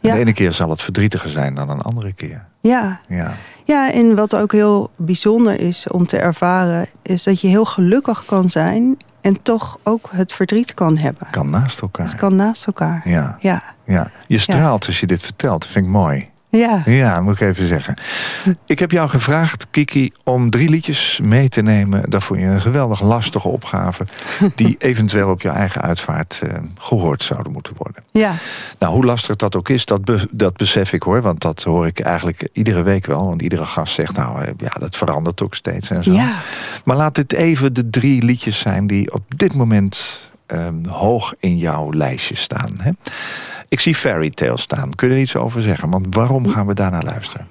En. 0.00 0.10
De 0.12 0.18
ene 0.18 0.32
keer 0.32 0.52
zal 0.52 0.70
het 0.70 0.82
verdrietiger 0.82 1.30
zijn 1.30 1.54
dan 1.54 1.70
een 1.70 1.80
andere 1.82 2.12
keer. 2.12 2.44
Ja. 2.60 3.00
Ja, 3.08 3.34
ja, 3.64 3.92
en 3.92 4.14
wat 4.14 4.36
ook 4.36 4.52
heel 4.52 4.90
bijzonder 4.96 5.60
is 5.60 5.88
om 5.88 6.06
te 6.06 6.18
ervaren... 6.18 6.86
is 7.02 7.22
dat 7.22 7.40
je 7.40 7.48
heel 7.48 7.64
gelukkig 7.64 8.24
kan 8.24 8.50
zijn... 8.50 8.96
en 9.20 9.42
toch 9.42 9.78
ook 9.82 10.08
het 10.12 10.32
verdriet 10.32 10.74
kan 10.74 10.96
hebben. 10.98 11.26
kan 11.30 11.50
naast 11.50 11.80
elkaar. 11.80 12.06
Het 12.06 12.16
kan 12.16 12.36
naast 12.36 12.66
elkaar. 12.66 13.00
Ja, 13.04 13.36
Ja. 13.38 13.62
ja. 13.84 14.10
Je 14.26 14.38
straalt 14.38 14.86
als 14.86 15.00
je 15.00 15.06
dit 15.06 15.22
vertelt. 15.22 15.62
Dat 15.62 15.70
vind 15.70 15.84
ik 15.86 15.90
mooi. 15.92 16.28
Ja. 16.58 16.82
Ja, 16.84 17.20
moet 17.20 17.40
ik 17.40 17.48
even 17.48 17.66
zeggen. 17.66 17.96
Ik 18.66 18.78
heb 18.78 18.90
jou 18.90 19.08
gevraagd, 19.08 19.66
Kiki, 19.70 20.10
om 20.24 20.50
drie 20.50 20.68
liedjes 20.68 21.20
mee 21.22 21.48
te 21.48 21.62
nemen. 21.62 22.10
Dat 22.10 22.24
vond 22.24 22.40
je 22.40 22.46
een 22.46 22.60
geweldig 22.60 23.00
lastige 23.02 23.48
opgave. 23.48 24.04
Die 24.54 24.74
eventueel 24.78 25.30
op 25.30 25.42
je 25.42 25.48
eigen 25.48 25.80
uitvaart 25.82 26.40
eh, 26.42 26.54
gehoord 26.78 27.22
zouden 27.22 27.52
moeten 27.52 27.72
worden. 27.76 28.02
Ja. 28.12 28.32
Nou, 28.78 28.92
hoe 28.94 29.04
lastig 29.04 29.36
dat 29.36 29.56
ook 29.56 29.68
is, 29.68 29.84
dat, 29.84 30.04
be- 30.04 30.28
dat 30.30 30.56
besef 30.56 30.92
ik 30.92 31.02
hoor. 31.02 31.22
Want 31.22 31.40
dat 31.40 31.62
hoor 31.62 31.86
ik 31.86 32.00
eigenlijk 32.00 32.48
iedere 32.52 32.82
week 32.82 33.06
wel. 33.06 33.26
Want 33.26 33.42
iedere 33.42 33.64
gast 33.64 33.94
zegt, 33.94 34.16
nou 34.16 34.40
eh, 34.42 34.52
ja, 34.56 34.72
dat 34.78 34.96
verandert 34.96 35.42
ook 35.42 35.54
steeds 35.54 35.90
en 35.90 36.04
zo. 36.04 36.12
Ja. 36.12 36.34
Maar 36.84 36.96
laat 36.96 37.14
dit 37.14 37.32
even 37.32 37.72
de 37.72 37.90
drie 37.90 38.22
liedjes 38.24 38.58
zijn 38.58 38.86
die 38.86 39.12
op 39.12 39.22
dit 39.36 39.54
moment 39.54 40.20
ehm, 40.46 40.86
hoog 40.86 41.34
in 41.40 41.58
jouw 41.58 41.92
lijstje 41.92 42.36
staan. 42.36 42.70
Hè? 42.78 42.90
Ik 43.68 43.80
zie 43.80 43.94
Fairy 43.94 44.30
Tale 44.30 44.58
staan. 44.58 44.94
Kun 44.94 45.08
je 45.08 45.14
er 45.14 45.20
iets 45.20 45.36
over 45.36 45.62
zeggen? 45.62 45.90
Want 45.90 46.06
waarom 46.14 46.48
gaan 46.48 46.66
we 46.66 46.74
daarnaar 46.74 47.02
luisteren? 47.02 47.48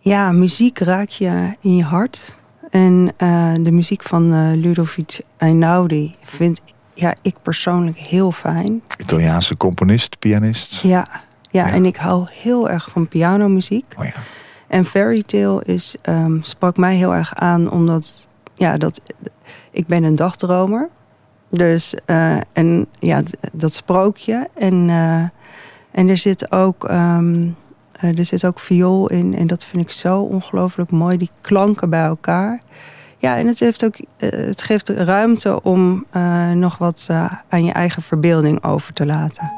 Ja, 0.00 0.32
muziek 0.32 0.78
raakt 0.78 1.14
je 1.14 1.50
in 1.60 1.76
je 1.76 1.84
hart. 1.84 2.36
En 2.70 3.12
eh, 3.16 3.52
de 3.60 3.70
muziek 3.70 4.02
van 4.02 4.32
eh, 4.34 4.40
Ludovic 4.54 5.20
Einaudi 5.36 6.14
vind 6.24 6.60
ja, 6.94 7.14
ik 7.22 7.34
persoonlijk 7.42 7.98
heel 7.98 8.32
fijn. 8.32 8.82
Italiaanse 8.98 9.56
componist, 9.56 10.18
pianist. 10.18 10.80
Ja, 10.82 11.06
ja, 11.50 11.66
Ja. 11.66 11.72
en 11.72 11.84
ik 11.84 11.96
hou 11.96 12.26
heel 12.30 12.70
erg 12.70 12.88
van 12.92 13.08
pianomuziek. 13.08 13.94
Oh 13.98 14.04
ja. 14.04 14.12
En 14.66 14.84
Fairy 14.84 15.22
Tale 15.22 15.64
is, 15.64 15.96
ehm, 16.02 16.38
sprak 16.42 16.76
mij 16.76 16.94
heel 16.96 17.14
erg 17.14 17.34
aan, 17.34 17.70
omdat 17.70 18.28
ja, 18.54 18.76
dat, 18.76 19.00
ik 19.70 19.86
ben 19.86 20.02
een 20.04 20.16
dagdromer. 20.16 20.88
Dus, 21.48 21.94
eh, 22.04 22.36
en 22.52 22.86
ja, 22.98 23.22
dat 23.52 23.74
sprookje. 23.74 24.48
En, 24.54 24.88
eh, 24.88 25.22
en 25.90 26.08
er 26.08 26.16
zit 26.16 26.52
ook, 26.52 26.84
eh, 26.84 27.18
er 28.00 28.24
zit 28.24 28.44
ook 28.44 28.60
viool 28.60 29.10
in. 29.10 29.34
En 29.34 29.46
dat 29.46 29.64
vind 29.64 29.82
ik 29.82 29.92
zo 29.92 30.20
ongelooflijk 30.20 30.90
mooi, 30.90 31.16
die 31.16 31.30
klanken 31.40 31.90
bij 31.90 32.04
elkaar. 32.04 32.60
Ja, 33.18 33.36
en 33.36 33.46
het, 33.46 33.58
heeft 33.58 33.84
ook, 33.84 33.96
het 34.16 34.62
geeft 34.62 34.88
ruimte 34.88 35.62
om 35.62 36.04
nog 36.54 36.78
wat 36.78 37.08
aan 37.48 37.64
je 37.64 37.72
eigen 37.72 38.02
verbeelding 38.02 38.64
over 38.64 38.92
te 38.92 39.06
laten. 39.06 39.57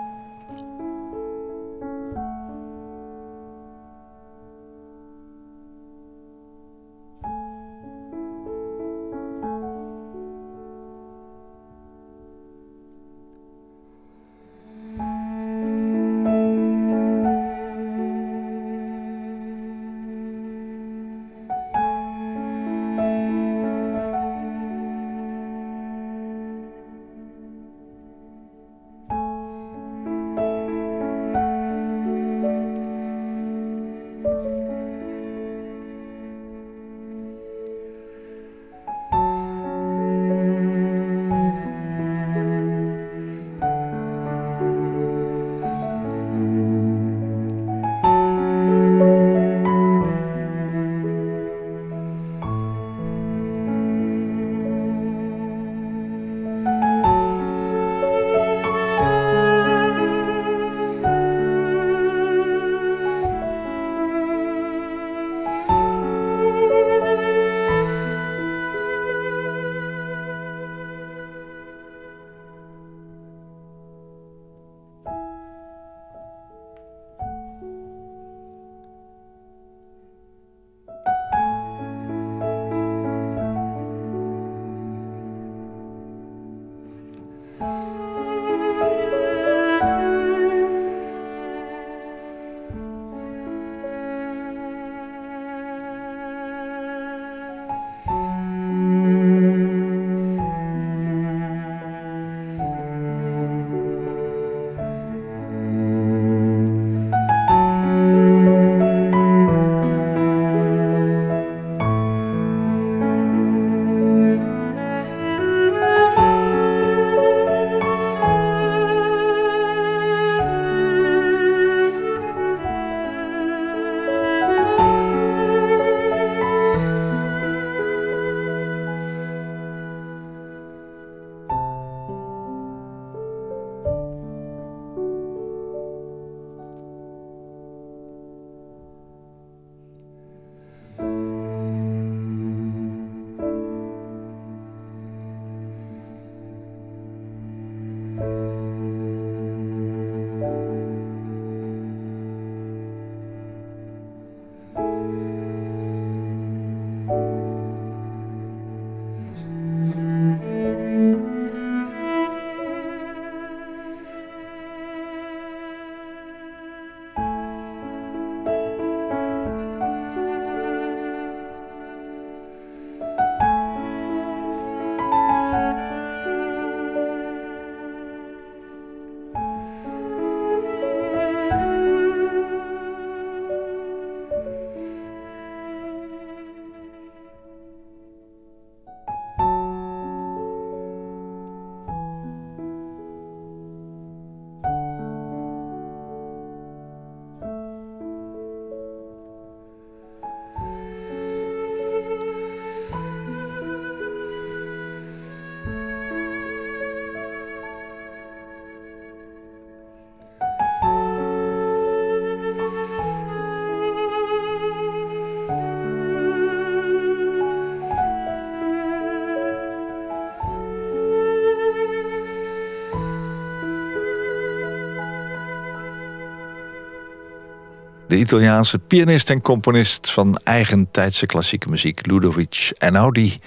De 228.10 228.18
Italiaanse 228.18 228.78
pianist 228.78 229.30
en 229.30 229.40
componist 229.40 230.10
van 230.10 230.40
eigentijdse 230.44 231.26
klassieke 231.26 231.68
muziek 231.68 232.06
Ludovic 232.06 232.72
Einaudi. 232.78 233.38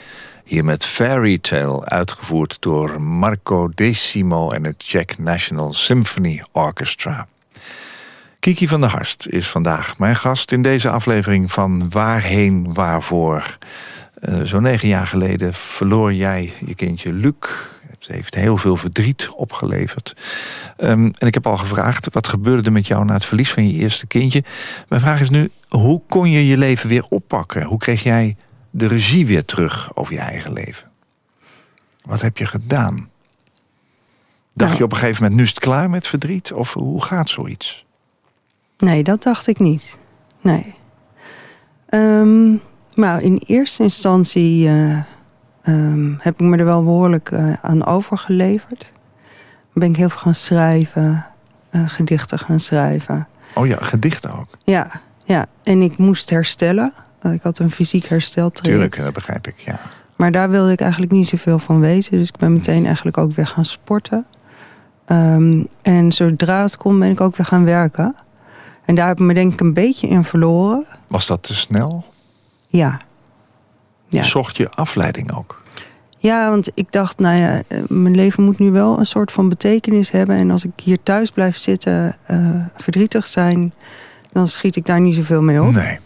Hier 0.44 0.66
met 0.66 0.86
Fairy 0.86 1.38
Tale, 1.38 1.86
uitgevoerd 1.86 2.58
door 2.60 3.02
Marco 3.02 3.70
Decimo 3.76 4.52
en 4.52 4.64
het 4.64 4.78
Czech 4.78 5.18
National 5.18 5.74
Symphony 5.74 6.44
Orchestra. 6.52 7.28
Kiki 8.40 8.68
van 8.68 8.82
der 8.82 8.90
Harst 8.90 9.28
is 9.28 9.48
vandaag 9.48 9.98
mijn 9.98 10.16
gast 10.16 10.52
in 10.52 10.62
deze 10.62 10.90
aflevering 10.90 11.52
van 11.52 11.90
Waarheen 11.90 12.74
Waarvoor. 12.74 13.58
Uh, 14.30 14.42
Zo'n 14.44 14.62
negen 14.62 14.88
jaar 14.88 15.08
geleden 15.08 15.54
verloor 15.54 16.14
jij 16.14 16.54
je 16.66 16.76
kindje 16.76 17.14
Luc. 17.14 17.36
Het 18.06 18.16
heeft 18.16 18.36
heel 18.36 18.58
veel 18.58 18.78
verdriet 18.78 19.30
opgeleverd. 19.36 20.16
Um, 20.78 21.14
en 21.18 21.28
ik 21.28 21.34
heb 21.34 21.48
al 21.48 21.58
gevraagd, 21.58 22.14
wat 22.14 22.28
gebeurde 22.28 22.64
er 22.64 22.72
met 22.72 22.88
jou 22.88 23.06
na 23.06 23.14
het 23.14 23.26
verlies 23.26 23.52
van 23.52 23.68
je 23.68 23.74
eerste 23.74 24.08
kindje? 24.08 24.44
Mijn 24.88 25.02
vraag 25.02 25.22
is 25.22 25.30
nu, 25.30 25.52
hoe 25.70 26.02
kon 26.08 26.30
je 26.30 26.48
je 26.48 26.58
leven 26.58 26.90
weer 26.90 27.06
oppakken? 27.10 27.64
Hoe 27.64 27.78
kreeg 27.78 28.04
jij 28.04 28.36
de 28.72 28.88
regie 28.88 29.26
weer 29.26 29.46
terug 29.46 29.96
over 29.96 30.14
je 30.14 30.20
eigen 30.20 30.54
leven? 30.54 30.92
Wat 32.06 32.22
heb 32.22 32.38
je 32.38 32.46
gedaan? 32.46 33.10
Dacht 34.54 34.70
Nou. 34.70 34.78
je 34.78 34.84
op 34.84 34.92
een 34.92 34.98
gegeven 34.98 35.22
moment, 35.22 35.40
nu 35.40 35.44
is 35.46 35.50
het 35.50 35.60
klaar 35.60 35.90
met 35.90 36.08
verdriet? 36.08 36.52
Of 36.54 36.74
hoe 36.74 37.04
gaat 37.04 37.30
zoiets? 37.30 37.86
Nee, 38.78 39.04
dat 39.04 39.24
dacht 39.24 39.48
ik 39.48 39.60
niet. 39.60 39.98
Nee. 40.42 40.76
Ehm, 41.86 42.58
maar 42.94 43.22
in 43.22 43.38
eerste 43.46 43.84
instantie 43.84 44.68
eh, 44.68 45.00
ehm, 45.64 46.14
heb 46.18 46.34
ik 46.34 46.40
me 46.48 46.58
er 46.58 46.66
wel 46.66 46.84
behoorlijk 46.84 47.32
eh, 47.32 47.54
aan 47.62 47.86
overgeleverd. 47.86 48.92
Ben 49.74 49.90
ik 49.90 49.96
heel 49.96 50.10
veel 50.10 50.20
gaan 50.20 50.36
schrijven, 50.36 51.26
eh, 51.70 51.82
gedichten 51.86 52.40
gaan 52.40 52.60
schrijven. 52.60 53.28
Oh 53.56 53.68
ja, 53.68 53.78
gedichten 53.82 54.32
ook. 54.40 54.48
Ja, 54.64 54.88
ja, 55.24 55.46
en 55.64 55.82
ik 55.82 55.98
moest 55.98 56.30
herstellen. 56.30 56.94
Eh, 57.20 57.34
Ik 57.34 57.42
had 57.44 57.60
een 57.60 57.72
fysiek 57.72 58.06
hersteltraject. 58.06 58.64
Tuurlijk, 58.64 58.98
dat 58.98 59.14
begrijp 59.14 59.48
ik, 59.48 59.60
ja. 59.60 59.80
Maar 60.16 60.32
daar 60.32 60.50
wilde 60.50 60.72
ik 60.72 60.82
eigenlijk 60.82 61.12
niet 61.12 61.28
zoveel 61.28 61.60
van 61.60 61.80
weten. 61.80 62.18
Dus 62.18 62.28
ik 62.30 62.38
ben 62.38 62.54
meteen 62.54 62.86
eigenlijk 62.86 63.18
ook 63.18 63.32
weer 63.36 63.48
gaan 63.48 63.66
sporten. 63.66 64.26
Ehm, 65.06 65.64
en 65.82 66.12
zodra 66.12 66.62
het 66.62 66.78
kon, 66.78 67.00
ben 67.00 67.12
ik 67.12 67.22
ook 67.22 67.36
weer 67.36 67.46
gaan 67.46 67.66
werken. 67.66 68.16
En 68.86 68.96
daar 68.96 69.08
heb 69.08 69.20
ik 69.20 69.26
me 69.26 69.34
denk 69.34 69.54
ik 69.54 69.60
een 69.60 69.74
beetje 69.74 70.08
in 70.08 70.24
verloren. 70.24 70.86
Was 71.08 71.28
dat 71.28 71.44
te 71.44 71.54
snel? 71.56 72.06
Ja. 72.68 73.00
Ja. 74.14 74.24
Zocht 74.24 74.58
je 74.58 74.70
afleiding 74.70 75.34
ook? 75.34 75.62
ja, 76.24 76.50
want 76.50 76.72
ik 76.74 76.92
dacht, 76.92 77.20
nou 77.20 77.38
ja, 77.38 77.62
eh, 77.68 77.80
mijn 77.88 78.16
leven 78.16 78.44
moet 78.44 78.60
nu 78.60 78.72
wel 78.72 79.00
een 79.00 79.06
soort 79.06 79.32
van 79.32 79.50
betekenis 79.50 80.12
hebben. 80.12 80.36
En 80.36 80.52
als 80.52 80.66
ik 80.66 80.72
hier 80.84 81.04
thuis 81.04 81.32
blijf 81.32 81.58
zitten, 81.58 82.16
eh, 82.24 82.66
verdrietig 82.76 83.28
zijn, 83.28 83.74
dan 84.32 84.48
schiet 84.48 84.76
ik 84.76 84.86
daar 84.86 85.02
niet 85.02 85.16
zoveel 85.16 85.42
mee 85.42 85.62
op. 85.62 85.72
Nee. 85.72 86.00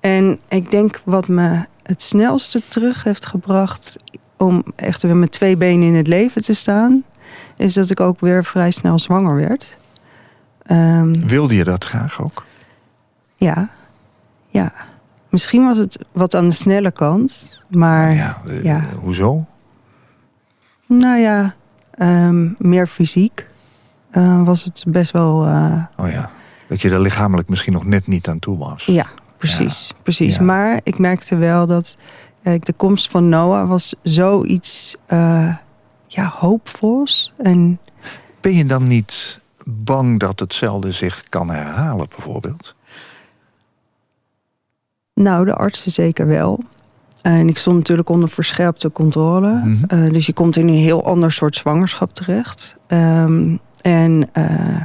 En 0.00 0.38
ik 0.48 0.70
denk 0.70 1.00
wat 1.04 1.28
me 1.28 1.66
het 1.82 2.02
snelste 2.02 2.62
terug 2.68 3.04
heeft 3.04 3.26
gebracht 3.26 3.96
om 4.36 4.64
echt 4.76 5.02
weer 5.02 5.16
met 5.16 5.32
twee 5.32 5.56
benen 5.56 5.88
in 5.88 5.94
het 5.94 6.06
leven 6.06 6.42
te 6.42 6.54
staan, 6.54 7.04
is 7.56 7.74
dat 7.74 7.90
ik 7.90 8.00
ook 8.00 8.20
weer 8.20 8.44
vrij 8.44 8.70
snel 8.70 8.98
zwanger 8.98 9.36
werd. 9.36 9.78
Ehm, 10.62 11.12
Wilde 11.26 11.54
je 11.54 11.64
dat 11.64 11.84
graag 11.84 12.22
ook? 12.22 12.44
ja, 13.36 13.70
ja. 14.48 14.72
Misschien 15.30 15.64
was 15.64 15.78
het 15.78 15.98
wat 16.12 16.34
aan 16.34 16.48
de 16.48 16.54
snelle 16.54 16.90
kant, 16.92 17.64
maar 17.68 18.14
ja, 18.14 18.42
eh, 18.46 18.64
ja. 18.64 18.88
Hoezo? 19.00 19.44
nou 20.86 21.18
ja, 21.18 21.54
ehm, 21.90 22.48
meer 22.58 22.86
fysiek 22.86 23.46
eh, 24.10 24.42
was 24.44 24.64
het 24.64 24.84
best 24.88 25.10
wel. 25.12 25.46
eh, 25.46 25.82
Oh 25.96 26.10
ja. 26.10 26.30
Dat 26.68 26.80
je 26.80 26.90
er 26.90 27.00
lichamelijk 27.00 27.48
misschien 27.48 27.72
nog 27.72 27.84
net 27.84 28.06
niet 28.06 28.28
aan 28.28 28.38
toe 28.38 28.58
was. 28.58 28.84
Ja, 28.84 29.06
precies. 29.36 29.92
precies. 30.02 30.34
Ja. 30.34 30.42
Maar 30.42 30.80
ik 30.82 30.98
merkte 30.98 31.36
wel 31.36 31.66
dat 31.66 31.96
de 32.42 32.72
komst 32.76 33.10
van 33.10 33.28
Noah 33.28 33.68
was 33.68 33.94
zoiets 34.02 34.96
ja, 36.06 36.32
hoopvols. 36.36 37.32
En 37.36 37.78
Ben 38.40 38.54
je 38.54 38.64
dan 38.64 38.86
niet 38.86 39.40
bang 39.64 40.18
dat 40.20 40.40
hetzelfde 40.40 40.92
zich 40.92 41.24
kan 41.28 41.50
herhalen, 41.50 42.06
bijvoorbeeld? 42.08 42.74
Nou, 45.14 45.44
de 45.44 45.54
artsen 45.54 45.92
zeker 45.92 46.26
wel. 46.26 46.60
En 47.22 47.48
ik 47.48 47.58
stond 47.58 47.76
natuurlijk 47.76 48.08
onder 48.08 48.28
verscherpte 48.28 48.92
controle. 48.92 49.52
Mhm. 49.52 49.84
Eh, 49.86 50.10
dus 50.12 50.26
je 50.26 50.32
komt 50.32 50.56
in 50.56 50.68
een 50.68 50.74
heel 50.74 51.04
ander 51.04 51.32
soort 51.32 51.56
zwangerschap 51.56 52.14
terecht. 52.14 52.76
Ehm, 52.86 53.56
en 53.80 54.28
eh, 54.32 54.82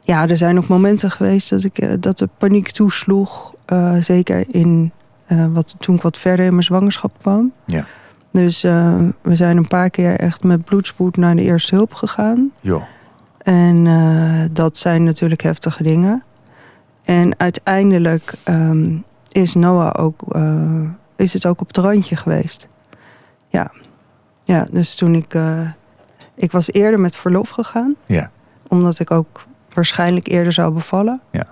ja, 0.00 0.28
er 0.28 0.36
zijn 0.36 0.58
ook 0.58 0.68
momenten 0.68 1.10
geweest 1.10 1.50
dat, 1.50 1.64
ik, 1.64 1.78
eh, 1.78 1.90
dat 2.00 2.18
de 2.18 2.28
paniek 2.38 2.70
toesloeg. 2.70 3.54
zeker 4.00 4.44
in, 4.48 4.92
wat, 5.52 5.74
toen 5.78 5.94
ik 5.94 6.02
wat 6.02 6.18
verder 6.18 6.44
in 6.44 6.50
mijn 6.50 6.62
zwangerschap 6.62 7.18
kwam. 7.20 7.52
Ja. 7.66 7.84
Dus 8.32 8.62
we 9.22 9.36
zijn 9.36 9.56
een 9.56 9.68
paar 9.68 9.90
keer 9.90 10.18
echt 10.18 10.44
met 10.44 10.64
bloedspoed 10.64 11.16
naar 11.16 11.36
de 11.36 11.42
eerste 11.42 11.74
hulp 11.74 11.94
gegaan. 11.94 12.52
Jo. 12.60 12.82
En 13.38 13.86
dat 14.52 14.78
zijn 14.78 15.04
natuurlijk 15.04 15.42
heftige 15.42 15.82
dingen. 15.82 16.22
En 17.04 17.38
uiteindelijk 17.38 18.34
ehm, 18.44 18.98
is 19.36 19.54
Noah 19.54 20.04
ook, 20.04 20.22
eh, 20.28 20.88
is 21.16 21.32
het 21.32 21.46
ook 21.46 21.60
op 21.60 21.66
het 21.66 21.76
randje 21.76 22.16
geweest. 22.16 22.68
Ja, 23.48 23.70
ja 24.44 24.66
dus 24.70 24.94
toen 24.94 25.14
ik, 25.14 25.34
eh, 25.34 25.70
ik 26.34 26.52
was 26.52 26.72
eerder 26.72 27.00
met 27.00 27.16
verlof 27.16 27.48
gegaan. 27.48 27.94
Ja. 28.06 28.30
Omdat 28.68 28.98
ik 28.98 29.10
ook 29.10 29.44
waarschijnlijk 29.72 30.28
eerder 30.28 30.52
zou 30.52 30.72
bevallen. 30.72 31.20
Ja. 31.30 31.46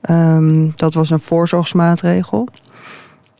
Ehm, 0.00 0.70
dat 0.74 0.94
was 0.94 1.10
een 1.10 1.20
voorzorgsmaatregel. 1.20 2.48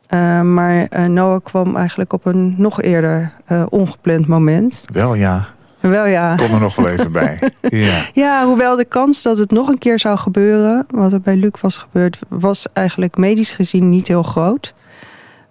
Eh, 0.06 0.40
maar 0.40 0.86
eh, 0.86 1.04
Noah 1.04 1.42
kwam 1.42 1.76
eigenlijk 1.76 2.12
op 2.12 2.24
een 2.24 2.54
nog 2.58 2.82
eerder 2.82 3.32
ongepland 3.68 4.26
moment. 4.26 4.84
Wel 4.92 5.14
ja, 5.14 5.46
Wel 5.90 6.06
ja. 6.06 6.34
kom 6.34 6.54
er 6.54 6.60
nog 6.60 6.76
wel 6.76 6.88
even 6.88 7.12
bij. 7.12 7.38
Ja. 7.68 8.02
Ja, 8.12 8.44
hoewel 8.46 8.76
de 8.76 8.84
kans 8.84 9.22
dat 9.22 9.38
het 9.38 9.50
nog 9.50 9.68
een 9.68 9.78
keer 9.78 9.98
zou 9.98 10.18
gebeuren, 10.18 10.86
wat 10.88 11.12
er 11.12 11.20
bij 11.20 11.36
Luc 11.36 11.60
was 11.60 11.78
gebeurd, 11.78 12.18
was 12.28 12.66
eigenlijk 12.72 13.16
medisch 13.16 13.52
gezien 13.54 13.88
niet 13.88 14.08
heel 14.08 14.22
groot. 14.22 14.74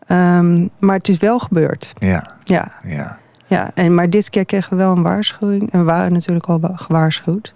Ehm, 0.07 0.67
maar 0.79 0.95
het 0.97 1.09
is 1.09 1.17
wel 1.17 1.39
gebeurd. 1.39 1.93
Ja, 1.97 2.35
Ja, 2.43 2.71
ja. 2.83 3.17
ja. 3.47 3.71
En, 3.73 3.95
maar 3.95 4.09
dit 4.09 4.29
keer 4.29 4.45
kregen 4.45 4.69
we 4.69 4.75
wel 4.75 4.91
een 4.95 5.03
waarschuwing. 5.03 5.71
En 5.71 5.79
we 5.79 5.85
waren 5.85 6.13
natuurlijk 6.13 6.45
al 6.45 6.59
wa- 6.59 6.75
gewaarschuwd. 6.75 7.53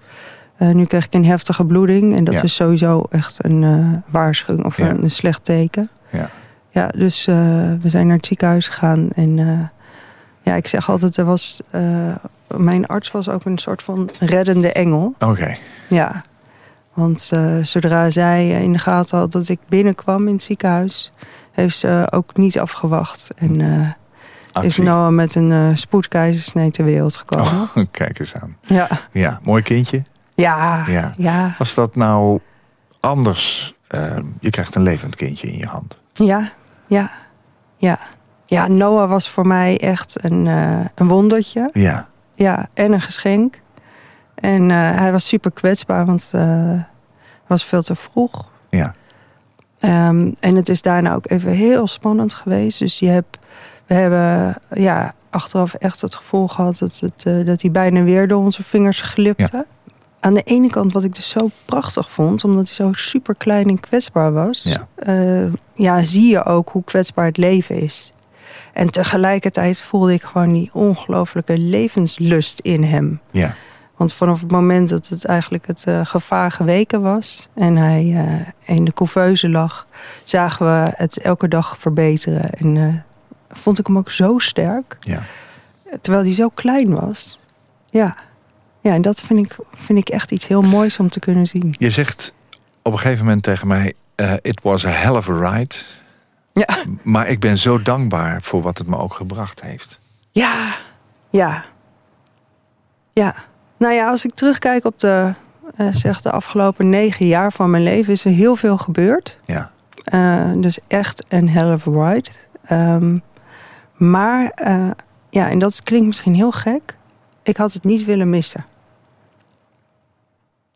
Eh, 0.57 0.69
nu 0.69 0.85
kreeg 0.85 1.05
ik 1.05 1.13
een 1.13 1.25
heftige 1.25 1.65
bloeding. 1.65 2.15
En 2.15 2.23
dat 2.23 2.33
Ja. 2.33 2.41
is 2.41 2.55
sowieso 2.55 3.03
echt 3.09 3.45
een 3.45 3.63
eh, 3.63 4.11
waarschuwing 4.13 4.65
of 4.65 4.77
Ja. 4.77 4.89
een, 4.89 5.03
een 5.03 5.11
slecht 5.11 5.45
teken. 5.45 5.89
Ja. 6.11 6.29
Ja, 6.69 6.87
dus 6.87 7.27
eh, 7.27 7.35
we 7.81 7.89
zijn 7.89 8.07
naar 8.07 8.15
het 8.15 8.25
ziekenhuis 8.25 8.67
gegaan. 8.67 9.09
En 9.15 9.37
ja, 10.41 10.53
ik 10.55 10.67
zeg 10.67 10.89
altijd, 10.89 11.17
er 11.17 11.25
was, 11.25 11.61
mijn 12.55 12.85
arts 12.87 13.11
was 13.11 13.29
ook 13.29 13.45
een 13.45 13.57
soort 13.57 13.83
van 13.83 14.09
reddende 14.19 14.71
engel. 14.71 15.15
Oké. 15.19 15.55
Ja, 15.89 16.23
want 16.93 17.29
eh, 17.33 17.57
zodra 17.61 18.09
zij 18.09 18.49
in 18.49 18.71
de 18.73 18.79
gaten 18.79 19.17
had 19.17 19.31
dat 19.31 19.47
ik 19.49 19.59
binnenkwam 19.69 20.27
in 20.27 20.33
het 20.33 20.43
ziekenhuis, 20.43 21.11
heeft 21.51 21.77
ze 21.77 22.07
ook 22.11 22.37
niet 22.37 22.59
afgewacht. 22.59 23.29
En 23.35 23.61
eh, 23.61 24.63
is. 24.63 24.77
Noah 24.77 25.09
met 25.13 25.35
een 25.35 25.51
eh 25.51 25.67
spoedkeizersnee 25.75 26.71
ter 26.71 26.85
wereld 26.85 27.15
gekomen. 27.15 27.51
Oh, 27.75 27.85
kijk 27.91 28.19
eens 28.19 28.33
aan. 28.35 28.57
Ja. 28.61 28.87
Ja, 29.11 29.39
mooi 29.43 29.61
kindje. 29.61 30.03
Ja, 30.33 30.83
Ja. 30.87 31.13
ja, 31.17 31.55
Was 31.57 31.73
dat 31.73 31.95
nou 31.95 32.39
anders? 32.99 33.75
Ehm, 33.87 34.23
je 34.39 34.49
krijgt 34.49 34.75
een 34.75 34.81
levend 34.81 35.15
kindje 35.15 35.47
in 35.47 35.57
je 35.57 35.65
hand. 35.67 35.97
ja, 36.13 36.49
ja, 36.87 37.11
ja. 37.77 37.99
Ja, 38.45 38.67
Noah 38.67 39.09
was 39.09 39.29
voor 39.29 39.47
mij 39.47 39.77
echt 39.79 40.23
een, 40.23 40.47
eh, 40.47 40.85
een 40.95 41.07
wondertje. 41.07 41.69
Ja. 41.73 42.07
Ja, 42.37 42.69
en 42.73 42.91
een 42.91 43.01
geschenk. 43.01 43.61
En 44.35 44.71
eh, 44.71 44.97
hij 44.97 45.11
was 45.11 45.27
super 45.27 45.51
kwetsbaar, 45.51 46.05
want 46.05 46.29
eh, 46.31 46.71
het 46.71 47.47
was 47.47 47.65
veel 47.65 47.81
te 47.81 47.95
vroeg. 47.95 48.49
Ja. 48.69 48.93
Ehm, 49.79 50.31
en 50.39 50.55
het 50.55 50.69
is 50.69 50.81
daarna 50.81 51.13
ook 51.13 51.29
even 51.29 51.51
heel 51.51 51.87
spannend 51.87 52.33
geweest. 52.33 52.79
Dus 52.79 52.99
je 52.99 53.07
hebt, 53.07 53.37
we 53.85 53.93
hebben 53.93 54.57
ja, 54.69 55.13
achteraf 55.29 55.73
echt 55.73 56.01
het 56.01 56.15
gevoel 56.15 56.47
gehad 56.47 56.77
dat, 56.77 56.99
het, 56.99 57.25
eh, 57.25 57.45
dat 57.45 57.61
hij 57.61 57.71
bijna 57.71 58.03
weer 58.03 58.27
door 58.27 58.43
onze 58.43 58.63
vingers 58.63 59.01
glipte. 59.01 59.65
Aan 60.19 60.33
de 60.33 60.43
ene 60.43 60.69
kant 60.69 60.93
wat 60.93 61.03
ik 61.03 61.15
dus 61.15 61.29
zo 61.29 61.49
prachtig 61.65 62.11
vond, 62.11 62.43
omdat 62.43 62.65
hij 62.67 62.75
zo 62.75 62.93
super 62.93 63.35
klein 63.35 63.69
en 63.69 63.79
kwetsbaar 63.79 64.33
was. 64.33 64.63
Ja. 64.63 64.87
eh, 64.95 65.53
ja, 65.73 66.03
zie 66.03 66.27
je 66.31 66.43
ook 66.43 66.69
hoe 66.69 66.83
kwetsbaar 66.83 67.25
het 67.25 67.37
leven 67.37 67.81
is. 67.81 68.13
En 68.77 68.91
tegelijkertijd 68.91 69.81
voelde 69.81 70.13
ik 70.13 70.23
gewoon 70.23 70.53
die 70.53 70.69
ongelooflijke 70.73 71.57
levenslust 71.57 72.59
in 72.59 72.83
hem. 72.83 73.19
Ja. 73.31 73.55
Want 73.95 74.13
vanaf 74.13 74.41
het 74.41 74.51
moment 74.51 74.89
dat 74.89 75.07
het 75.07 75.25
eigenlijk 75.25 75.67
het 75.67 75.83
eh, 75.85 76.05
gevaar 76.05 76.51
geweken 76.51 77.01
was 77.01 77.47
en 77.53 77.75
hij 77.75 78.13
eh, 78.15 78.75
in 78.75 78.85
de 78.85 78.93
couveuse 78.93 79.49
lag, 79.49 79.87
zagen 80.23 80.65
we 80.65 80.91
het 80.95 81.17
elke 81.17 81.47
dag 81.47 81.77
verbeteren. 81.79 82.51
En 82.51 82.77
eh, 82.77 83.57
vond 83.57 83.79
ik 83.79 83.87
hem 83.87 83.97
ook 83.97 84.11
zo 84.11 84.39
sterk, 84.39 84.97
Ja. 84.99 85.21
terwijl 86.01 86.23
hij 86.23 86.33
zo 86.33 86.49
klein 86.49 86.93
was. 86.95 87.39
Ja, 87.89 88.15
ja 88.81 88.93
en 88.93 89.01
dat 89.01 89.21
vind 89.21 89.45
ik, 89.45 89.55
vind 89.75 89.99
ik 89.99 90.09
echt 90.09 90.31
iets 90.31 90.47
heel 90.47 90.61
moois 90.61 90.99
om 90.99 91.09
te 91.09 91.19
kunnen 91.19 91.47
zien. 91.47 91.75
Je 91.77 91.89
zegt 91.89 92.33
op 92.81 92.91
een 92.91 92.99
gegeven 92.99 93.25
moment 93.25 93.43
tegen 93.43 93.67
mij... 93.67 93.93
It 94.41 94.61
was 94.61 94.85
a 94.85 94.89
hell 94.89 95.15
of 95.15 95.29
a 95.29 95.49
ride. 95.49 95.75
Ja. 96.57 96.83
Maar 97.01 97.27
ik 97.27 97.39
ben 97.39 97.57
zo 97.57 97.81
dankbaar 97.81 98.41
voor 98.41 98.61
wat 98.61 98.77
het 98.77 98.87
me 98.87 98.97
ook 98.97 99.13
gebracht 99.13 99.61
heeft. 99.61 99.99
Ja, 100.31 100.75
ja. 101.29 101.65
Ja. 103.13 103.35
Nou 103.77 103.93
ja, 103.93 104.09
als 104.09 104.25
ik 104.25 104.33
terugkijk 104.33 104.85
op 104.85 104.99
de, 104.99 105.33
uh, 105.77 105.87
zeg 105.91 106.21
de 106.21 106.31
afgelopen 106.31 106.89
negen 106.89 107.27
jaar 107.27 107.51
van 107.51 107.69
mijn 107.69 107.83
leven... 107.83 108.13
is 108.13 108.25
er 108.25 108.31
heel 108.31 108.55
veel 108.55 108.77
gebeurd. 108.77 109.37
Ja. 109.45 109.71
Uh, 110.13 110.51
dus 110.61 110.79
echt 110.87 111.23
een 111.27 111.49
hell 111.49 111.73
of 111.73 111.87
a 111.87 111.91
ride. 111.91 112.29
Um, 112.71 113.21
maar, 113.93 114.51
uh, 114.67 114.89
ja, 115.29 115.49
en 115.49 115.59
dat 115.59 115.83
klinkt 115.83 116.07
misschien 116.07 116.35
heel 116.35 116.51
gek... 116.51 116.97
ik 117.43 117.57
had 117.57 117.73
het 117.73 117.83
niet 117.83 118.05
willen 118.05 118.29
missen. 118.29 118.65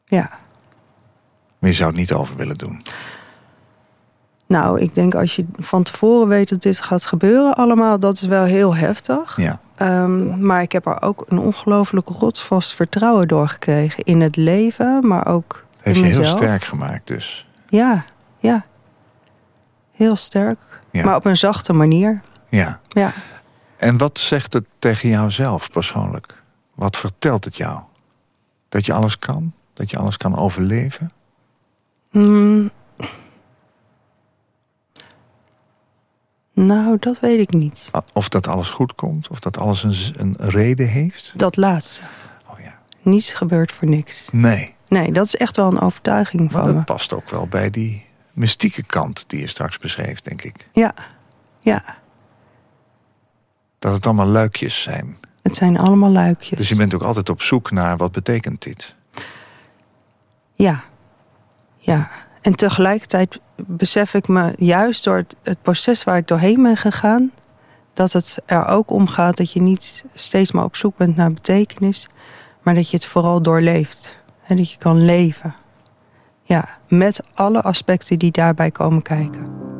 Ja. 0.05 0.29
Maar 1.59 1.69
je 1.69 1.75
zou 1.75 1.89
het 1.89 1.99
niet 1.99 2.13
over 2.13 2.35
willen 2.35 2.57
doen? 2.57 2.81
Nou, 4.51 4.79
ik 4.79 4.95
denk 4.95 5.15
als 5.15 5.35
je 5.35 5.45
van 5.57 5.83
tevoren 5.83 6.27
weet 6.27 6.49
dat 6.49 6.61
dit 6.61 6.81
gaat 6.81 7.05
gebeuren 7.05 7.53
allemaal... 7.55 7.99
dat 7.99 8.13
is 8.13 8.21
wel 8.21 8.43
heel 8.43 8.75
heftig. 8.75 9.37
Ja. 9.37 9.59
Um, 10.03 10.45
maar 10.45 10.61
ik 10.61 10.71
heb 10.71 10.85
er 10.85 11.01
ook 11.01 11.25
een 11.27 11.37
ongelooflijk 11.37 12.07
rotsvast 12.07 12.73
vertrouwen 12.75 13.27
doorgekregen... 13.27 14.03
in 14.03 14.21
het 14.21 14.35
leven, 14.35 15.07
maar 15.07 15.27
ook 15.27 15.63
Heeft 15.81 15.97
in 15.97 16.01
je 16.01 16.07
mezelf. 16.07 16.27
heel 16.27 16.37
sterk 16.37 16.63
gemaakt 16.63 17.07
dus? 17.07 17.47
Ja, 17.67 18.05
ja. 18.39 18.65
Heel 19.91 20.15
sterk. 20.15 20.59
Ja. 20.91 21.05
Maar 21.05 21.15
op 21.15 21.25
een 21.25 21.37
zachte 21.37 21.73
manier. 21.73 22.21
Ja. 22.49 22.79
Ja. 22.87 23.11
En 23.77 23.97
wat 23.97 24.19
zegt 24.19 24.53
het 24.53 24.65
tegen 24.79 25.09
jou 25.09 25.31
zelf 25.31 25.71
persoonlijk? 25.71 26.43
Wat 26.75 26.97
vertelt 26.97 27.45
het 27.45 27.57
jou? 27.57 27.79
Dat 28.69 28.85
je 28.85 28.93
alles 28.93 29.19
kan? 29.19 29.53
Dat 29.73 29.91
je 29.91 29.97
alles 29.97 30.17
kan 30.17 30.37
overleven? 30.37 31.11
Mm. 32.11 32.71
Nou, 36.65 36.97
dat 36.99 37.19
weet 37.19 37.39
ik 37.39 37.53
niet. 37.53 37.91
Of 38.13 38.29
dat 38.29 38.47
alles 38.47 38.69
goed 38.69 38.95
komt? 38.95 39.27
Of 39.27 39.39
dat 39.39 39.57
alles 39.57 39.83
een, 39.83 39.95
een 40.17 40.35
reden 40.49 40.87
heeft? 40.87 41.33
Dat 41.35 41.57
laatste. 41.57 42.01
Oh 42.51 42.59
ja. 42.59 42.79
Niets 43.01 43.33
gebeurt 43.33 43.71
voor 43.71 43.87
niks. 43.89 44.29
Nee. 44.31 44.75
Nee, 44.87 45.11
dat 45.11 45.25
is 45.25 45.35
echt 45.35 45.55
wel 45.55 45.67
een 45.67 45.79
overtuiging 45.79 46.41
Maar 46.51 46.61
van 46.61 46.69
me. 46.69 46.75
dat 46.75 46.85
past 46.85 47.13
ook 47.13 47.29
wel 47.29 47.47
bij 47.47 47.69
die 47.69 48.05
mystieke 48.33 48.83
kant 48.83 49.23
die 49.27 49.39
je 49.39 49.47
straks 49.47 49.77
beschreef, 49.77 50.21
denk 50.21 50.41
ik. 50.41 50.67
Ja, 50.71 50.93
ja. 51.59 51.83
Dat 53.79 53.93
het 53.93 54.05
allemaal 54.05 54.25
luikjes 54.27 54.81
zijn. 54.81 55.17
Het 55.41 55.55
zijn 55.55 55.77
allemaal 55.77 56.11
luikjes. 56.11 56.57
Dus 56.57 56.69
je 56.69 56.75
bent 56.75 56.93
ook 56.93 57.03
altijd 57.03 57.29
op 57.29 57.41
zoek 57.41 57.71
naar 57.71 57.97
wat 57.97 58.11
betekent 58.11 58.61
dit. 58.63 58.95
Ja, 60.53 60.83
ja. 61.77 62.11
En 62.41 62.55
tegelijkertijd 62.55 63.39
besef 63.55 64.13
ik 64.13 64.27
me 64.27 64.53
juist 64.55 65.03
door 65.03 65.25
het, 65.43 65.61
proces 65.61 66.03
waar 66.03 66.17
ik 66.17 66.27
doorheen 66.27 66.63
ben 66.63 66.77
gegaan... 66.77 67.31
dat 67.93 68.11
het 68.11 68.41
er 68.45 68.65
ook 68.65 68.91
om 68.91 69.07
gaat 69.07 69.37
dat 69.37 69.51
je 69.51 69.61
niet 69.61 70.05
steeds 70.13 70.51
maar 70.51 70.63
op 70.63 70.75
zoek 70.75 70.97
bent 70.97 71.15
naar 71.15 71.33
betekenis... 71.33 72.07
maar 72.61 72.75
dat 72.75 72.89
je 72.89 72.95
het 72.95 73.05
vooral 73.05 73.41
doorleeft. 73.41 74.19
En 74.47 74.57
dat 74.57 74.71
je 74.71 74.77
kan 74.77 75.05
leven. 75.05 75.55
Ja, 76.43 76.69
met 76.87 77.23
alle 77.33 77.61
aspecten 77.61 78.19
die 78.19 78.31
daarbij 78.31 78.71
komen 78.71 79.01
kijken. 79.01 79.71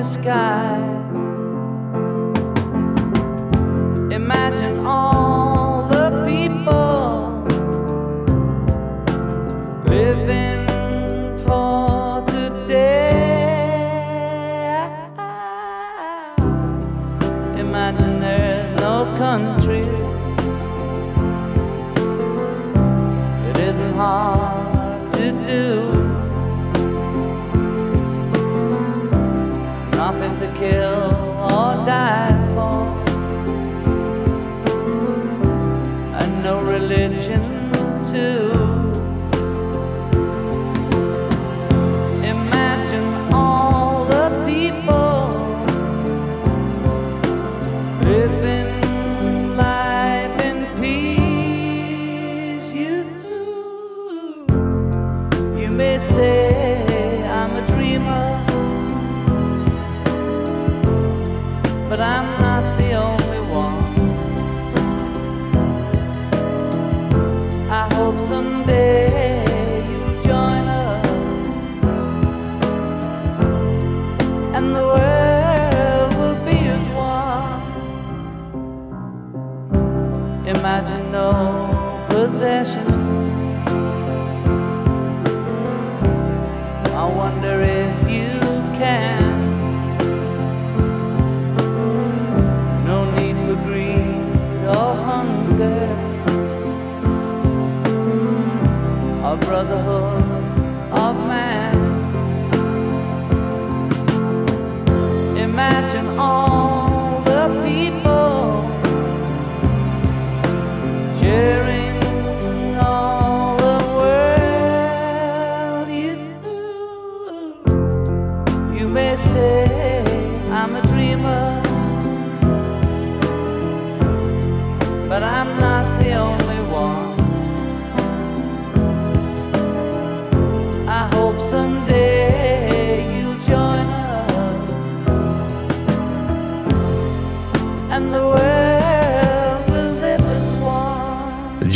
the 0.00 0.04
sky. 0.04 0.89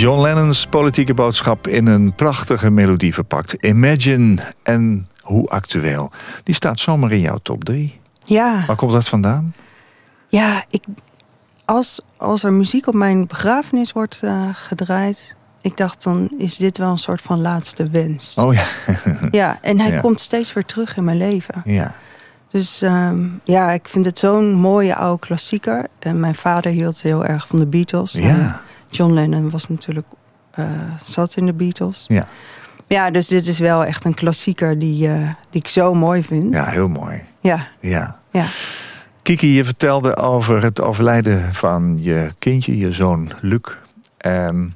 John 0.05 0.21
Lennon's 0.21 0.67
politieke 0.67 1.15
boodschap 1.15 1.67
in 1.67 1.87
een 1.87 2.15
prachtige 2.15 2.71
melodie 2.71 3.15
verpakt. 3.15 3.53
Imagine 3.53 4.43
en 4.63 5.09
hoe 5.21 5.49
actueel. 5.49 6.11
Die 6.43 6.55
staat 6.55 6.81
zomaar 6.81 7.13
in 7.13 7.21
jouw 7.21 7.39
top 7.43 7.65
3. 7.65 8.01
Ja, 8.25 8.65
Waar 8.67 8.77
komt 8.77 8.93
dat 8.93 9.09
vandaan? 9.09 9.55
ja 10.29 10.65
ik, 10.71 10.85
als, 11.65 12.01
als 12.17 12.43
er 12.43 12.53
muziek 12.53 12.87
op 12.87 12.95
mijn 12.95 13.27
begrafenis 13.27 13.93
wordt 13.93 14.21
eh, 14.23 14.49
gedraaid... 14.53 15.37
ik 15.61 15.77
dacht, 15.77 16.03
dan 16.05 16.31
is 16.39 16.57
dit 16.57 16.79
wel 16.79 16.91
een 16.91 16.99
soort 16.99 17.23
van 17.23 17.41
laatste 17.41 17.89
wens. 17.89 18.39
Oh 18.39 18.55
ja. 18.55 18.65
Ja, 19.31 19.59
en 19.63 19.81
hij 19.81 19.91
Ja. 19.93 20.01
komt 20.01 20.21
steeds 20.21 20.53
weer 20.53 20.65
terug 20.65 20.97
in 20.97 21.05
mijn 21.05 21.17
leven. 21.19 21.63
ja. 21.65 21.95
Dus 22.49 22.83
ehm, 22.83 23.29
ja, 23.45 23.71
ik 23.71 23.89
vind 23.89 24.05
het 24.05 24.19
zo'n 24.19 24.53
mooie 24.53 24.95
oude 24.97 25.27
klassieker. 25.27 25.87
En 25.99 26.21
mijn 26.21 26.35
vader 26.35 26.73
hield 26.73 27.03
heel 27.03 27.25
erg 27.25 27.47
van 27.47 27.59
de 27.59 27.67
Beatles. 27.67 28.13
Ja. 28.13 28.61
John 28.97 29.13
Lennon 29.13 29.51
was 29.51 29.69
natuurlijk 29.69 30.07
eh, 30.51 30.95
zat 31.05 31.37
in 31.37 31.47
de 31.47 31.53
Beatles. 31.53 32.05
Ja. 32.09 32.27
Ja, 32.87 33.11
dus 33.11 33.27
dit 33.29 33.47
is 33.47 33.59
wel 33.59 33.85
echt 33.85 34.05
een 34.05 34.15
klassieker 34.15 34.79
die, 34.79 35.09
eh, 35.09 35.29
die 35.51 35.61
ik 35.61 35.69
zo 35.69 35.95
mooi 35.95 36.23
vind. 36.25 36.55
Ja, 36.55 36.65
heel 36.67 36.89
mooi. 36.89 37.23
Ja, 37.41 37.67
Ja. 37.81 38.21
ja. 38.31 38.45
Kiki, 39.23 39.55
je 39.55 39.65
vertelde 39.65 40.17
over 40.17 40.63
het 40.63 40.81
overlijden 40.81 41.55
van 41.55 41.99
je 42.03 42.35
kindje, 42.39 42.77
je 42.79 42.93
zoon 42.93 43.31
Luc. 43.41 43.61
En 44.17 44.73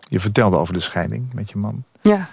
je 0.00 0.20
vertelde 0.20 0.56
over 0.56 0.74
de 0.74 0.80
scheiding 0.80 1.32
met 1.34 1.50
je 1.50 1.58
man. 1.58 1.84
ja, 2.02 2.28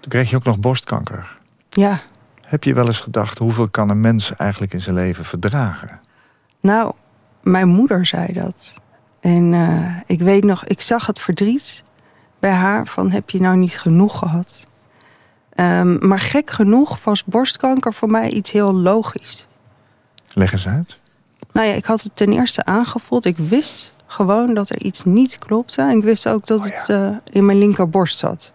Toen 0.00 0.10
kreeg 0.10 0.30
je 0.30 0.36
ook 0.36 0.44
nog 0.44 0.58
borstkanker. 0.58 1.36
ja. 1.70 2.00
Heb 2.48 2.64
je 2.64 2.74
wel 2.74 2.86
eens 2.86 3.00
gedacht, 3.00 3.38
hoeveel 3.38 3.68
kan 3.68 3.88
een 3.88 4.00
mens 4.00 4.36
eigenlijk 4.36 4.72
in 4.72 4.80
zijn 4.80 4.94
leven 4.94 5.24
verdragen? 5.24 6.00
Nou, 6.60 6.92
mijn 7.42 7.68
moeder 7.68 8.06
zei 8.06 8.32
dat. 8.32 8.74
En 9.20 9.54
eh, 9.54 9.96
ik 10.06 10.20
weet 10.20 10.44
nog, 10.44 10.64
ik 10.64 10.80
zag 10.80 11.06
het 11.06 11.20
verdriet 11.20 11.84
bij 12.38 12.50
haar 12.50 12.86
van 12.86 13.10
heb 13.10 13.30
je 13.30 13.40
nou 13.40 13.56
niet 13.56 13.78
genoeg 13.78 14.18
gehad? 14.18 14.66
Ehm, 15.54 16.06
maar 16.08 16.18
gek 16.18 16.50
genoeg 16.50 17.04
was 17.04 17.24
borstkanker 17.24 17.94
voor 17.94 18.10
mij 18.10 18.30
iets 18.30 18.50
heel 18.50 18.74
logisch. 18.74 19.46
Leg 20.32 20.52
eens 20.52 20.66
uit. 20.68 20.98
Nou 21.52 21.66
ja, 21.66 21.74
ik 21.74 21.84
had 21.84 22.02
het 22.02 22.16
ten 22.16 22.32
eerste 22.32 22.64
aangevoeld. 22.64 23.24
Ik 23.24 23.38
wist 23.38 23.94
gewoon 24.06 24.54
dat 24.54 24.70
er 24.70 24.82
iets 24.82 25.04
niet 25.04 25.38
klopte. 25.38 25.82
En 25.82 25.96
ik 25.96 26.02
wist 26.02 26.28
ook 26.28 26.46
dat 26.46 26.60
Oh 26.60 26.66
ja. 26.66 26.74
het 26.76 26.88
eh, 26.88 27.08
in 27.30 27.44
mijn 27.46 27.58
linkerborst 27.58 28.18
zat. 28.18 28.52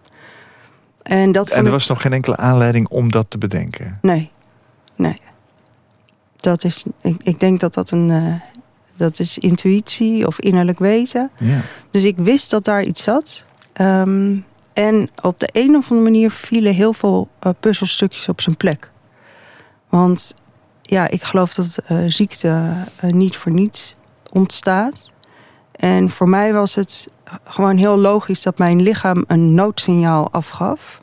En 1.02 1.32
dat 1.32 1.48
En 1.50 1.58
er 1.58 1.64
ik- 1.64 1.70
was 1.70 1.86
nog 1.86 2.00
geen 2.00 2.12
enkele 2.12 2.36
aanleiding 2.36 2.88
om 2.88 3.10
dat 3.10 3.30
te 3.30 3.38
bedenken. 3.38 3.98
Nee, 4.02 4.32
nee. 4.96 5.20
Dat 6.36 6.64
is, 6.64 6.84
ik, 7.00 7.20
ik 7.22 7.40
denk 7.40 7.60
dat 7.60 7.74
dat 7.74 7.90
een, 7.90 8.10
eh, 8.10 8.34
dat 8.96 9.18
is 9.18 9.38
intuïtie 9.38 10.26
of 10.26 10.40
innerlijk 10.40 10.78
weten. 10.78 11.30
Ja. 11.38 11.60
Dus 11.90 12.04
ik 12.04 12.16
wist 12.16 12.50
dat 12.50 12.64
daar 12.64 12.82
iets 12.82 13.02
zat. 13.02 13.44
Ehm, 13.72 14.36
en 14.72 15.10
op 15.22 15.40
de 15.40 15.48
een 15.52 15.76
of 15.76 15.90
andere 15.90 16.10
manier 16.10 16.30
vielen 16.30 16.74
heel 16.74 16.92
veel 16.92 17.28
eh, 17.38 17.52
puzzelstukjes 17.60 18.28
op 18.28 18.40
zijn 18.40 18.56
plek. 18.56 18.90
Want 19.88 20.34
ja, 20.82 21.08
ik 21.08 21.22
geloof 21.22 21.54
dat 21.54 21.78
eh, 21.86 21.98
ziekte 22.06 22.72
eh, 22.96 23.10
niet 23.10 23.36
voor 23.36 23.52
niets 23.52 23.96
ontstaat. 24.32 25.12
En 25.72 26.10
voor 26.10 26.28
mij 26.28 26.52
was 26.52 26.74
het 26.74 27.08
gewoon 27.44 27.76
heel 27.76 27.98
logisch 27.98 28.42
dat 28.42 28.58
mijn 28.58 28.82
lichaam 28.82 29.24
een 29.26 29.54
noodsignaal 29.54 30.32
afgaf. 30.32 31.02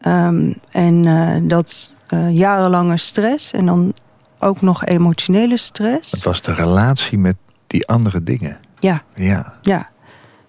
Ehm, 0.00 0.52
en 0.70 1.48
dat 1.48 1.94
jarenlange 2.30 2.96
stress 2.96 3.52
en 3.52 3.66
dan 3.66 3.94
ook 4.38 4.60
nog 4.60 4.84
emotionele 4.84 5.56
stress. 5.56 6.10
Het 6.10 6.24
was 6.24 6.42
de 6.42 6.54
relatie 6.54 7.18
met 7.18 7.36
die 7.66 7.86
andere 7.86 8.22
dingen. 8.22 8.58
Ja, 8.78 9.02
Ja. 9.14 9.54
ja, 9.62 9.88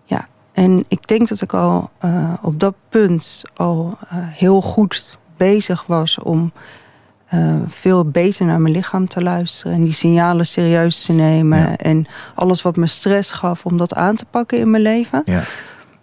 ja. 0.03 0.27
En 0.53 0.85
ik 0.87 1.07
denk 1.07 1.27
dat 1.27 1.41
ik 1.41 1.53
al 1.53 1.89
eh, 1.99 2.33
op 2.41 2.59
dat 2.59 2.75
punt 2.89 3.43
al 3.55 3.97
eh, 4.09 4.17
heel 4.19 4.61
goed 4.61 5.17
bezig 5.37 5.83
was 5.85 6.19
om 6.19 6.51
eh, 7.25 7.55
veel 7.67 8.05
beter 8.05 8.45
naar 8.45 8.61
mijn 8.61 8.73
lichaam 8.73 9.07
te 9.07 9.21
luisteren. 9.21 9.73
En 9.75 9.83
die 9.83 9.93
signalen 9.93 10.45
serieus 10.45 11.05
te 11.05 11.11
nemen. 11.11 11.59
Ja. 11.59 11.77
En 11.77 12.05
alles 12.35 12.61
wat 12.61 12.75
me 12.75 12.87
stress 12.87 13.31
gaf, 13.31 13.65
om 13.65 13.77
dat 13.77 13.93
aan 13.93 14.15
te 14.15 14.25
pakken 14.25 14.59
in 14.59 14.69
mijn 14.69 14.83
leven. 14.83 15.21
Ja. 15.25 15.43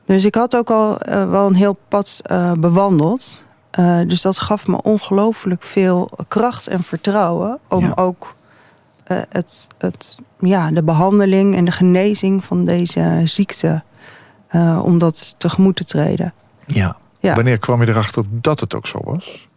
Dus 0.04 0.24
ik 0.24 0.34
had 0.34 0.56
ook 0.56 0.70
al 0.70 0.98
wel 1.06 1.46
een 1.46 1.54
heel 1.54 1.78
pad 1.88 2.20
bewandeld. 2.58 3.44
Eh, 3.72 4.00
dus 4.06 4.22
dat 4.22 4.38
gaf 4.38 4.66
me 4.66 4.82
ongelooflijk 4.82 5.62
veel 5.62 6.10
kracht 6.28 6.66
en 6.66 6.82
vertrouwen. 6.82 7.58
Om 7.68 7.84
Ja. 7.84 7.92
ook 7.94 8.34
eh, 9.04 9.18
het, 9.28 9.66
het, 9.78 10.16
ja, 10.38 10.70
de 10.70 10.82
behandeling 10.82 11.56
en 11.56 11.64
de 11.64 11.70
genezing 11.70 12.44
van 12.44 12.64
deze 12.64 13.20
ziekte. 13.24 13.82
eh, 14.48 14.80
om 14.84 14.98
dat 14.98 15.34
tegemoet 15.38 15.76
te 15.76 15.84
treden. 15.84 16.32
ja. 16.66 16.96
Ja. 17.20 17.34
Wanneer 17.34 17.58
kwam 17.58 17.80
je 17.82 17.88
erachter 17.88 18.24
dat 18.28 18.60
het 18.60 18.74
ook 18.74 18.86
zo 18.86 19.00
was? 19.04 19.48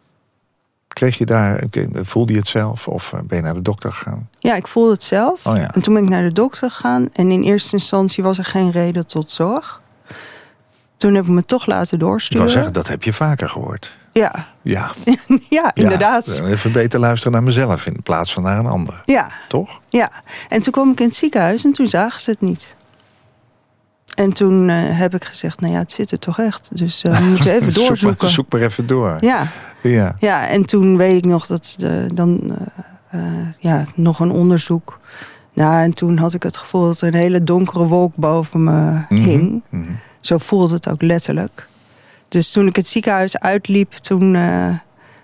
Kreeg 0.87 1.17
je 1.17 1.25
daar, 1.25 1.63
voelde 1.93 2.33
je 2.33 2.39
het 2.39 2.47
zelf 2.47 2.87
of 2.87 3.13
ben 3.23 3.37
je 3.37 3.43
naar 3.43 3.53
de 3.53 3.61
dokter 3.61 3.91
gegaan? 3.91 4.29
Ja, 4.39 4.55
ik 4.55 4.67
voelde 4.67 4.91
het 4.91 5.03
zelf. 5.03 5.45
Oh 5.45 5.55
ja. 5.57 5.73
En 5.73 5.81
toen 5.81 5.93
ben 5.93 6.03
ik 6.03 6.09
naar 6.09 6.21
de 6.23 6.33
dokter 6.33 6.71
gegaan. 6.71 7.09
En 7.13 7.31
in 7.31 7.43
eerste 7.43 7.73
instantie 7.73 8.23
was 8.23 8.37
er 8.37 8.45
geen 8.45 8.71
reden 8.71 9.07
tot 9.07 9.31
zorg. 9.31 9.81
Toen 10.97 11.13
heb 11.15 11.23
ik 11.23 11.29
me 11.29 11.45
toch 11.45 11.65
laten 11.65 11.93
Ik 11.93 11.99
wou 11.99 12.11
doorsturen. 12.11 12.49
zeggen, 12.49 12.73
dat 12.73 12.87
heb 12.87 13.03
je 13.03 13.13
vaker 13.13 13.49
gehoord. 13.49 13.95
Ja, 14.19 14.45
Ja, 14.61 14.91
ja, 15.49 15.71
inderdaad. 15.73 16.37
Ja, 16.43 16.47
even 16.49 16.71
beter 16.71 16.99
luisteren 16.99 17.31
naar 17.33 17.43
mezelf 17.43 17.85
in 17.85 18.01
plaats 18.03 18.33
van 18.33 18.43
naar 18.43 18.57
een 18.59 18.65
ander. 18.65 19.01
Ja, 19.05 19.27
Toch? 19.47 19.79
Ja, 19.89 20.11
en 20.49 20.61
toen 20.61 20.73
kwam 20.73 20.91
ik 20.91 20.99
in 20.99 21.05
het 21.07 21.15
ziekenhuis 21.15 21.63
en 21.65 21.73
toen 21.73 21.87
zagen 21.87 22.21
ze 22.21 22.29
het 22.31 22.41
niet. 22.41 22.75
En 24.15 24.33
toen 24.33 24.69
eh, 24.69 24.75
heb 24.81 25.15
ik 25.15 25.23
gezegd, 25.23 25.61
nou 25.61 25.73
ja, 25.73 25.79
het 25.79 25.91
zit 25.91 26.11
er 26.11 26.19
toch 26.19 26.39
echt. 26.39 26.77
Dus 26.77 27.03
eh, 27.03 27.17
we 27.19 27.23
moeten 27.29 27.51
even 27.51 27.71
Zoek 27.71 27.75
maar- 27.81 27.87
doorzoeken. 27.87 28.29
Zoek 28.29 28.51
maar 28.51 28.61
even 28.61 28.87
door. 28.87 29.17
Ja, 29.21 29.47
Ja. 29.81 30.15
ja, 30.19 30.47
en 30.47 30.65
toen 30.65 30.97
weet 30.97 31.15
ik 31.17 31.25
nog 31.25 31.47
dat 31.47 31.75
de, 31.77 32.07
dan 32.13 32.55
eh, 33.09 33.21
ja, 33.59 33.85
nog 33.95 34.19
een 34.19 34.31
onderzoek. 34.31 34.99
Nou, 35.53 35.83
en 35.83 35.91
toen 35.93 36.17
had 36.17 36.33
ik 36.33 36.43
het 36.43 36.57
gevoel 36.57 36.85
dat 36.85 37.01
er 37.01 37.07
een 37.07 37.13
hele 37.13 37.43
donkere 37.43 37.85
wolk 37.87 38.15
boven 38.15 38.63
me 38.63 38.91
Mhm. 39.09 39.15
hing. 39.21 39.63
Mhm. 39.69 39.83
Zo 40.19 40.37
voelde 40.37 40.73
het 40.73 40.89
ook 40.89 41.01
letterlijk. 41.01 41.67
Dus 42.27 42.51
toen 42.51 42.67
ik 42.67 42.75
het 42.75 42.87
ziekenhuis 42.87 43.39
uitliep, 43.39 43.91
toen, 43.91 44.35
eh, 44.35 44.77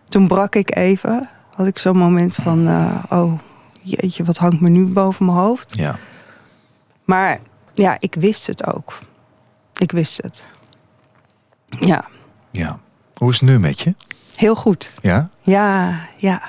toen 0.06 0.28
brak 0.28 0.56
ik 0.56 0.76
even. 0.76 1.30
Had 1.56 1.68
ik 1.68 1.78
zo'n 1.78 1.98
moment 1.98 2.36
van, 2.36 2.68
eh, 2.68 3.04
oh 3.10 3.40
jeetje, 3.82 4.24
wat 4.24 4.38
hangt 4.38 4.62
me 4.62 4.70
nu 4.70 4.86
boven 4.86 5.26
mijn 5.26 5.38
hoofd? 5.38 5.76
Ja. 5.76 5.96
Maar 7.06 7.40
ja, 7.74 7.98
ik 8.00 8.16
wist 8.20 8.48
het 8.48 8.66
ook. 8.74 8.98
Ik 9.78 9.92
wist 9.92 10.22
het. 10.24 10.46
Ja, 11.68 12.06
ja. 12.52 12.80
Hoe 13.14 13.30
is 13.32 13.40
het 13.40 13.50
nu 13.50 13.60
met 13.60 13.80
je? 13.82 13.96
heel 14.36 14.56
goed. 14.56 14.94
Ja? 15.02 15.30
Ja, 15.42 16.00
ja. 16.16 16.42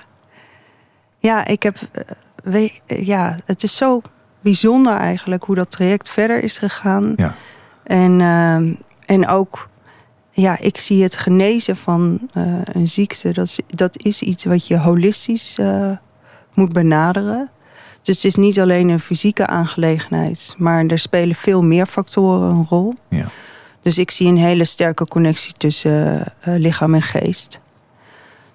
Ja, 1.18 1.44
ik 1.44 1.62
heb. 1.62 1.76
eh, 1.92 2.02
we- 2.42 2.80
ja, 2.86 3.38
het 3.44 3.62
is 3.62 3.76
zo 3.76 4.00
bijzonder 4.40 4.92
eigenlijk 4.96 5.44
hoe 5.44 5.54
dat 5.54 5.70
traject 5.70 6.10
verder 6.10 6.42
is 6.42 6.58
gegaan. 6.58 7.12
Ja. 7.16 7.34
En, 7.84 8.20
ehm, 8.20 8.74
en 9.06 9.28
ook, 9.28 9.68
ja, 10.32 10.58
ik 10.58 10.78
zie 10.78 11.02
het 11.02 11.16
genezen 11.16 11.76
van 11.76 12.28
eh, 12.32 12.44
een 12.64 12.88
ziekte. 12.88 13.32
Dat 13.32 13.46
is, 13.46 13.58
dat 13.66 14.02
is 14.02 14.22
iets 14.22 14.44
wat 14.44 14.66
je 14.66 14.78
holistisch 14.78 15.58
eh, 15.58 15.90
moet 16.54 16.72
benaderen. 16.72 17.50
Dus 18.02 18.16
het 18.16 18.24
is 18.24 18.34
niet 18.34 18.60
alleen 18.60 18.88
een 18.88 19.00
fysieke 19.00 19.46
aangelegenheid, 19.46 20.54
maar 20.56 20.86
er 20.86 20.98
spelen 20.98 21.34
veel 21.34 21.62
meer 21.62 21.86
factoren 21.86 22.50
een 22.50 22.66
rol. 22.68 22.94
Ja. 23.08 23.26
Dus 23.80 23.98
ik 23.98 24.10
zie 24.10 24.28
een 24.28 24.36
hele 24.36 24.64
sterke 24.64 25.06
connectie 25.06 25.52
tussen 25.52 26.24
eh, 26.40 26.54
lichaam 26.56 26.94
en 26.94 27.02
geest. 27.02 27.60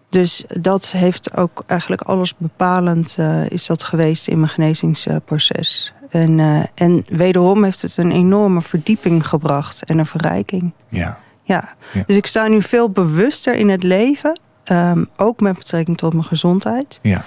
Dus 0.10 0.44
dat 0.48 0.92
heeft 0.92 1.38
ook 1.38 1.64
eigenlijk 1.66 2.02
alles 2.02 2.38
bepalend 2.38 3.18
is 3.50 3.66
dat 3.66 3.84
geweest 3.84 4.28
in 4.28 4.38
mijn 4.40 4.52
genezingsproces. 4.52 5.94
En, 6.10 6.40
en 6.76 7.06
wederom 7.08 7.64
heeft 7.64 7.82
het 7.82 7.98
een 7.98 8.12
enorme 8.12 8.62
verdieping 8.62 9.28
gebracht 9.28 9.84
en 9.84 9.98
een 9.98 10.06
verrijking. 10.06 10.74
Ja. 10.90 11.20
Ja. 11.48 11.70
Ja. 11.94 12.04
Dus 12.08 12.16
ik 12.16 12.26
sta 12.28 12.48
nu 12.48 12.62
veel 12.62 12.90
bewuster 12.90 13.54
in 13.56 13.70
het 13.70 13.84
leven. 13.84 14.40
ehm, 14.64 15.06
ook 15.18 15.40
met 15.40 15.58
betrekking 15.58 15.98
tot 15.98 16.14
mijn 16.14 16.26
gezondheid. 16.26 17.00
Ja. 17.02 17.24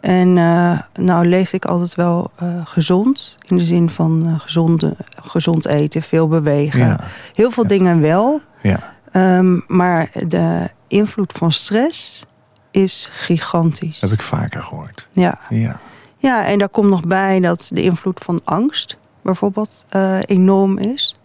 En 0.00 0.38
eh, 0.38 0.78
nou 0.94 1.26
leefde 1.26 1.56
ik 1.56 1.64
altijd 1.64 1.94
wel 1.94 2.30
eh, 2.36 2.48
gezond. 2.64 3.36
In 3.46 3.56
de 3.56 3.64
zin 3.64 3.90
van 3.90 4.26
eh, 4.26 4.40
gezonde, 4.40 4.96
gezond 5.24 5.66
eten, 5.66 6.02
veel 6.02 6.28
bewegen. 6.28 6.80
Ja. 6.80 7.00
Heel 7.34 7.50
veel 7.50 7.62
Ja. 7.62 7.68
dingen 7.68 8.00
wel. 8.00 8.40
Ja. 8.62 8.94
Ehm, 9.12 9.60
maar 9.66 10.10
de 10.28 10.68
invloed 10.88 11.32
van 11.32 11.52
stress 11.52 12.24
is 12.70 13.08
gigantisch. 13.12 14.00
Heb 14.00 14.10
ik 14.10 14.22
vaker 14.22 14.62
gehoord. 14.62 15.08
Ja. 15.12 15.38
Ja. 15.48 15.80
ja, 16.18 16.44
en 16.46 16.58
daar 16.58 16.68
komt 16.68 16.88
nog 16.88 17.00
bij 17.00 17.40
dat 17.40 17.70
de 17.74 17.82
invloed 17.82 18.20
van 18.24 18.40
angst 18.44 18.96
bijvoorbeeld 19.22 19.84
enorm 20.26 20.78
is. 20.78 21.16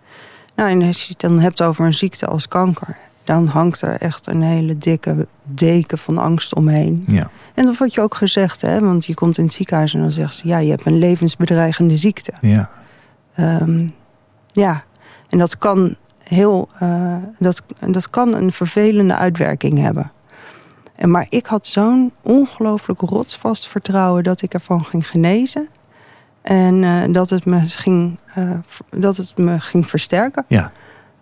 Nou, 0.57 0.69
en 0.69 0.81
als 0.81 1.01
je 1.01 1.07
het 1.09 1.19
dan 1.19 1.39
hebt 1.39 1.61
over 1.61 1.85
een 1.85 1.93
ziekte 1.93 2.25
als 2.25 2.47
kanker... 2.47 2.97
dan 3.23 3.47
hangt 3.47 3.81
er 3.81 4.01
echt 4.01 4.27
een 4.27 4.41
hele 4.41 4.77
dikke 4.77 5.27
deken 5.43 5.97
van 5.97 6.17
angst 6.17 6.55
omheen. 6.55 7.03
Ja. 7.07 7.29
En 7.53 7.65
dat 7.65 7.77
wordt 7.77 7.93
je 7.93 8.01
ook 8.01 8.15
gezegd, 8.15 8.61
hè? 8.61 8.79
want 8.79 9.05
je 9.05 9.13
komt 9.13 9.37
in 9.37 9.43
het 9.43 9.53
ziekenhuis 9.53 9.93
en 9.93 10.01
dan 10.01 10.11
zegt 10.11 10.35
ze... 10.35 10.47
ja, 10.47 10.57
je 10.57 10.69
hebt 10.69 10.85
een 10.85 10.97
levensbedreigende 10.97 11.97
ziekte. 11.97 12.33
Ja. 12.41 12.69
Ehm, 13.33 13.87
ja, 14.51 14.83
en 15.29 15.37
dat 15.37 15.57
kan 15.57 15.97
heel, 16.23 16.69
eh, 16.79 17.15
dat, 17.39 17.63
dat 17.87 18.09
kan 18.09 18.33
een 18.33 18.51
vervelende 18.51 19.15
uitwerking 19.15 19.79
hebben. 19.79 20.11
En, 20.95 21.11
maar 21.11 21.25
ik 21.29 21.45
had 21.45 21.67
zo'n 21.67 22.11
ongelooflijk 22.21 23.01
rotsvast 23.01 23.67
vertrouwen 23.67 24.23
dat 24.23 24.41
ik 24.41 24.53
ervan 24.53 24.85
ging 24.85 25.09
genezen. 25.09 25.67
En 26.47 26.83
eh, 26.83 27.13
dat, 27.13 27.29
het 27.29 27.45
me 27.45 27.59
ging, 27.59 28.19
eh, 28.33 28.51
dat 28.89 29.17
het 29.17 29.37
me 29.37 29.59
ging 29.59 29.89
versterken. 29.89 30.45
Ja. 30.47 30.71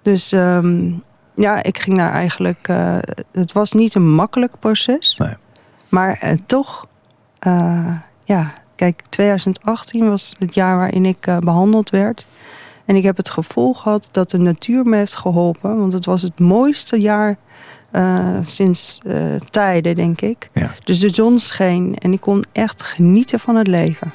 Dus 0.02 0.32
ehm, 0.32 0.92
ja, 1.36 1.64
ik 1.64 1.78
ging 1.80 1.98
daar 1.98 2.12
eigenlijk... 2.12 2.68
eh, 2.68 2.98
het 3.32 3.52
was 3.52 3.72
niet 3.72 3.96
een 3.96 4.10
makkelijk 4.10 4.60
proces. 4.60 5.18
Nee. 5.18 5.34
Maar 5.90 6.38
toch, 6.46 6.88
ja, 8.24 8.54
kijk, 8.76 9.02
2018 9.10 10.10
was 10.10 10.36
het 10.40 10.54
jaar 10.54 10.78
waarin 10.78 11.06
ik 11.06 11.28
eh, 11.28 11.38
behandeld 11.38 11.90
werd. 11.90 12.28
En 12.86 12.96
ik 12.96 13.04
heb 13.04 13.18
het 13.18 13.30
gevoel 13.30 13.74
gehad 13.74 14.10
dat 14.12 14.30
de 14.30 14.38
natuur 14.38 14.86
me 14.86 14.96
heeft 14.96 15.16
geholpen. 15.16 15.80
Want 15.80 15.94
het 15.94 16.06
was 16.06 16.22
het 16.22 16.40
mooiste 16.40 17.00
jaar 17.00 17.36
sinds 18.42 19.02
tijden, 19.50 19.96
denk 19.96 20.22
ik. 20.22 20.50
Ja. 20.54 20.72
Dus 20.84 21.00
de 21.00 21.14
zon 21.14 21.40
scheen 21.40 21.96
en 21.96 22.14
ik 22.14 22.22
kon 22.22 22.44
echt 22.52 22.84
genieten 22.84 23.40
van 23.40 23.56
het 23.56 23.68
leven. 23.68 24.14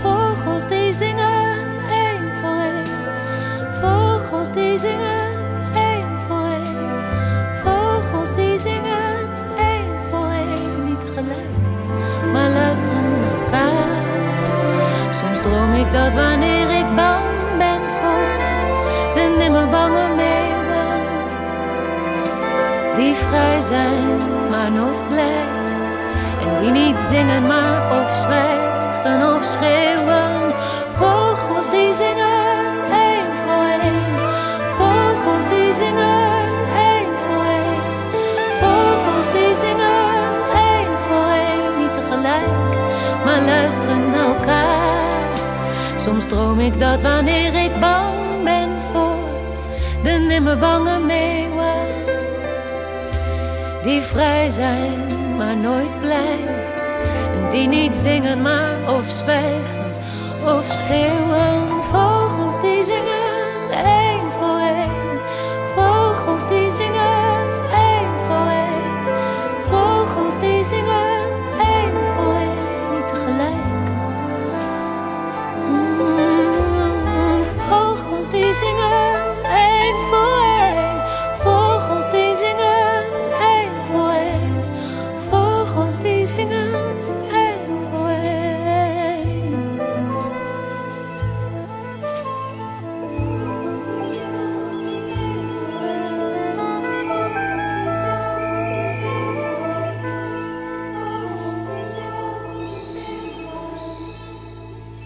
Die 4.54 4.78
zingen, 4.78 5.74
één 5.74 6.20
voor 6.28 6.44
één. 6.44 7.04
Vogels 7.64 8.36
die 8.36 8.58
zingen, 8.58 9.30
één 9.58 9.92
voor 10.10 10.28
één. 10.28 10.86
Niet 10.86 11.00
tegelijk, 11.00 11.56
maar 12.34 12.50
luisteren 12.50 13.20
naar 13.20 13.42
elkaar. 13.42 14.04
Soms 15.14 15.42
droom 15.42 15.74
ik 15.74 15.92
dat 15.92 16.14
wanneer 16.14 16.70
ik 16.80 16.96
bang 16.96 17.24
ben 17.58 17.82
voor 18.00 18.38
de 19.16 19.36
nimmer 19.38 19.70
bange 19.70 20.08
meeuwen. 20.16 21.02
Die 22.96 23.16
vrij 23.16 23.62
zijn, 23.62 24.18
maar 24.50 24.72
nooit 24.72 25.08
blij. 25.10 25.46
En 26.42 26.62
die 26.62 26.72
niet 26.72 27.00
zingen, 27.00 27.48
maar 27.48 28.02
of 28.02 28.16
zwijgen 28.16 29.36
of 29.36 29.44
schreeuwen. 29.44 30.41
Soms 46.04 46.26
droom 46.28 46.60
ik 46.60 46.80
dat 46.80 47.02
wanneer 47.02 47.64
ik 47.64 47.80
bang 47.80 48.44
ben 48.44 48.70
voor 48.92 49.30
de 50.04 50.26
nimmer 50.28 50.58
bange 50.58 51.00
meeuwen 51.00 52.02
die 53.84 54.02
vrij 54.02 54.50
zijn, 54.50 55.36
maar 55.38 55.58
nooit 55.58 56.00
blij. 56.00 56.40
En 57.34 57.50
die 57.50 57.68
niet 57.68 57.96
zingen, 57.96 58.42
maar 58.42 58.76
of 58.88 59.10
zwijgen 59.10 59.92
of 60.46 60.66
schreeuwen. 60.66 61.71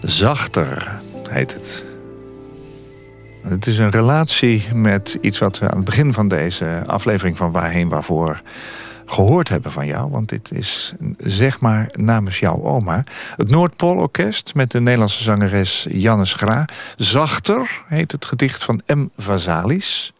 Zachter 0.02 1.00
heet 1.30 1.52
het. 1.52 1.84
Het 3.42 3.66
is 3.66 3.78
een 3.78 3.90
relatie 3.90 4.64
met 4.74 5.18
iets 5.20 5.38
wat 5.38 5.58
we 5.58 5.68
aan 5.68 5.76
het 5.76 5.84
begin 5.84 6.12
van 6.12 6.28
deze 6.28 6.82
aflevering 6.86 7.36
van 7.36 7.52
Waarheen 7.52 7.88
Waarvoor 7.88 8.42
gehoord 9.06 9.48
hebben 9.48 9.72
van 9.72 9.86
jou. 9.86 10.10
Want 10.10 10.28
dit 10.28 10.52
is, 10.52 10.94
zeg 11.18 11.60
maar, 11.60 11.88
namens 11.92 12.38
jouw 12.38 12.62
oma. 12.62 13.04
Het 13.36 13.50
Noordpoolorkest 13.50 14.54
met 14.54 14.70
de 14.70 14.80
Nederlandse 14.80 15.22
zangeres 15.22 15.86
Jannes 15.90 16.34
Gra. 16.34 16.64
Zachter 16.96 17.82
heet 17.86 18.12
het 18.12 18.24
gedicht 18.24 18.64
van 18.64 18.82
M. 18.86 19.06
Vazalis. 19.18 20.12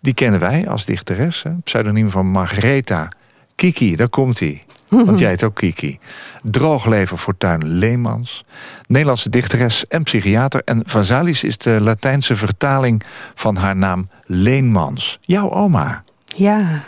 Die 0.00 0.14
kennen 0.14 0.40
wij 0.40 0.68
als 0.68 0.84
dichteres. 0.84 1.44
Pseudoniem 1.64 2.10
van 2.10 2.26
Margaretha. 2.26 3.12
Kiki, 3.54 3.96
daar 3.96 4.08
komt 4.08 4.38
hij. 4.38 4.64
Want 4.88 5.18
jij 5.18 5.28
heet 5.28 5.44
ook 5.44 5.54
Kiki. 5.54 5.98
Droogleven 6.42 7.18
Fortuin 7.18 7.64
Leemans. 7.66 8.44
Nederlandse 8.86 9.30
dichteres 9.30 9.86
en 9.88 10.02
psychiater. 10.02 10.62
En 10.64 10.82
Vazalis 10.86 11.44
is 11.44 11.58
de 11.58 11.80
Latijnse 11.82 12.36
vertaling 12.36 13.02
van 13.34 13.56
haar 13.56 13.76
naam 13.76 14.08
Leenmans. 14.26 15.18
Jouw 15.20 15.50
oma. 15.50 16.04
Ja, 16.24 16.82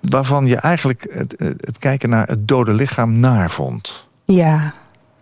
Waarvan 0.00 0.46
je 0.46 0.56
eigenlijk 0.56 1.06
het, 1.12 1.34
het 1.38 1.78
kijken 1.78 2.08
naar 2.08 2.26
het 2.28 2.48
dode 2.48 2.74
lichaam 2.74 3.18
naar 3.20 3.50
vond. 3.50 4.08
ja. 4.24 4.74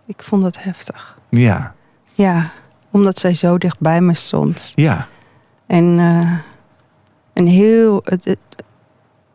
Ik 0.05 0.23
vond 0.23 0.43
het 0.43 0.63
heftig. 0.63 1.17
Ja, 1.29 1.73
Ja, 2.13 2.49
omdat 2.91 3.19
zij 3.19 3.33
zo 3.35 3.57
dicht 3.57 3.79
bij 3.79 4.01
me 4.01 4.13
stond. 4.13 4.71
ja, 4.75 5.07
En, 5.67 5.99
eh, 5.99 6.37
een 7.33 7.47
heel... 7.47 8.01
Het, 8.03 8.25
het- 8.25 8.37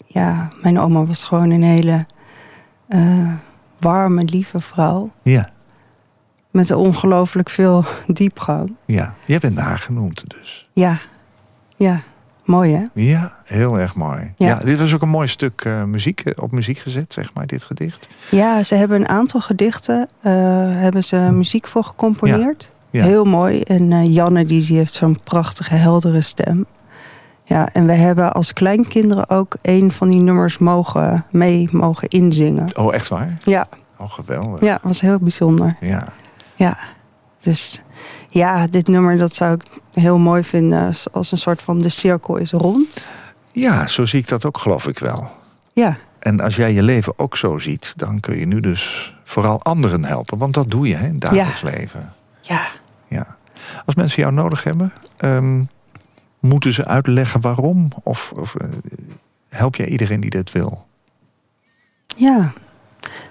ja, 0.07 0.49
mijn 0.63 0.79
oma 0.79 1.05
was 1.05 1.25
gewoon 1.25 1.51
een 1.51 1.63
hele 1.63 2.07
eh, 2.89 3.33
warme, 3.81 4.25
lieve 4.25 4.61
vrouw. 4.61 5.11
ja, 5.23 5.49
Met 6.51 6.71
ongelooflijk 6.71 7.51
veel 7.51 7.85
diepgang. 8.07 8.73
ja. 8.85 9.15
Jij 9.27 9.39
bent 9.39 9.59
haar 9.59 9.79
genoemd 9.79 10.25
dus. 10.27 10.69
Ja, 10.73 10.99
ja. 11.77 12.01
Mooi 12.45 12.75
hè? 12.75 12.85
Ja, 13.03 13.37
heel 13.45 13.79
erg 13.79 13.95
mooi. 13.95 14.33
Ja. 14.37 14.47
Ja. 14.47 14.55
dit 14.65 14.79
was 14.79 14.95
ook 14.95 15.03
een 15.03 15.09
mooi 15.09 15.29
stuk 15.29 15.61
eh, 15.65 15.85
muziek, 15.85 16.21
eh, 16.21 16.43
op 16.43 16.53
muziek 16.53 16.79
gezet, 16.79 17.13
zeg 17.13 17.31
maar, 17.35 17.47
dit 17.47 17.65
gedicht. 17.65 18.09
Ja, 18.31 18.63
ze 18.63 18.75
hebben 18.75 19.01
een 19.01 19.09
aantal 19.09 19.41
gedichten, 19.41 20.09
hebben 20.81 21.05
ze 21.05 21.17
muziek 21.17 21.67
voor 21.67 21.85
gecomponeerd. 21.85 22.73
Ja. 22.91 23.05
Heel 23.05 23.25
mooi. 23.25 23.61
En 23.61 24.13
Janne 24.13 24.47
die, 24.47 24.67
die 24.67 24.77
heeft 24.77 24.93
zo'n 24.93 25.19
prachtige, 25.25 25.75
heldere 25.75 26.21
stem. 26.21 26.67
Ja, 27.45 27.69
en 27.73 27.87
we 27.87 27.93
hebben 27.93 28.33
als 28.33 28.53
kleinkinderen 28.53 29.31
ook 29.31 29.57
een 29.61 29.93
van 29.93 30.11
die 30.11 30.21
nummers 30.23 30.59
mogen, 30.59 31.25
mee 31.31 31.69
mogen 31.71 32.09
inzingen. 32.09 32.77
Oh, 32.77 32.95
echt 32.95 33.09
waar? 33.09 33.33
Ja, 33.45 33.67
Oh, 33.99 34.11
geweldig. 34.13 34.61
ja, 34.61 34.79
was 34.83 35.01
heel 35.01 35.19
bijzonder. 35.19 35.77
Ja. 35.81 36.09
Ja, 36.57 36.79
dus 37.41 37.83
ja, 38.29 38.67
dit 38.67 38.87
nummer 38.89 39.19
dat 39.19 39.35
zou 39.35 39.53
ik 39.55 39.63
heel 39.93 40.19
mooi 40.19 40.43
vinden 40.43 40.93
als- 41.13 41.33
een 41.33 41.39
soort 41.39 41.63
van 41.63 41.79
de 41.79 41.89
cirkel 41.89 42.37
is 42.37 42.51
rond. 42.53 43.07
Ja, 43.53 43.87
zo 43.87 44.07
zie 44.07 44.21
ik 44.21 44.29
dat 44.29 44.45
ook, 44.45 44.59
geloof 44.59 44.87
ik 44.87 44.99
wel. 44.99 45.29
Ja, 45.73 45.97
En 46.19 46.41
als 46.41 46.57
jij 46.57 46.73
je 46.73 46.83
leven 46.83 47.13
ook 47.17 47.37
zo 47.37 47.59
ziet, 47.59 47.93
dan 47.97 48.21
kun 48.21 48.39
je 48.39 48.47
nu 48.47 48.61
dus 48.61 49.15
vooral 49.25 49.63
anderen 49.63 50.05
helpen. 50.05 50.39
Want 50.39 50.55
dat 50.55 50.71
doe 50.71 50.89
je 50.89 50.95
hè, 50.95 51.07
in 51.07 51.13
het 51.13 51.21
dagelijks 51.21 51.63
leven. 51.63 52.13
ja. 52.41 52.67
Ja. 53.09 53.37
Als 53.87 53.95
mensen 53.95 54.23
jou 54.23 54.35
nodig 54.35 54.65
hebben, 54.65 54.93
ehm, 55.17 55.63
moeten 56.45 56.73
ze 56.73 56.85
uitleggen 56.85 57.41
waarom? 57.41 57.89
Of, 58.03 58.33
of 58.37 58.55
eh, 58.55 58.69
help 59.49 59.77
jij 59.77 59.87
iedereen 59.87 60.21
die 60.21 60.31
dit 60.31 60.53
wil? 60.53 60.87
Ja. 62.17 62.53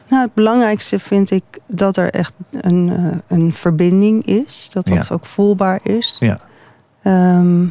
Nou, 0.09 0.23
het 0.23 0.33
belangrijkste 0.33 0.99
vind 0.99 1.31
ik 1.31 1.43
dat 1.67 1.97
er 1.97 2.09
echt 2.09 2.33
een, 2.51 2.89
eh, 2.89 3.37
een 3.37 3.53
verbinding 3.53 4.25
is. 4.25 4.69
Dat 4.73 4.85
dat 4.85 5.07
Ja. 5.07 5.13
ook 5.15 5.25
voelbaar 5.25 5.79
is. 5.83 6.15
Ja. 6.19 6.39
Ehm, 7.03 7.65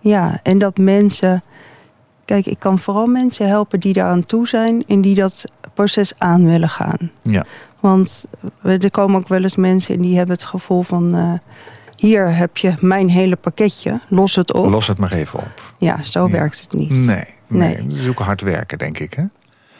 ja, 0.00 0.40
en 0.42 0.58
dat 0.58 0.76
mensen... 0.78 1.42
Kijk, 2.24 2.46
ik 2.46 2.58
kan 2.58 2.78
vooral 2.78 3.06
mensen 3.06 3.48
helpen 3.48 3.80
die 3.80 3.92
daaraan 3.92 4.24
toe 4.26 4.48
zijn... 4.48 4.84
en 4.86 5.00
die 5.00 5.14
dat 5.14 5.44
proces 5.74 6.18
aan 6.18 6.44
willen 6.44 6.68
gaan. 6.68 7.10
Ja. 7.22 7.44
Want 7.80 8.24
er 8.62 8.90
komen 8.90 9.20
ook 9.20 9.28
wel 9.28 9.42
eens 9.42 9.56
mensen... 9.56 9.94
en 9.94 10.00
die 10.00 10.16
hebben 10.16 10.34
het 10.34 10.44
gevoel 10.44 10.82
van... 10.82 11.14
eh, 11.14 11.32
hier 11.96 12.34
heb 12.36 12.56
je 12.56 12.74
mijn 12.80 13.08
hele 13.08 13.36
pakketje, 13.36 13.98
los 14.08 14.34
het 14.36 14.52
op. 14.52 14.66
Los 14.70 14.86
het 14.86 14.98
maar 14.98 15.12
even 15.12 15.38
op. 15.38 15.72
Ja, 15.78 16.02
zo 16.02 16.26
Ja. 16.26 16.30
werkt 16.32 16.60
het 16.60 16.72
niet. 16.72 16.90
Nee, 16.90 17.24
nee. 17.48 17.74
Nee. 17.74 17.86
Dat 17.86 17.98
is 17.98 18.08
ook 18.08 18.18
hard 18.18 18.40
werken, 18.40 18.78
denk 18.78 18.98
ik. 18.98 19.14
Hè? 19.14 19.24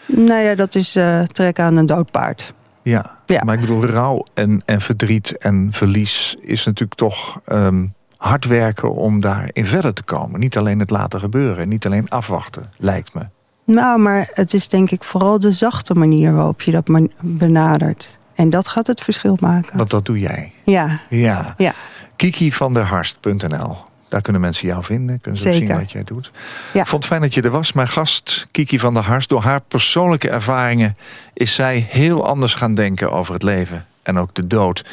Nou 0.07 0.41
ja, 0.41 0.55
dat 0.55 0.75
is 0.75 0.97
eh 0.97 1.23
trekken 1.23 1.65
aan 1.65 1.77
een 1.77 1.87
dood 1.87 2.11
paard. 2.11 2.55
Ja. 2.83 3.17
Ja. 3.27 3.43
maar 3.45 3.55
ik 3.55 3.61
bedoel, 3.61 3.85
rouw 3.87 4.25
en, 4.35 4.63
en 4.65 4.81
verdriet 4.81 5.39
en 5.39 5.69
verlies 5.73 6.37
is 6.41 6.65
natuurlijk 6.65 6.99
toch 6.99 7.41
ehm, 7.45 7.87
hard 8.17 8.45
werken 8.45 8.93
om 8.95 9.21
daarin 9.21 9.67
verder 9.67 9.93
te 9.95 10.03
komen. 10.03 10.41
Niet 10.41 10.57
alleen 10.57 10.79
het 10.79 10.91
laten 10.91 11.21
gebeuren, 11.21 11.69
niet 11.69 11.87
alleen 11.87 12.09
afwachten, 12.09 12.71
lijkt 12.79 13.15
me. 13.15 13.23
Nou, 13.67 13.99
maar 14.01 14.31
het 14.33 14.55
is 14.55 14.69
denk 14.69 14.91
ik 14.91 15.05
vooral 15.05 15.39
de 15.39 15.53
zachte 15.53 15.95
manier 15.95 16.35
waarop 16.35 16.63
je 16.63 16.71
dat 16.71 17.09
benadert. 17.23 18.19
En 18.35 18.51
dat 18.51 18.69
gaat 18.69 18.87
het 18.87 19.01
verschil 19.01 19.37
maken. 19.41 19.77
Want 19.77 19.91
dat 19.91 20.05
doe 20.07 20.19
jij. 20.19 20.53
Ja, 20.65 21.01
Ja. 21.09 21.55
ja, 21.57 21.73
Kiki 22.17 22.53
van 22.53 22.73
der 22.73 22.85
Harst.nl. 22.85 23.77
Daar 24.09 24.23
kunnen 24.23 24.41
mensen 24.41 24.69
jou 24.69 24.85
vinden. 24.85 25.21
Kunnen 25.21 25.41
ze 25.41 25.53
zien 25.53 25.69
wat 25.69 25.93
jij 25.93 26.05
doet. 26.05 26.31
Ja. 26.73 26.81
Ik 26.81 26.87
vond 26.87 27.03
het 27.03 27.13
fijn 27.13 27.23
dat 27.23 27.35
je 27.35 27.43
er 27.43 27.51
was. 27.51 27.73
Mijn 27.73 27.89
gast, 27.89 28.47
Kiki 28.51 28.79
van 28.79 28.95
der 28.95 29.03
Harst. 29.03 29.29
Door 29.29 29.43
haar 29.43 29.61
persoonlijke 29.61 30.31
ervaringen 30.31 30.97
is 31.33 31.55
zij 31.55 31.87
heel 31.89 32.27
anders 32.27 32.55
gaan 32.55 32.75
denken 32.75 33.13
over 33.13 33.35
het 33.35 33.43
leven. 33.43 33.87
En 34.03 34.19
ook 34.19 34.35
de 34.35 34.47
dood. 34.47 34.85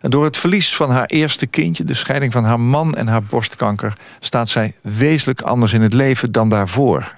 En 0.00 0.10
door 0.10 0.24
het 0.24 0.36
verlies 0.36 0.76
van 0.76 0.90
haar 0.90 1.06
eerste 1.06 1.46
kindje, 1.46 1.84
de 1.84 1.94
scheiding 1.94 2.32
van 2.32 2.44
haar 2.44 2.60
man 2.60 2.94
en 2.94 3.06
haar 3.06 3.22
borstkanker, 3.22 3.92
staat 4.20 4.48
zij 4.48 4.74
wezenlijk 4.80 5.42
anders 5.42 5.72
in 5.72 5.82
het 5.82 5.92
leven 5.92 6.32
dan 6.32 6.48
daarvoor. 6.48 7.16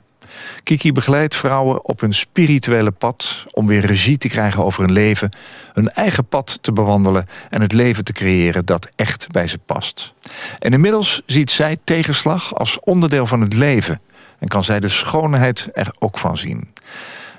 Kiki 0.62 0.92
begeleidt 0.92 1.36
vrouwen 1.36 1.84
op 1.84 2.00
hun 2.00 2.14
spirituele 2.14 2.90
pad 2.90 3.44
om 3.50 3.66
weer 3.66 3.86
regie 3.86 4.18
te 4.18 4.28
krijgen 4.28 4.64
over 4.64 4.82
hun 4.82 4.92
leven, 4.92 5.30
hun 5.72 5.90
eigen 5.90 6.26
pad 6.26 6.58
te 6.60 6.72
bewandelen 6.72 7.28
en 7.50 7.60
het 7.60 7.72
leven 7.72 8.04
te 8.04 8.12
creëren 8.12 8.64
dat 8.64 8.88
echt 8.96 9.30
bij 9.30 9.48
ze 9.48 9.58
past. 9.58 10.12
En 10.58 10.72
inmiddels 10.72 11.22
ziet 11.26 11.50
zij 11.50 11.76
tegenslag 11.84 12.54
als 12.54 12.80
onderdeel 12.80 13.26
van 13.26 13.40
het 13.40 13.54
leven 13.54 14.00
en 14.38 14.48
kan 14.48 14.64
zij 14.64 14.80
de 14.80 14.88
schoonheid 14.88 15.68
er 15.72 15.94
ook 15.98 16.18
van 16.18 16.36
zien. 16.36 16.68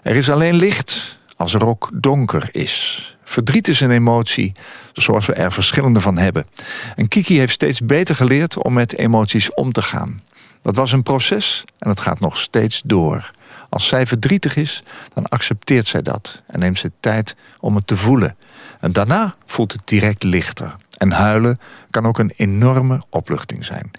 Er 0.04 0.16
is 0.16 0.30
alleen 0.30 0.56
licht 0.56 1.20
als 1.36 1.54
er 1.54 1.66
ook 1.66 1.90
donker 1.94 2.50
is. 2.52 3.18
Verdriet 3.24 3.68
is 3.68 3.80
een 3.80 3.92
emotie, 3.92 4.52
zoals 4.94 5.26
we 5.26 5.34
er 5.34 5.52
verschillende 5.52 6.02
van 6.02 6.18
hebben. 6.18 6.48
En 6.96 7.08
Kiki 7.08 7.38
heeft 7.38 7.54
steeds 7.54 7.82
beter 7.82 8.16
geleerd 8.16 8.64
om 8.64 8.74
met 8.74 8.98
emoties 8.98 9.54
om 9.54 9.72
te 9.72 9.82
gaan. 9.82 10.22
Dat 10.62 10.76
was 10.76 10.92
een 10.92 11.04
proces 11.04 11.64
en 11.80 11.90
het 11.90 12.00
gaat 12.00 12.20
nog 12.20 12.38
steeds 12.38 12.82
door. 12.86 13.32
Als 13.70 13.88
zij 13.88 14.08
verdrietig 14.08 14.56
is, 14.56 14.84
dan 15.14 15.28
accepteert 15.30 15.88
zij 15.88 16.02
dat 16.02 16.44
en 16.48 16.60
neemt 16.60 16.80
ze 16.80 16.92
tijd 17.00 17.36
om 17.60 17.76
het 17.76 17.88
te 17.88 17.98
voelen. 17.98 18.36
En 18.80 18.92
daarna 18.92 19.36
voelt 19.46 19.72
het 19.72 19.82
direct 19.86 20.24
lichter. 20.24 20.76
En 20.98 21.12
huilen 21.12 21.58
kan 21.90 22.06
ook 22.06 22.20
een 22.20 22.32
enorme 22.36 23.02
opluchting 23.10 23.66
zijn. 23.66 23.92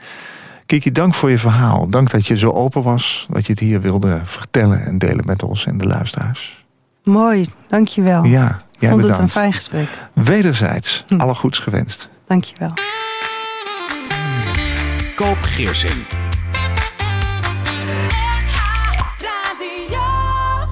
Kiki, 0.67 0.93
dank 0.93 1.15
voor 1.15 1.31
je 1.31 1.39
verhaal. 1.39 1.89
Dank 1.91 2.11
dat 2.11 2.27
je 2.27 2.37
zo 2.37 2.51
open 2.51 2.83
was, 2.83 3.27
dat 3.31 3.47
je 3.47 3.53
het 3.53 3.61
hier 3.61 3.81
wilde 3.81 4.21
vertellen 4.25 4.85
en 4.85 4.99
delen 4.99 5.27
met 5.27 5.43
ons 5.43 5.65
en 5.67 5.79
de 5.79 5.87
luisteraars. 5.87 6.65
mooi. 7.05 7.49
Dankjewel. 7.69 8.25
Ja, 8.25 8.47
Ik 8.73 8.81
jij 8.81 8.91
vond 8.91 9.03
het 9.03 9.11
bedankt. 9.13 9.19
een 9.35 9.41
fijn 9.41 9.53
gesprek. 9.53 9.89
Wederzijds, 10.13 11.05
Hm. 11.09 11.21
alle 11.21 11.35
goeds 11.35 11.59
gewenst. 11.59 12.09
Dankjewel. 12.27 12.71
Koop 15.15 15.39
Geersing. 15.43 16.18